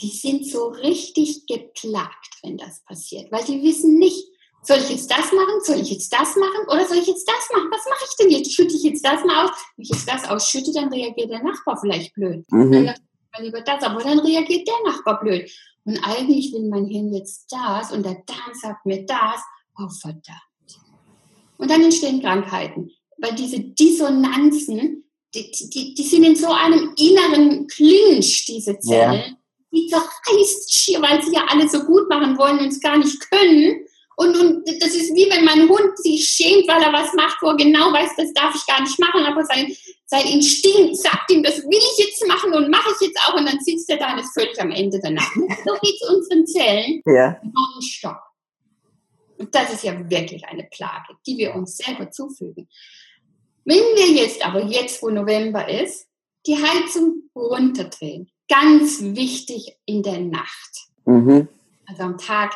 die 0.00 0.08
sind 0.08 0.46
so 0.46 0.68
richtig 0.68 1.46
geplagt, 1.46 2.30
wenn 2.42 2.56
das 2.56 2.82
passiert, 2.84 3.30
weil 3.30 3.44
die 3.44 3.62
wissen 3.62 3.98
nicht, 3.98 4.26
soll 4.62 4.78
ich 4.78 4.90
jetzt 4.90 5.10
das 5.10 5.32
machen? 5.32 5.60
Soll 5.62 5.80
ich 5.80 5.90
jetzt 5.90 6.12
das 6.12 6.36
machen? 6.36 6.66
Oder 6.68 6.86
soll 6.86 6.98
ich 6.98 7.06
jetzt 7.06 7.26
das 7.26 7.48
machen? 7.56 7.70
Was 7.70 7.84
mache 7.86 8.04
ich 8.04 8.16
denn 8.16 8.30
jetzt? 8.30 8.52
Schütte 8.52 8.74
ich 8.74 8.82
jetzt 8.82 9.04
das 9.04 9.24
mal 9.24 9.44
aus? 9.44 9.50
Wenn 9.76 9.84
ich 9.84 9.88
jetzt 9.88 10.08
das 10.08 10.28
ausschütte, 10.28 10.72
dann 10.72 10.92
reagiert 10.92 11.30
der 11.30 11.42
Nachbar 11.42 11.78
vielleicht 11.80 12.14
blöd. 12.14 12.44
Mhm. 12.50 12.72
Dann 12.72 13.44
lieber 13.44 13.62
das, 13.62 13.82
aber 13.82 14.02
dann 14.02 14.18
reagiert 14.18 14.68
der 14.68 14.92
Nachbar 14.92 15.20
blöd. 15.20 15.50
Und 15.84 15.98
eigentlich 16.04 16.52
will 16.52 16.68
mein 16.68 16.86
Hirn 16.86 17.12
jetzt 17.14 17.50
das 17.50 17.90
und 17.92 18.04
der 18.04 18.22
Darm 18.26 18.52
sagt 18.60 18.84
mir 18.84 19.06
das. 19.06 19.40
Oh, 19.78 19.88
verdammt. 19.88 20.34
Und 21.56 21.70
dann 21.70 21.82
entstehen 21.82 22.20
Krankheiten. 22.20 22.90
Weil 23.18 23.34
diese 23.34 23.60
Dissonanzen, 23.60 25.09
die, 25.34 25.50
die, 25.50 25.94
die 25.94 26.02
sind 26.02 26.24
in 26.24 26.36
so 26.36 26.50
einem 26.50 26.94
inneren 26.96 27.66
Clinch, 27.68 28.44
diese 28.46 28.78
Zellen. 28.78 29.12
Ja. 29.12 29.36
Die 29.72 29.86
zerreißt 29.86 30.74
schier, 30.74 31.00
weil 31.00 31.22
sie 31.22 31.32
ja 31.32 31.44
alle 31.48 31.68
so 31.68 31.84
gut 31.84 32.08
machen 32.08 32.36
wollen 32.36 32.58
und 32.58 32.68
es 32.68 32.80
gar 32.80 32.98
nicht 32.98 33.20
können. 33.30 33.86
Und, 34.16 34.36
und 34.36 34.68
das 34.82 34.94
ist 34.94 35.14
wie 35.14 35.30
wenn 35.30 35.44
mein 35.44 35.66
Hund 35.68 35.96
sich 35.96 36.28
schämt, 36.28 36.68
weil 36.68 36.82
er 36.82 36.92
was 36.92 37.14
macht, 37.14 37.38
wo 37.40 37.46
er 37.48 37.56
genau 37.56 37.90
weiß, 37.92 38.10
das 38.16 38.34
darf 38.34 38.54
ich 38.54 38.66
gar 38.66 38.82
nicht 38.82 38.98
machen, 38.98 39.24
aber 39.24 39.44
sein, 39.46 39.74
sein 40.04 40.26
Instinkt 40.26 40.98
sagt 40.98 41.30
ihm, 41.30 41.42
das 41.42 41.62
will 41.62 41.78
ich 41.78 42.04
jetzt 42.04 42.26
machen 42.26 42.52
und 42.52 42.68
mache 42.68 42.90
ich 42.94 43.06
jetzt 43.06 43.18
auch 43.26 43.34
und 43.34 43.46
dann 43.46 43.58
sitzt 43.60 43.88
er 43.88 43.96
da 43.96 44.12
und 44.12 44.18
ist 44.18 44.34
völlig 44.34 44.60
am 44.60 44.72
Ende 44.72 45.00
danach. 45.02 45.34
So 45.64 45.72
geht 45.80 45.94
es 46.02 46.08
unseren 46.10 46.46
Zellen 46.46 47.02
ja. 47.06 47.40
nonstop. 47.42 48.18
Und 49.38 49.54
das 49.54 49.72
ist 49.72 49.84
ja 49.84 50.10
wirklich 50.10 50.44
eine 50.44 50.64
Plage, 50.64 51.14
die 51.26 51.38
wir 51.38 51.54
uns 51.54 51.78
selber 51.78 52.10
zufügen. 52.10 52.68
Wenn 53.64 53.78
wir 53.78 54.22
jetzt 54.22 54.44
aber, 54.44 54.64
jetzt 54.64 55.02
wo 55.02 55.10
November 55.10 55.68
ist, 55.68 56.06
die 56.46 56.56
Heizung 56.56 57.30
runterdrehen, 57.34 58.30
ganz 58.48 59.00
wichtig 59.02 59.76
in 59.84 60.02
der 60.02 60.20
Nacht. 60.20 60.88
Mhm. 61.04 61.48
Also 61.86 62.02
am 62.02 62.18
Tag 62.18 62.52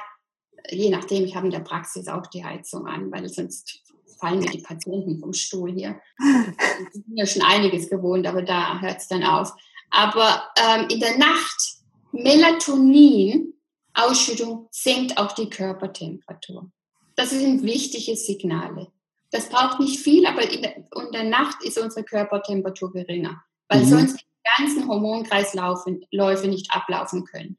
je 0.70 0.90
nachdem, 0.90 1.24
ich 1.24 1.36
habe 1.36 1.46
in 1.46 1.52
der 1.52 1.61
Praxis 1.61 2.09
auch 2.09 2.26
die 2.26 2.44
Heizung 2.44 2.86
an, 2.86 3.11
weil 3.11 3.28
sonst 3.28 3.82
fallen 4.18 4.40
mir 4.40 4.50
die 4.50 4.62
Patienten 4.62 5.18
vom 5.18 5.32
Stuhl 5.32 5.72
hier. 5.72 6.00
Die 6.20 6.98
sind 6.98 7.16
ja 7.16 7.26
schon 7.26 7.42
einiges 7.42 7.90
gewohnt, 7.90 8.26
aber 8.26 8.42
da 8.42 8.80
hört 8.80 8.98
es 8.98 9.09
dann 9.09 9.24
auf. 9.24 9.52
Aber 9.90 10.44
ähm, 10.57 10.88
in 10.88 11.00
der 11.00 11.18
Nacht, 11.18 11.78
Melatonin, 12.12 13.55
Ausschüttung 13.92 14.68
senkt 14.70 15.18
auch 15.18 15.32
die 15.32 15.50
Körpertemperatur. 15.50 16.70
Das 17.16 17.30
sind 17.30 17.62
wichtige 17.62 18.16
Signale. 18.16 18.88
Das 19.35 19.49
braucht 19.49 19.80
nicht 19.80 19.99
viel, 19.99 20.26
aber 20.26 20.49
in 20.49 20.62
der, 20.62 20.76
in 20.76 21.12
der 21.12 21.24
Nacht 21.24 21.64
ist 21.64 21.76
unsere 21.76 22.05
Körpertemperatur 22.05 22.93
geringer, 22.93 23.43
weil 23.68 23.80
mhm. 23.80 23.89
sonst 23.89 24.20
die 24.20 24.24
ganzen 24.57 24.87
Hormonkreisläufe 24.87 26.47
nicht 26.47 26.72
ablaufen 26.72 27.24
können. 27.24 27.59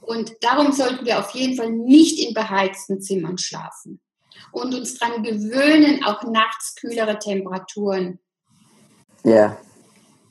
Und 0.00 0.36
darum 0.40 0.70
sollten 0.70 1.04
wir 1.04 1.18
auf 1.18 1.32
jeden 1.32 1.56
Fall 1.56 1.72
nicht 1.72 2.24
in 2.24 2.32
beheizten 2.32 3.00
Zimmern 3.00 3.38
schlafen 3.38 4.00
und 4.52 4.72
uns 4.72 5.00
daran 5.00 5.24
gewöhnen, 5.24 6.04
auch 6.04 6.22
nachts 6.22 6.76
kühlere 6.76 7.18
Temperaturen 7.18 8.20
Ja. 9.24 9.58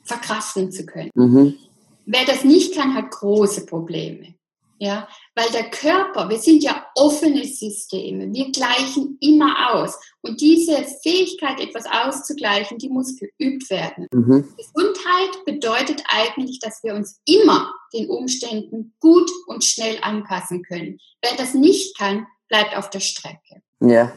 verkraften 0.04 0.72
zu 0.72 0.86
können. 0.86 1.10
Mhm. 1.12 1.58
Wer 2.06 2.24
das 2.24 2.42
nicht 2.42 2.74
kann, 2.74 2.94
hat 2.94 3.10
große 3.10 3.66
Probleme. 3.66 4.34
Ja, 4.82 5.06
weil 5.34 5.50
der 5.50 5.68
Körper, 5.68 6.30
wir 6.30 6.38
sind 6.38 6.62
ja 6.62 6.86
offene 6.94 7.44
Systeme, 7.44 8.32
wir 8.32 8.50
gleichen 8.50 9.18
immer 9.20 9.74
aus. 9.74 9.94
Und 10.22 10.40
diese 10.40 10.86
Fähigkeit, 11.02 11.60
etwas 11.60 11.84
auszugleichen, 11.84 12.78
die 12.78 12.88
muss 12.88 13.14
geübt 13.14 13.68
werden. 13.68 14.06
Mhm. 14.10 14.48
Gesundheit 14.56 15.44
bedeutet 15.44 16.02
eigentlich, 16.08 16.60
dass 16.60 16.82
wir 16.82 16.94
uns 16.94 17.20
immer 17.26 17.74
den 17.92 18.08
Umständen 18.08 18.94
gut 19.00 19.30
und 19.48 19.64
schnell 19.64 19.98
anpassen 20.00 20.62
können. 20.62 20.98
Wer 21.20 21.36
das 21.36 21.52
nicht 21.52 21.98
kann, 21.98 22.26
bleibt 22.48 22.74
auf 22.74 22.88
der 22.88 23.00
Strecke. 23.00 23.62
Ja. 23.80 24.16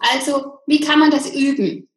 Also, 0.00 0.58
wie 0.66 0.80
kann 0.80 0.98
man 0.98 1.10
das 1.10 1.34
üben? 1.34 1.88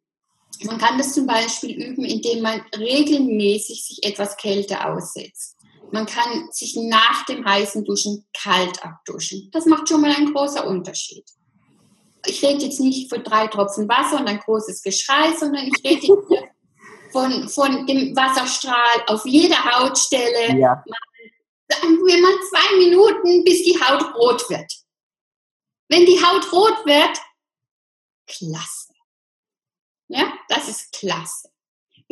Man 0.64 0.78
kann 0.78 0.96
das 0.96 1.12
zum 1.12 1.26
Beispiel 1.26 1.90
üben, 1.90 2.06
indem 2.06 2.40
man 2.40 2.62
regelmäßig 2.74 3.84
sich 3.84 4.02
etwas 4.02 4.38
Kälte 4.38 4.86
aussetzt. 4.86 5.58
Man 5.92 6.06
kann 6.06 6.50
sich 6.50 6.74
nach 6.74 7.26
dem 7.26 7.44
heißen 7.44 7.84
Duschen 7.84 8.26
kalt 8.32 8.82
abduschen. 8.82 9.50
Das 9.52 9.66
macht 9.66 9.88
schon 9.88 10.00
mal 10.00 10.10
einen 10.10 10.32
großen 10.32 10.62
Unterschied. 10.62 11.24
Ich 12.24 12.42
rede 12.42 12.64
jetzt 12.64 12.80
nicht 12.80 13.10
von 13.10 13.22
drei 13.22 13.46
Tropfen 13.48 13.88
Wasser 13.88 14.20
und 14.20 14.26
ein 14.26 14.38
großes 14.38 14.82
Geschrei, 14.82 15.34
sondern 15.36 15.66
ich 15.66 15.84
rede 15.84 16.06
jetzt 16.06 16.44
von, 17.12 17.48
von 17.48 17.86
dem 17.86 18.16
Wasserstrahl 18.16 19.04
auf 19.06 19.26
jeder 19.26 19.62
Hautstelle. 19.62 20.58
Ja. 20.58 20.82
Sagen 21.68 21.98
wir 22.06 22.22
mal 22.22 22.38
zwei 22.48 22.76
Minuten, 22.78 23.44
bis 23.44 23.62
die 23.62 23.78
Haut 23.78 24.14
rot 24.14 24.48
wird. 24.48 24.72
Wenn 25.88 26.06
die 26.06 26.24
Haut 26.24 26.50
rot 26.52 26.86
wird, 26.86 27.18
klasse. 28.26 28.94
Ja, 30.08 30.32
das 30.48 30.68
ist 30.68 30.92
klasse. 30.92 31.51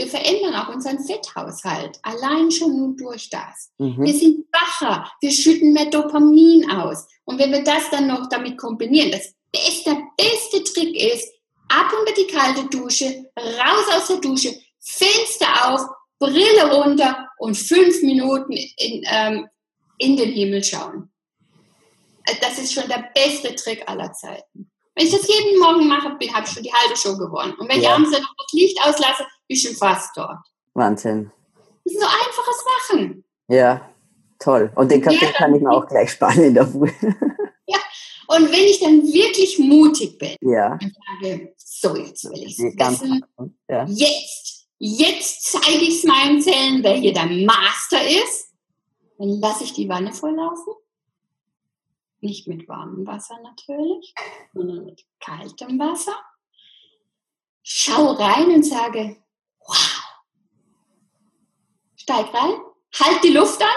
Wir 0.00 0.06
verändern 0.08 0.54
auch 0.54 0.70
unseren 0.74 0.98
Fetthaushalt, 1.04 1.98
allein 2.00 2.50
schon 2.50 2.74
nur 2.74 2.96
durch 2.96 3.28
das. 3.28 3.70
Wir 3.76 3.86
Mhm. 3.86 4.06
sind 4.06 4.46
wacher, 4.50 5.12
wir 5.20 5.30
schütten 5.30 5.74
mehr 5.74 5.90
Dopamin 5.90 6.70
aus. 6.70 7.06
Und 7.26 7.38
wenn 7.38 7.52
wir 7.52 7.62
das 7.62 7.90
dann 7.90 8.06
noch 8.06 8.26
damit 8.30 8.56
kombinieren, 8.56 9.10
das 9.10 9.34
beste, 9.52 9.90
der 9.90 10.02
beste 10.16 10.64
Trick 10.64 10.96
ist, 10.96 11.28
ab 11.68 11.92
unter 12.00 12.14
die 12.14 12.26
kalte 12.26 12.64
Dusche, 12.74 13.30
raus 13.38 13.94
aus 13.94 14.06
der 14.06 14.16
Dusche, 14.22 14.58
Fenster 14.80 15.68
auf, 15.74 15.82
Brille 16.18 16.72
runter 16.72 17.28
und 17.36 17.54
fünf 17.54 18.00
Minuten 18.02 18.54
in, 18.54 19.04
ähm, 19.06 19.48
in 19.98 20.16
den 20.16 20.32
Himmel 20.32 20.64
schauen. 20.64 21.10
Also 22.26 22.40
Das 22.40 22.58
ist 22.58 22.72
schon 22.72 22.88
der 22.88 23.10
beste 23.14 23.54
Trick 23.54 23.86
aller 23.86 24.14
Zeiten. 24.14 24.70
Wenn 25.00 25.06
ich 25.06 25.12
das 25.14 25.26
jeden 25.26 25.58
Morgen 25.58 25.88
mache, 25.88 26.10
habe 26.10 26.18
ich 26.20 26.30
schon 26.52 26.62
die 26.62 26.70
halbe 26.70 26.94
Show 26.94 27.16
gewonnen. 27.16 27.54
Und 27.58 27.66
wenn 27.70 27.78
ich 27.78 27.84
Ja. 27.84 27.94
abends 27.94 28.10
dann 28.10 28.20
noch 28.20 28.34
das 28.36 28.52
Licht 28.52 28.78
auslasse, 28.84 29.22
bin 29.48 29.56
ich 29.56 29.62
schon 29.62 29.74
fast 29.74 30.14
dort. 30.14 30.36
Wahnsinn. 30.74 31.32
Das 31.84 31.94
sind 31.94 32.02
so 32.02 32.06
einfache 32.06 32.50
Sachen. 32.90 33.24
Ja, 33.48 33.90
toll. 34.38 34.70
Und 34.76 34.90
den, 34.90 35.00
kann- 35.00 35.14
Ja, 35.14 35.32
kann 35.32 35.54
ich 35.54 35.62
mir 35.62 35.70
auch 35.70 35.86
gleich 35.88 36.10
sparen 36.10 36.42
in 36.42 36.52
der 36.54 36.66
Früh. 36.66 36.90
Und 38.28 38.52
wenn 38.52 38.64
ich 38.64 38.78
dann 38.78 39.02
wirklich 39.06 39.58
mutig 39.58 40.18
bin 40.18 40.36
ja. 40.42 40.74
und 40.74 40.94
sage, 41.20 41.52
so 41.56 41.96
jetzt 41.96 42.24
will 42.30 42.44
ich 42.44 42.58
es 42.58 42.62
wissen, 42.62 43.24
ja. 43.68 43.84
jetzt, 43.86 44.66
jetzt 44.78 45.42
zeige 45.50 45.78
ich 45.82 45.96
es 45.98 46.04
meinen 46.04 46.40
Zellen, 46.40 46.84
wer 46.84 46.92
hier 46.94 47.12
der 47.12 47.26
Master 47.26 48.06
ist, 48.06 48.50
dann 49.18 49.40
lasse 49.40 49.64
ich 49.64 49.72
die 49.72 49.88
Wanne 49.88 50.12
volllaufen. 50.12 50.74
Nicht 52.20 52.46
mit 52.48 52.68
warmem 52.68 53.06
Wasser 53.06 53.38
natürlich, 53.42 54.14
sondern 54.52 54.84
mit 54.84 55.04
kaltem 55.20 55.78
Wasser. 55.78 56.14
Schau 57.62 58.12
rein 58.12 58.50
und 58.50 58.64
sage, 58.64 59.16
wow. 59.66 60.02
Steig 61.96 62.32
rein, 62.34 62.54
halt 62.98 63.22
die 63.22 63.32
Luft 63.32 63.62
an, 63.62 63.68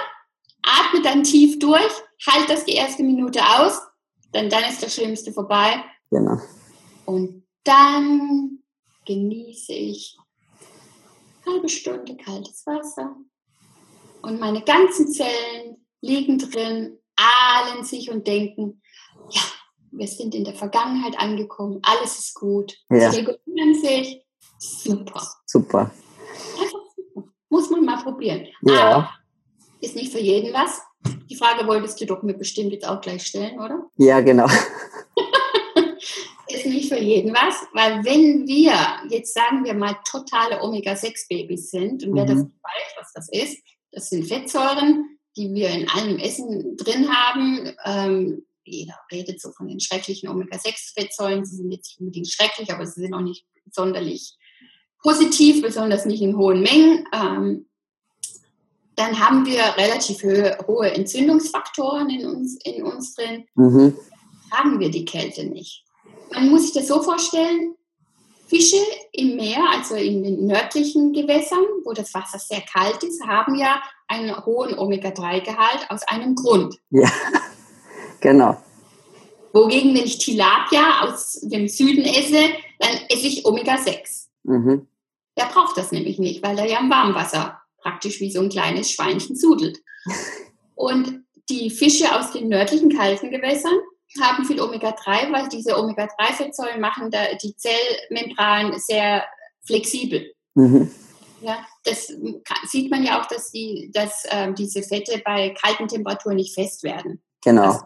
atme 0.61 1.01
dann 1.01 1.23
tief 1.23 1.59
durch, 1.59 1.93
halt 2.27 2.49
das 2.49 2.65
die 2.65 2.73
erste 2.73 3.03
Minute 3.03 3.41
aus, 3.41 3.81
denn 4.33 4.49
dann 4.49 4.63
ist 4.63 4.81
das 4.81 4.95
Schlimmste 4.95 5.31
vorbei. 5.31 5.83
Genau. 6.09 6.37
Und 7.05 7.45
dann 7.63 8.63
genieße 9.05 9.73
ich 9.73 10.17
halbe 11.45 11.69
Stunde 11.69 12.15
kaltes 12.17 12.65
Wasser. 12.65 13.15
Und 14.21 14.39
meine 14.39 14.63
ganzen 14.63 15.11
Zellen 15.11 15.85
liegen 16.01 16.37
drin, 16.39 16.97
ahlen 17.15 17.83
sich 17.83 18.09
und 18.09 18.27
denken, 18.27 18.81
ja, 19.29 19.41
wir 19.91 20.07
sind 20.07 20.33
in 20.35 20.43
der 20.43 20.55
Vergangenheit 20.55 21.17
angekommen, 21.19 21.79
alles 21.83 22.17
ist 22.19 22.33
gut. 22.33 22.75
Ja. 22.89 23.11
Sie 23.11 23.19
regulieren 23.19 23.75
sich, 23.75 24.25
super. 24.57 25.21
Super. 25.45 25.91
Muss 27.49 27.69
man 27.69 27.85
mal 27.85 28.01
probieren. 28.01 28.47
Ja. 28.63 28.89
Aber 28.89 29.09
ist 29.79 29.95
nicht 29.95 30.11
für 30.11 30.19
jeden 30.19 30.53
was. 30.53 30.81
Die 31.29 31.35
Frage 31.35 31.67
wolltest 31.67 31.99
du 32.01 32.05
doch 32.05 32.23
mir 32.23 32.33
bestimmt 32.33 32.71
jetzt 32.71 32.87
auch 32.87 33.01
gleich 33.01 33.25
stellen, 33.25 33.59
oder? 33.59 33.85
Ja, 33.97 34.21
genau. 34.21 34.47
ist 36.47 36.65
nicht 36.65 36.89
für 36.89 36.99
jeden 36.99 37.33
was, 37.33 37.55
weil 37.73 38.03
wenn 38.05 38.47
wir 38.47 38.73
jetzt 39.09 39.33
sagen 39.33 39.63
wir 39.65 39.73
mal 39.73 39.95
totale 40.09 40.61
Omega-6-Babys 40.61 41.71
sind 41.71 42.03
und 42.03 42.15
wer 42.15 42.25
das 42.25 42.35
Mhm. 42.35 42.41
nicht 42.43 42.63
weiß, 42.63 42.93
was 42.97 43.13
das 43.13 43.29
ist, 43.29 43.57
das 43.91 44.09
sind 44.09 44.25
Fettsäuren, 44.27 45.17
die 45.35 45.53
wir 45.53 45.69
in 45.69 45.89
allem 45.89 46.17
Essen 46.19 46.77
drin 46.77 47.09
haben. 47.09 47.73
Ähm, 47.85 48.45
jeder 48.63 48.95
redet 49.11 49.41
so 49.41 49.51
von 49.51 49.67
den 49.67 49.79
schrecklichen 49.79 50.29
Omega-6-Fettsäuren. 50.29 51.45
Sie 51.45 51.57
sind 51.57 51.71
jetzt 51.71 51.87
nicht 51.87 51.99
unbedingt 51.99 52.29
schrecklich, 52.29 52.71
aber 52.71 52.85
sie 52.85 53.01
sind 53.01 53.13
auch 53.13 53.21
nicht 53.21 53.45
sonderlich 53.71 54.37
positiv, 55.01 55.61
besonders 55.61 56.05
nicht 56.05 56.21
in 56.21 56.37
hohen 56.37 56.61
Mengen. 56.61 57.05
Ähm, 57.13 57.65
dann 58.95 59.19
haben 59.19 59.45
wir 59.45 59.59
relativ 59.77 60.23
hohe, 60.67 60.91
Entzündungsfaktoren 60.91 62.09
in 62.09 62.27
uns, 62.27 62.57
in 62.63 62.83
uns 62.83 63.15
drin 63.15 63.45
Mhm. 63.55 63.97
tragen 64.49 64.79
wir 64.79 64.91
die 64.91 65.05
Kälte 65.05 65.45
nicht. 65.45 65.83
Man 66.31 66.49
muss 66.49 66.63
sich 66.63 66.73
das 66.73 66.87
so 66.87 67.01
vorstellen, 67.01 67.75
Fische 68.47 68.77
im 69.13 69.35
Meer, 69.35 69.63
also 69.71 69.95
in 69.95 70.23
den 70.23 70.45
nördlichen 70.45 71.11
Gewässern, 71.11 71.65
wo 71.83 71.93
das 71.93 72.13
Wasser 72.13 72.37
sehr 72.37 72.61
kalt 72.61 73.01
ist, 73.03 73.23
haben 73.25 73.55
ja 73.55 73.81
einen 74.13 74.45
hohen 74.45 74.77
Omega-3-Gehalt 74.77 75.89
aus 75.89 76.03
einem 76.03 76.35
Grund. 76.35 76.75
Ja. 76.89 77.09
Genau. 78.21 78.55
Wogegen, 79.51 79.93
wenn 79.93 80.05
ich 80.05 80.17
Tilapia 80.17 81.01
aus 81.01 81.41
dem 81.41 81.67
Süden 81.67 82.05
esse, 82.05 82.39
dann 82.79 82.91
esse 83.09 83.27
ich 83.27 83.45
Omega-6. 83.45 84.27
Mhm. 84.43 84.87
Der 85.37 85.45
braucht 85.47 85.75
das 85.75 85.91
nämlich 85.91 86.19
nicht, 86.19 86.41
weil 86.41 86.57
er 86.57 86.65
ja 86.65 86.79
im 86.79 86.89
Warmwasser 86.89 87.59
praktisch 87.81 88.21
wie 88.21 88.31
so 88.31 88.39
ein 88.39 88.47
kleines 88.47 88.89
Schweinchen 88.89 89.35
sudelt. 89.35 89.79
Und 90.75 91.25
die 91.49 91.69
Fische 91.69 92.15
aus 92.17 92.31
den 92.31 92.47
nördlichen 92.47 92.95
kalten 92.95 93.29
Gewässern 93.29 93.77
haben 94.21 94.45
viel 94.45 94.61
Omega-3, 94.61 95.33
weil 95.33 95.49
diese 95.49 95.77
Omega-3-Fettsäuren 95.77 96.79
machen 96.79 97.11
da 97.11 97.19
die 97.41 97.57
Zellmembran 97.57 98.79
sehr 98.79 99.25
flexibel. 99.65 100.33
Mhm. 100.55 100.89
Ja, 101.43 101.65
das 101.83 102.07
ka- 102.45 102.67
sieht 102.67 102.89
man 102.89 103.03
ja 103.03 103.21
auch, 103.21 103.25
dass, 103.27 103.51
die, 103.51 103.91
dass 103.93 104.23
ähm, 104.29 104.55
diese 104.55 104.81
Fette 104.81 105.21
bei 105.25 105.49
kalten 105.49 105.87
Temperaturen 105.87 106.37
nicht 106.37 106.53
fest 106.53 106.83
werden. 106.83 107.21
Genau. 107.43 107.79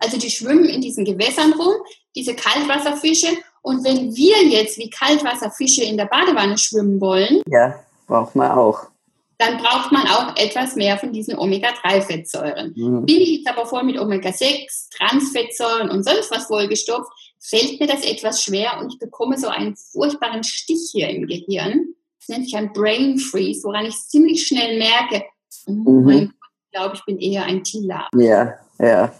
Also 0.00 0.18
die 0.18 0.30
schwimmen 0.30 0.64
in 0.64 0.80
diesen 0.80 1.04
Gewässern 1.04 1.52
rum, 1.52 1.74
diese 2.16 2.34
Kaltwasserfische. 2.34 3.28
Und 3.62 3.84
wenn 3.84 4.14
wir 4.14 4.42
jetzt 4.48 4.76
wie 4.78 4.90
Kaltwasserfische 4.90 5.84
in 5.84 5.96
der 5.96 6.06
Badewanne 6.06 6.58
schwimmen 6.58 7.00
wollen, 7.00 7.42
Ja, 7.46 7.78
braucht 8.06 8.34
man 8.34 8.50
auch. 8.50 8.88
dann 9.38 9.56
braucht 9.58 9.92
man 9.92 10.06
auch 10.08 10.36
etwas 10.36 10.74
mehr 10.76 10.98
von 10.98 11.12
diesen 11.12 11.38
Omega-3-Fettsäuren. 11.38 12.72
Mhm. 12.76 13.06
Bin 13.06 13.20
ich 13.20 13.28
jetzt 13.38 13.48
aber 13.48 13.66
voll 13.66 13.84
mit 13.84 13.98
Omega-6, 13.98 14.90
Transfettsäuren 14.96 15.90
und 15.90 16.02
sonst 16.04 16.30
was 16.30 16.46
vollgestopft, 16.46 17.10
fällt 17.40 17.78
mir 17.80 17.86
das 17.86 18.04
etwas 18.04 18.42
schwer 18.42 18.78
und 18.80 18.92
ich 18.92 18.98
bekomme 18.98 19.38
so 19.38 19.48
einen 19.48 19.76
furchtbaren 19.76 20.42
Stich 20.44 20.88
hier 20.92 21.08
im 21.08 21.26
Gehirn. 21.26 21.94
Das 22.26 22.36
nennt 22.36 22.46
sich 22.46 22.56
ein 22.56 22.72
Brain 22.72 23.18
Freeze, 23.18 23.64
woran 23.64 23.84
ich 23.84 23.96
ziemlich 24.08 24.46
schnell 24.46 24.78
merke, 24.78 25.24
oh 25.66 25.72
Mhm. 25.72 26.08
ich 26.10 26.70
glaube, 26.72 26.94
ich 26.96 27.04
bin 27.04 27.18
eher 27.18 27.44
ein 27.44 27.62
Tila. 27.62 28.08
Ja, 28.16 28.54
ja. 28.78 29.12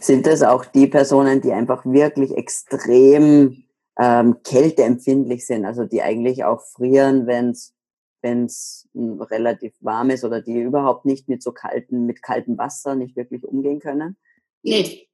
Sind 0.00 0.26
das 0.26 0.42
auch 0.42 0.64
die 0.64 0.86
Personen, 0.86 1.40
die 1.40 1.52
einfach 1.52 1.84
wirklich 1.84 2.30
extrem 2.36 3.64
ähm, 3.98 4.36
kälteempfindlich 4.44 5.44
sind, 5.44 5.64
also 5.64 5.84
die 5.84 6.02
eigentlich 6.02 6.44
auch 6.44 6.60
frieren, 6.62 7.26
wenn 7.26 7.50
es 7.50 7.74
wenn 8.20 8.46
es 8.46 8.88
relativ 8.94 9.74
warm 9.80 10.10
ist 10.10 10.24
oder 10.24 10.40
die 10.40 10.60
überhaupt 10.60 11.04
nicht 11.04 11.28
mit 11.28 11.40
so 11.40 11.52
kalten, 11.52 12.04
mit 12.06 12.20
kaltem 12.20 12.58
Wasser 12.58 12.96
nicht 12.96 13.14
wirklich 13.14 13.44
umgehen 13.44 13.78
können? 13.78 14.16
Nee. 14.62 15.08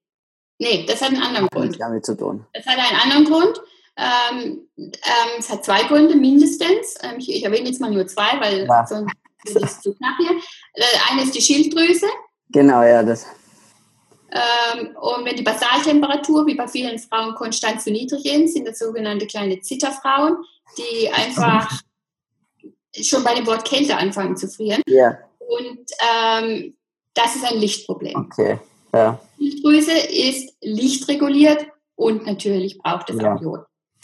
Nee, 0.59 0.87
das 0.87 1.03
hat 1.03 1.11
einen 1.13 1.23
anderen 1.23 1.49
Grund. 1.49 1.79
damit 1.79 2.07
zu 2.07 2.17
tun. 2.17 2.47
Das 2.55 2.65
hat 2.65 2.79
einen 2.79 3.01
anderen 3.01 3.25
Grund. 3.25 3.61
Ähm, 3.97 4.69
ähm, 4.77 4.93
es 5.39 5.49
hat 5.51 5.65
zwei 5.65 5.85
Gründe 5.85 6.17
mindestens. 6.17 6.97
Ähm, 7.03 7.17
ich, 7.19 7.31
ich 7.33 7.45
erwähne 7.45 7.69
jetzt 7.69 7.81
mal 7.81 7.91
nur 7.91 8.07
zwei, 8.07 8.41
weil 8.41 8.67
Ja. 8.67 8.87
sonst 8.87 9.15
ist 9.45 9.57
es 9.57 9.81
zu 9.81 9.95
knapp 9.95 10.17
hier. 10.19 10.33
Äh, 10.75 10.83
eine 11.11 11.23
ist 11.23 11.35
die 11.35 11.41
Schilddrüse. 11.43 12.07
Genau, 12.51 12.83
ja, 12.83 13.03
das. 13.03 13.27
Ähm, 14.33 14.97
und 14.97 15.25
wenn 15.25 15.37
die 15.37 15.43
Basaltemperatur 15.43 16.45
wie 16.47 16.55
bei 16.57 16.67
vielen 16.67 16.99
Frauen 16.99 17.35
konstant 17.37 17.81
zu 17.81 17.91
niedrig 17.93 18.25
ist, 18.27 18.55
sind 18.55 18.67
das 18.67 18.79
sogenannte 18.81 19.27
kleine 19.29 19.61
Zitterfrauen, 19.61 20.39
die 20.77 21.09
einfach 21.11 21.71
schon 23.01 23.23
bei 23.23 23.35
dem 23.35 23.47
Wort 23.47 23.65
Kälte 23.69 23.97
anfangen 23.97 24.37
zu 24.37 24.49
frieren. 24.49 24.83
Ja. 24.89 25.19
Und 25.39 25.89
ähm, 26.01 26.77
das 27.15 27.37
ist 27.37 27.45
ein 27.45 27.59
Lichtproblem. 27.59 28.17
Okay. 28.17 28.59
Ja. 28.93 29.21
Die 29.39 29.51
Schilddrüse 29.53 29.93
ist 29.93 30.53
lichtreguliert 30.63 31.67
und 31.95 32.27
natürlich 32.27 32.79
braucht 32.79 33.11
es 33.11 33.21
Ja. 33.21 33.35
auch 33.37 33.41
Jod. 33.41 33.61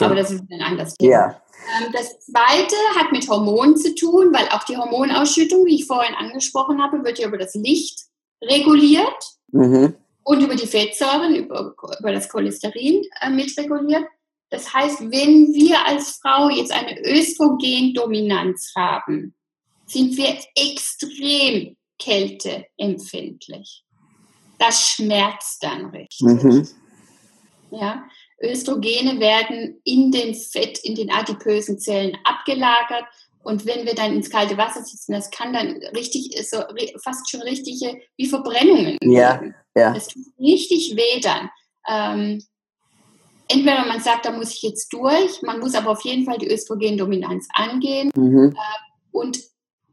Aber 0.06 0.14
das 0.14 0.30
ist 0.30 0.42
ein 0.50 0.62
anderes 0.62 0.94
Thema. 0.94 1.10
Ja. 1.10 1.42
Ähm, 1.82 1.92
Das 1.92 2.20
zweite 2.20 2.74
hat 2.96 3.12
mit 3.12 3.28
Hormonen 3.28 3.76
zu 3.76 3.94
tun, 3.94 4.32
weil 4.32 4.48
auch 4.50 4.64
die 4.64 4.76
Hormonausschüttung, 4.76 5.66
wie 5.66 5.76
ich 5.76 5.86
vorhin 5.86 6.14
angesprochen 6.14 6.82
habe, 6.82 7.04
wird 7.04 7.18
ja 7.18 7.28
über 7.28 7.38
das 7.38 7.54
Licht 7.54 8.00
reguliert 8.42 9.24
Mhm. 9.52 9.94
und 10.22 10.40
über 10.42 10.54
die 10.54 10.66
Fettsäuren, 10.66 11.34
über, 11.34 11.74
über 11.98 12.12
das 12.12 12.28
Cholesterin 12.28 13.02
äh, 13.20 13.30
mitreguliert. 13.30 14.04
Das 14.48 14.72
heißt, 14.72 15.00
wenn 15.02 15.52
wir 15.52 15.86
als 15.86 16.18
Frau 16.22 16.48
jetzt 16.48 16.72
eine 16.72 17.00
Östrogendominanz 17.04 18.72
haben, 18.76 19.34
sind 19.86 20.16
wir 20.16 20.36
extrem 20.56 21.76
kälteempfindlich. 21.98 23.84
Das 24.58 24.88
schmerzt 24.88 25.62
dann 25.62 25.86
richtig. 25.86 26.20
Mhm. 26.26 26.68
Ja, 27.70 28.04
Östrogene 28.42 29.20
werden 29.20 29.80
in 29.84 30.10
den 30.10 30.34
Fett, 30.34 30.78
in 30.78 30.94
den 30.94 31.10
adipösen 31.10 31.78
Zellen 31.78 32.16
abgelagert. 32.24 33.04
Und 33.42 33.66
wenn 33.66 33.86
wir 33.86 33.94
dann 33.94 34.14
ins 34.14 34.30
kalte 34.30 34.56
Wasser 34.56 34.82
sitzen, 34.82 35.12
das 35.12 35.30
kann 35.30 35.52
dann 35.52 35.80
richtig, 35.94 36.36
so 36.48 36.58
fast 37.02 37.30
schon 37.30 37.42
richtige, 37.42 38.00
wie 38.16 38.26
Verbrennungen 38.26 38.98
Ja, 39.02 39.42
ja. 39.74 39.94
Das 39.94 40.08
tut 40.08 40.24
richtig 40.38 40.94
weh 40.96 41.20
dann. 41.20 41.50
Ähm, 41.88 42.42
entweder 43.48 43.86
man 43.86 44.00
sagt, 44.00 44.26
da 44.26 44.32
muss 44.32 44.54
ich 44.54 44.62
jetzt 44.62 44.92
durch, 44.92 45.42
man 45.42 45.58
muss 45.58 45.74
aber 45.74 45.90
auf 45.90 46.04
jeden 46.04 46.24
Fall 46.24 46.38
die 46.38 46.50
Östrogendominanz 46.50 47.48
angehen. 47.54 48.10
Mhm. 48.14 48.56
Und 49.10 49.40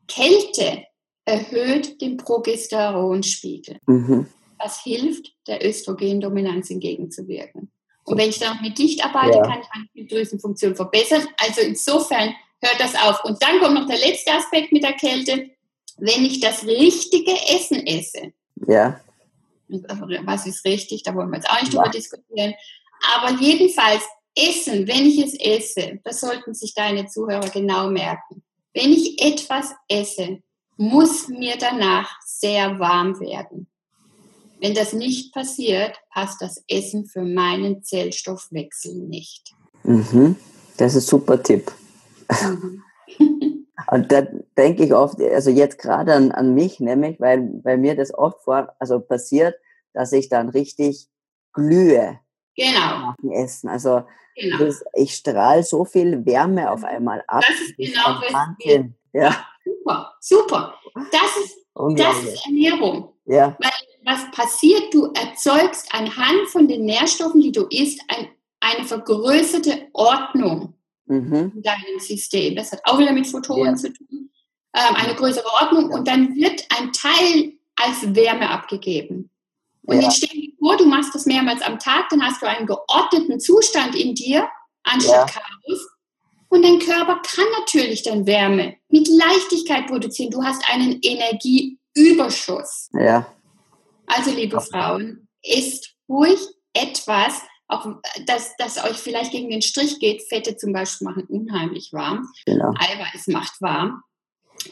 Kälte 0.07 0.83
erhöht 1.25 2.01
den 2.01 2.17
Progesteronspiegel 2.17 3.79
Mhm. 3.85 4.27
was 4.57 4.81
hilft, 4.83 5.33
der 5.47 5.65
Östrogendominanz 5.65 6.69
entgegenzuwirken. 6.69 7.71
Und 8.07 8.17
wenn 8.17 8.29
ich 8.29 8.39
dann 8.39 8.55
noch 8.55 8.61
mit 8.61 8.79
Licht 8.79 9.03
arbeite, 9.03 9.37
Ja. 9.37 9.43
kann 9.43 9.59
ich 9.61 9.67
meine 9.73 9.87
Schilddrüsenfunktion 9.93 10.75
verbessern. 10.75 11.27
Also 11.37 11.61
insofern 11.61 12.33
hört 12.61 12.79
das 12.79 12.95
auf. 12.95 13.23
Und 13.25 13.41
dann 13.43 13.59
kommt 13.59 13.73
noch 13.75 13.85
der 13.85 13.97
letzte 13.99 14.31
Aspekt 14.31 14.71
mit 14.71 14.81
der 14.83 14.93
Kälte. 14.93 15.49
Wenn 15.97 16.23
ich 16.23 16.39
das 16.39 16.63
richtige 16.65 17.33
Essen 17.49 17.85
esse, 17.85 18.31
Ja. 18.67 19.01
was 19.67 20.47
ist 20.47 20.63
richtig, 20.63 21.03
da 21.03 21.13
wollen 21.15 21.29
wir 21.29 21.37
jetzt 21.37 21.49
auch 21.49 21.61
nicht 21.61 21.73
Ja. 21.73 21.81
drüber 21.81 21.91
diskutieren. 21.91 22.53
Aber 23.15 23.31
jedenfalls 23.41 24.03
Essen, 24.35 24.87
wenn 24.87 25.05
ich 25.05 25.19
es 25.19 25.33
esse, 25.33 25.99
das 26.05 26.21
sollten 26.21 26.53
sich 26.53 26.73
deine 26.73 27.07
Zuhörer 27.07 27.49
genau 27.49 27.89
merken. 27.89 28.41
Wenn 28.73 28.93
ich 28.93 29.21
etwas 29.21 29.73
esse, 29.89 30.41
muss 30.77 31.27
mir 31.27 31.57
danach 31.57 32.09
sehr 32.23 32.79
warm 32.79 33.19
werden. 33.19 33.67
Wenn 34.59 34.73
das 34.73 34.93
nicht 34.93 35.33
passiert, 35.33 35.99
passt 36.09 36.41
das 36.41 36.63
Essen 36.67 37.05
für 37.05 37.21
meinen 37.23 37.83
Zellstoffwechsel 37.83 38.95
nicht. 38.95 39.53
Mhm. 39.83 40.35
Das 40.77 40.95
ist 40.95 41.05
ein 41.05 41.07
super 41.07 41.41
Tipp. 41.41 41.71
Und 43.89 44.11
da 44.11 44.21
denke 44.57 44.83
ich 44.83 44.93
oft, 44.93 45.21
also 45.21 45.49
jetzt 45.49 45.77
gerade 45.77 46.13
an, 46.13 46.31
an 46.31 46.53
mich, 46.53 46.79
nämlich, 46.79 47.19
weil, 47.19 47.49
weil 47.63 47.77
mir 47.77 47.95
das 47.95 48.13
oft 48.13 48.41
vor, 48.43 48.75
also 48.79 48.99
passiert, 48.99 49.55
dass 49.93 50.11
ich 50.11 50.27
dann 50.29 50.49
richtig 50.49 51.07
glühe 51.53 52.19
Genau, 52.55 52.99
nach 52.99 53.15
dem 53.17 53.31
Essen. 53.31 53.69
Also 53.69 54.03
genau. 54.35 54.57
das, 54.57 54.83
ich 54.93 55.13
strahle 55.13 55.63
so 55.63 55.85
viel 55.85 56.25
Wärme 56.25 56.71
auf 56.71 56.83
einmal 56.83 57.23
ab. 57.27 57.43
Das 57.47 57.59
ist 57.59 57.75
Das 57.77 58.03
genau, 58.03 58.21
was 58.21 58.33
Wahnsinn. 58.33 58.95
Ja, 59.13 59.45
Super, 59.63 60.13
super. 60.19 60.73
Das 61.11 61.37
ist, 61.43 61.57
das 61.97 62.23
ist 62.23 62.45
Ernährung. 62.45 63.13
Ja, 63.25 63.57
was 64.07 64.31
passiert? 64.31 64.93
Du 64.93 65.11
erzeugst 65.13 65.93
anhand 65.93 66.47
von 66.49 66.67
den 66.67 66.85
Nährstoffen, 66.85 67.41
die 67.41 67.51
du 67.51 67.65
isst, 67.69 68.01
ein, 68.07 68.29
eine 68.59 68.85
vergrößerte 68.85 69.87
Ordnung 69.93 70.73
mhm. 71.05 71.51
in 71.55 71.61
deinem 71.61 71.99
System. 71.99 72.55
Das 72.55 72.71
hat 72.71 72.81
auch 72.85 72.97
wieder 72.99 73.11
mit 73.11 73.27
Photonen 73.27 73.75
Ja. 73.75 73.75
zu 73.75 73.91
tun. 73.93 74.29
Ähm, 74.73 74.95
eine 74.95 75.15
größere 75.15 75.45
Ordnung 75.61 75.89
und 75.91 76.07
dann 76.07 76.35
wird 76.35 76.65
ein 76.77 76.91
Teil 76.93 77.53
als 77.75 78.15
Wärme 78.15 78.49
abgegeben. 78.49 79.29
Und 79.83 79.97
Ja. 79.97 80.03
jetzt 80.03 80.17
stell 80.17 80.29
dir 80.39 80.51
vor, 80.59 80.77
du 80.77 80.85
machst 80.85 81.13
das 81.15 81.25
mehrmals 81.25 81.61
am 81.61 81.79
Tag, 81.79 82.09
dann 82.09 82.23
hast 82.25 82.41
du 82.41 82.47
einen 82.47 82.67
geordneten 82.67 83.39
Zustand 83.39 83.95
in 83.95 84.13
dir, 84.15 84.47
anstatt 84.83 85.31
Chaos. 85.33 85.87
Und 86.49 86.63
dein 86.63 86.79
Körper 86.79 87.21
kann 87.23 87.45
natürlich 87.59 88.03
dann 88.03 88.25
Wärme 88.25 88.75
mit 88.89 89.07
Leichtigkeit 89.07 89.87
produzieren. 89.87 90.31
Du 90.31 90.43
hast 90.43 90.63
einen 90.69 90.99
Energieüberschuss. 91.01 92.89
ja, 92.93 93.25
Also, 94.07 94.31
liebe 94.31 94.59
Frauen, 94.61 95.27
isst 95.43 95.95
ruhig 96.09 96.39
etwas, 96.73 97.41
auch 97.67 97.85
das, 98.25 98.55
das 98.57 98.83
euch 98.83 98.97
vielleicht 98.97 99.31
gegen 99.31 99.49
den 99.49 99.61
Strich 99.61 99.99
geht. 99.99 100.23
Fette 100.23 100.55
zum 100.55 100.73
Beispiel 100.73 101.05
machen 101.05 101.25
unheimlich 101.27 101.91
warm. 101.91 102.27
genau. 102.45 102.73
Eiweiß 102.79 103.27
macht 103.27 103.61
warm. 103.61 104.01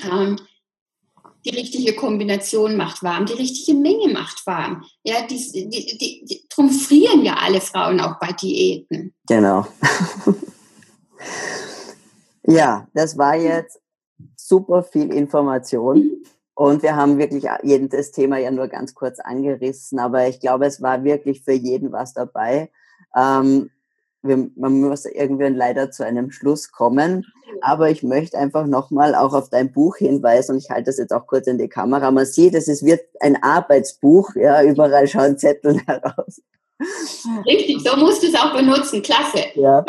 Ähm, 0.03 0.38
die 1.45 1.51
richtige 1.51 1.93
Kombination 1.93 2.75
macht 2.75 3.03
warm, 3.03 3.25
die 3.25 3.33
richtige 3.33 3.77
Menge 3.77 4.11
macht 4.11 4.45
warm. 4.47 4.83
Ja, 5.03 5.21
die, 5.27 5.36
die, 5.36 5.69
die, 5.69 6.25
die, 6.25 6.45
drum 6.49 6.71
frieren 6.71 7.23
ja 7.23 7.36
alle 7.36 7.61
Frauen 7.61 7.99
auch 7.99 8.17
bei 8.19 8.31
Diäten. 8.31 9.13
Genau. 9.27 9.67
ja, 12.47 12.88
das 12.93 13.17
war 13.17 13.36
jetzt 13.36 13.79
super 14.36 14.83
viel 14.83 15.13
Information. 15.13 16.23
Und 16.56 16.84
wir 16.84 16.95
haben 16.95 17.18
wirklich 17.18 17.45
jedes 17.64 18.12
Thema 18.12 18.38
ja 18.38 18.49
nur 18.49 18.70
ganz 18.70 18.95
kurz 18.95 19.20
angerissen, 19.20 19.99
aber 19.99 20.28
ich 20.28 20.39
glaube, 20.39 20.66
es 20.66 20.82
war 20.82 21.03
wirklich 21.03 21.41
für 21.43 21.51
jeden 21.51 21.91
was 21.91 22.14
dabei. 22.14 22.72
Ähm, 23.16 23.70
wir, 24.22 24.49
man 24.56 24.82
muss 24.82 25.06
irgendwann 25.06 25.56
leider 25.56 25.91
zu 25.91 26.06
einem 26.06 26.32
Schluss 26.32 26.72
kommen, 26.72 27.26
aber 27.62 27.89
ich 27.89 28.03
möchte 28.03 28.38
einfach 28.38 28.66
nochmal 28.66 29.16
auch 29.16 29.34
auf 29.34 29.49
dein 29.49 29.72
Buch 29.72 29.97
hinweisen 29.97 30.53
und 30.53 30.58
ich 30.60 30.70
halte 30.70 30.86
das 30.86 30.97
jetzt 30.97 31.12
auch 31.12 31.28
kurz 31.28 31.47
in 31.47 31.58
die 31.58 31.68
Kamera. 31.68 32.10
Man 32.10 32.26
sieht, 32.26 32.56
es 32.56 32.84
wird 32.84 33.01
ein 33.20 33.41
Arbeitsbuch, 33.43 34.34
ja, 34.36 34.64
überall 34.64 35.08
schauen 35.08 35.38
Zettel 35.38 35.80
heraus. 35.86 36.41
Richtig, 37.45 37.82
so 37.86 37.97
musst 37.97 38.24
du 38.24 38.28
es 38.28 38.36
auch 38.36 38.53
benutzen. 38.53 39.01
Klasse. 39.01 39.45
Ja, 39.56 39.86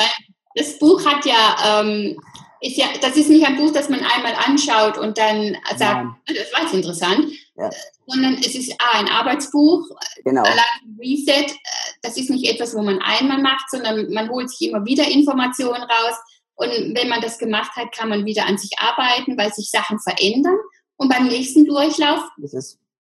Das 0.55 0.79
Buch 0.79 1.05
hat 1.05 1.25
ja, 1.25 1.81
ähm, 1.81 2.17
ist 2.61 2.77
ja, 2.77 2.87
das 3.01 3.17
ist 3.17 3.29
nicht 3.29 3.47
ein 3.47 3.57
Buch, 3.57 3.73
das 3.73 3.89
man 3.89 4.01
einmal 4.01 4.35
anschaut 4.47 4.99
und 4.99 5.19
dann 5.19 5.57
sagt, 5.77 5.81
Nein. 5.81 6.17
das 6.27 6.53
war 6.53 6.63
jetzt 6.63 6.75
interessant, 6.75 7.33
Ja. 7.57 7.71
sondern 8.07 8.35
es 8.39 8.55
ist 8.55 8.73
A, 8.81 8.99
ein 8.99 9.09
Arbeitsbuch, 9.09 9.89
genau. 10.25 10.43
allein 10.43 10.97
Reset, 10.99 11.55
das 12.03 12.17
ist 12.17 12.31
nicht 12.31 12.49
etwas, 12.49 12.75
wo 12.75 12.83
man 12.83 13.01
einmal 13.01 13.39
macht, 13.43 13.71
sondern 13.71 14.13
man 14.13 14.31
holt 14.31 14.51
sich 14.51 14.69
immer 14.69 14.85
wieder 14.85 15.07
Informationen 15.09 15.83
raus. 15.83 16.15
Und 16.59 16.71
wenn 16.95 17.09
man 17.09 17.21
das 17.21 17.39
gemacht 17.39 17.73
hat, 17.77 17.93
kann 17.93 18.09
man 18.09 18.25
wieder 18.25 18.47
an 18.47 18.57
sich 18.57 18.71
arbeiten, 18.79 19.37
weil 19.37 19.53
sich 19.53 19.71
Sachen 19.71 19.99
verändern. 20.01 20.57
Und 20.97 21.11
beim 21.13 21.27
nächsten 21.27 21.67
Durchlauf 21.67 22.23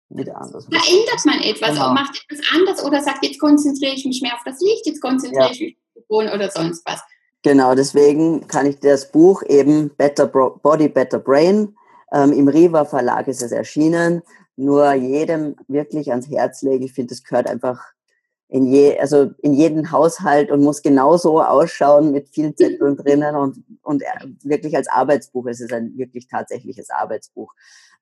wieder 0.10 0.38
anders. 0.39 0.66
verändert 0.72 1.26
man 1.26 1.41
etwas 1.41 1.72
Genau. 1.72 1.88
und 1.89 1.94
macht 1.96 2.24
etwas 2.30 2.46
anders 2.56 2.84
oder 2.86 3.02
sagt, 3.02 3.26
jetzt 3.26 3.39
konzentriere 3.39 3.94
ich 3.96 4.06
mich 4.06 4.22
mehr 4.22 4.36
auf 4.36 4.44
das 4.46 4.62
Licht, 4.62 4.86
jetzt 4.86 5.02
konzentriere 5.02 5.46
Ja. 5.48 5.52
ich 5.52 5.60
mich 5.60 5.76
auf 5.76 5.94
den 5.96 6.08
Boden 6.08 6.30
oder 6.30 6.50
sonst 6.52 6.86
was. 6.86 7.02
Genau, 7.44 7.76
deswegen 7.76 8.48
kann 8.48 8.66
ich 8.66 8.80
das 8.80 9.12
Buch 9.12 9.44
eben 9.44 9.91
Better 9.98 10.28
Body, 10.28 10.88
Better 10.88 11.20
Brain, 11.20 11.76
ähm, 12.14 12.32
im 12.32 12.48
Riva 12.48 12.86
Verlag 12.86 13.28
ist 13.28 13.41
es 13.41 13.52
erschienen, 13.52 14.22
nur 14.56 14.94
jedem 14.94 15.56
wirklich 15.68 16.12
ans 16.12 16.30
Herz 16.30 16.62
legen. 16.62 16.86
Ich 16.86 16.94
finde, 16.94 17.14
es 17.14 17.24
gehört 17.24 17.50
einfach 17.50 17.84
in, 18.48 18.68
je, 18.68 18.98
also 19.00 19.32
in 19.41 19.54
jeden 19.54 19.91
Haushalt 19.91 20.52
und 20.52 20.62
muss 20.62 20.84
genauso 20.84 21.41
ausschauen 21.41 22.12
mit 22.12 22.30
vielen 22.30 22.56
Zetteln 22.56 22.96
drinnen 22.96 23.36
und, 23.36 23.64
und 23.82 24.04
wirklich 24.44 24.76
als 24.78 24.88
Arbeitsbuch. 24.88 25.48
Es 25.48 25.60
ist 25.60 25.74
ein 25.74 25.98
wirklich 25.98 26.28
tatsächliches 26.28 26.91
Arbeitsbuch. 26.91 27.54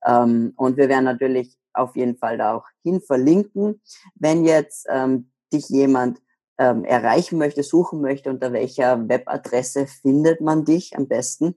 Ähm, 0.06 0.54
und 0.56 0.78
wir 0.78 0.90
werden 0.90 1.06
natürlich 1.06 1.58
auf 1.74 1.96
jeden 1.96 2.18
Fall 2.18 2.38
da 2.38 2.56
auch 2.56 2.66
hin 2.84 3.02
verlinken. 3.02 3.82
Wenn 4.16 4.46
jetzt 4.46 4.88
ähm, 4.90 5.32
dich 5.54 5.70
jemand 5.70 6.20
ähm, 6.62 6.86
erreichen 6.86 7.38
möchte, 7.40 7.64
suchen 7.64 8.02
möchte, 8.02 8.30
unter 8.30 8.54
welcher 8.54 9.10
Webadresse 9.10 9.88
findet 9.88 10.42
man 10.42 10.64
dich 10.64 10.96
am 10.96 11.08
besten? 11.08 11.56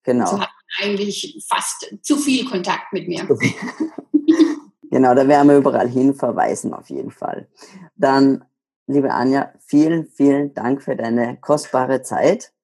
Genau. 0.08 0.24
so 0.24 0.40
hat 0.40 0.48
eigentlich 0.80 1.44
fast 1.46 1.94
zu 2.00 2.16
viel 2.16 2.48
Kontakt 2.48 2.94
mit 2.94 3.08
mir. 3.08 3.28
genau, 4.90 5.14
da 5.14 5.28
werden 5.28 5.48
wir 5.48 5.58
überall 5.58 5.86
hin 5.86 6.14
verweisen 6.14 6.72
auf 6.72 6.88
jeden 6.88 7.10
Fall. 7.10 7.46
Dann, 7.94 8.42
liebe 8.86 9.12
Anja, 9.12 9.52
vielen, 9.66 10.06
vielen 10.06 10.54
Dank 10.54 10.82
für 10.82 10.96
deine 10.96 11.36
kostbare 11.38 12.00
Zeit. 12.00 12.54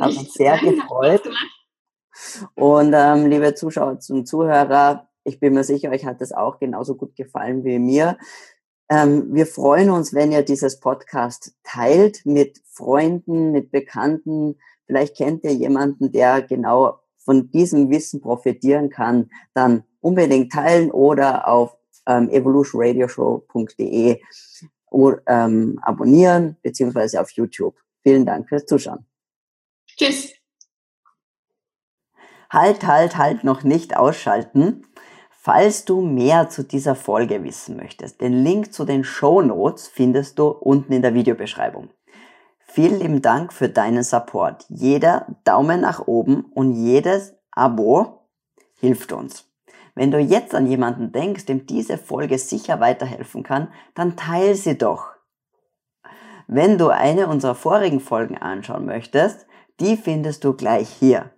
Hat 0.00 0.10
mich 0.10 0.32
sehr 0.32 0.56
gefreut. 0.58 1.28
Und 2.54 2.92
ähm, 2.94 3.26
liebe 3.26 3.54
Zuschauer 3.56 3.98
und 4.08 4.28
Zuhörer, 4.28 5.08
ich 5.24 5.40
bin 5.40 5.54
mir 5.54 5.64
sicher, 5.64 5.90
euch 5.90 6.04
hat 6.04 6.20
es 6.20 6.30
auch 6.30 6.60
genauso 6.60 6.94
gut 6.94 7.16
gefallen 7.16 7.64
wie 7.64 7.80
mir. 7.80 8.18
Ähm, 8.90 9.34
wir 9.34 9.46
freuen 9.46 9.90
uns, 9.90 10.14
wenn 10.14 10.32
ihr 10.32 10.42
dieses 10.42 10.80
Podcast 10.80 11.54
teilt 11.62 12.24
mit 12.24 12.62
Freunden, 12.64 13.52
mit 13.52 13.70
Bekannten. 13.70 14.56
Vielleicht 14.86 15.16
kennt 15.16 15.44
ihr 15.44 15.52
jemanden, 15.54 16.10
der 16.12 16.42
genau 16.42 17.00
von 17.18 17.50
diesem 17.50 17.90
Wissen 17.90 18.20
profitieren 18.22 18.88
kann. 18.88 19.30
Dann 19.52 19.84
unbedingt 20.00 20.52
teilen 20.52 20.90
oder 20.90 21.46
auf 21.46 21.76
ähm, 22.06 22.30
evolutionradioshow.de 22.30 24.20
ähm, 25.26 25.78
abonnieren 25.82 26.56
beziehungsweise 26.62 27.20
auf 27.20 27.30
YouTube. 27.32 27.76
Vielen 28.02 28.24
Dank 28.24 28.48
fürs 28.48 28.64
Zuschauen. 28.64 29.04
Tschüss. 29.86 30.32
Halt, 32.50 32.86
halt, 32.86 33.18
halt, 33.18 33.44
noch 33.44 33.62
nicht 33.62 33.94
ausschalten. 33.94 34.86
Falls 35.50 35.86
du 35.86 36.02
mehr 36.02 36.50
zu 36.50 36.62
dieser 36.62 36.94
Folge 36.94 37.42
wissen 37.42 37.78
möchtest, 37.78 38.20
den 38.20 38.44
Link 38.44 38.74
zu 38.74 38.84
den 38.84 39.02
Show 39.02 39.40
Notes 39.40 39.88
findest 39.88 40.38
du 40.38 40.48
unten 40.48 40.92
in 40.92 41.00
der 41.00 41.14
Videobeschreibung. 41.14 41.88
Vielen 42.58 43.00
lieben 43.00 43.22
Dank 43.22 43.54
für 43.54 43.70
deinen 43.70 44.02
Support. 44.02 44.66
Jeder 44.68 45.26
Daumen 45.44 45.80
nach 45.80 46.06
oben 46.06 46.44
und 46.52 46.74
jedes 46.74 47.32
Abo 47.50 48.28
hilft 48.78 49.10
uns. 49.12 49.50
Wenn 49.94 50.10
du 50.10 50.18
jetzt 50.18 50.54
an 50.54 50.66
jemanden 50.66 51.12
denkst, 51.12 51.46
dem 51.46 51.64
diese 51.64 51.96
Folge 51.96 52.36
sicher 52.36 52.78
weiterhelfen 52.80 53.42
kann, 53.42 53.72
dann 53.94 54.16
teile 54.16 54.54
sie 54.54 54.76
doch. 54.76 55.14
Wenn 56.46 56.76
du 56.76 56.90
eine 56.90 57.26
unserer 57.26 57.54
vorigen 57.54 58.00
Folgen 58.00 58.36
anschauen 58.36 58.84
möchtest, 58.84 59.46
die 59.80 59.96
findest 59.96 60.44
du 60.44 60.52
gleich 60.52 60.90
hier. 60.90 61.30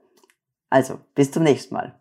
Also, 0.68 0.98
bis 1.14 1.30
zum 1.30 1.44
nächsten 1.44 1.74
Mal. 1.74 1.99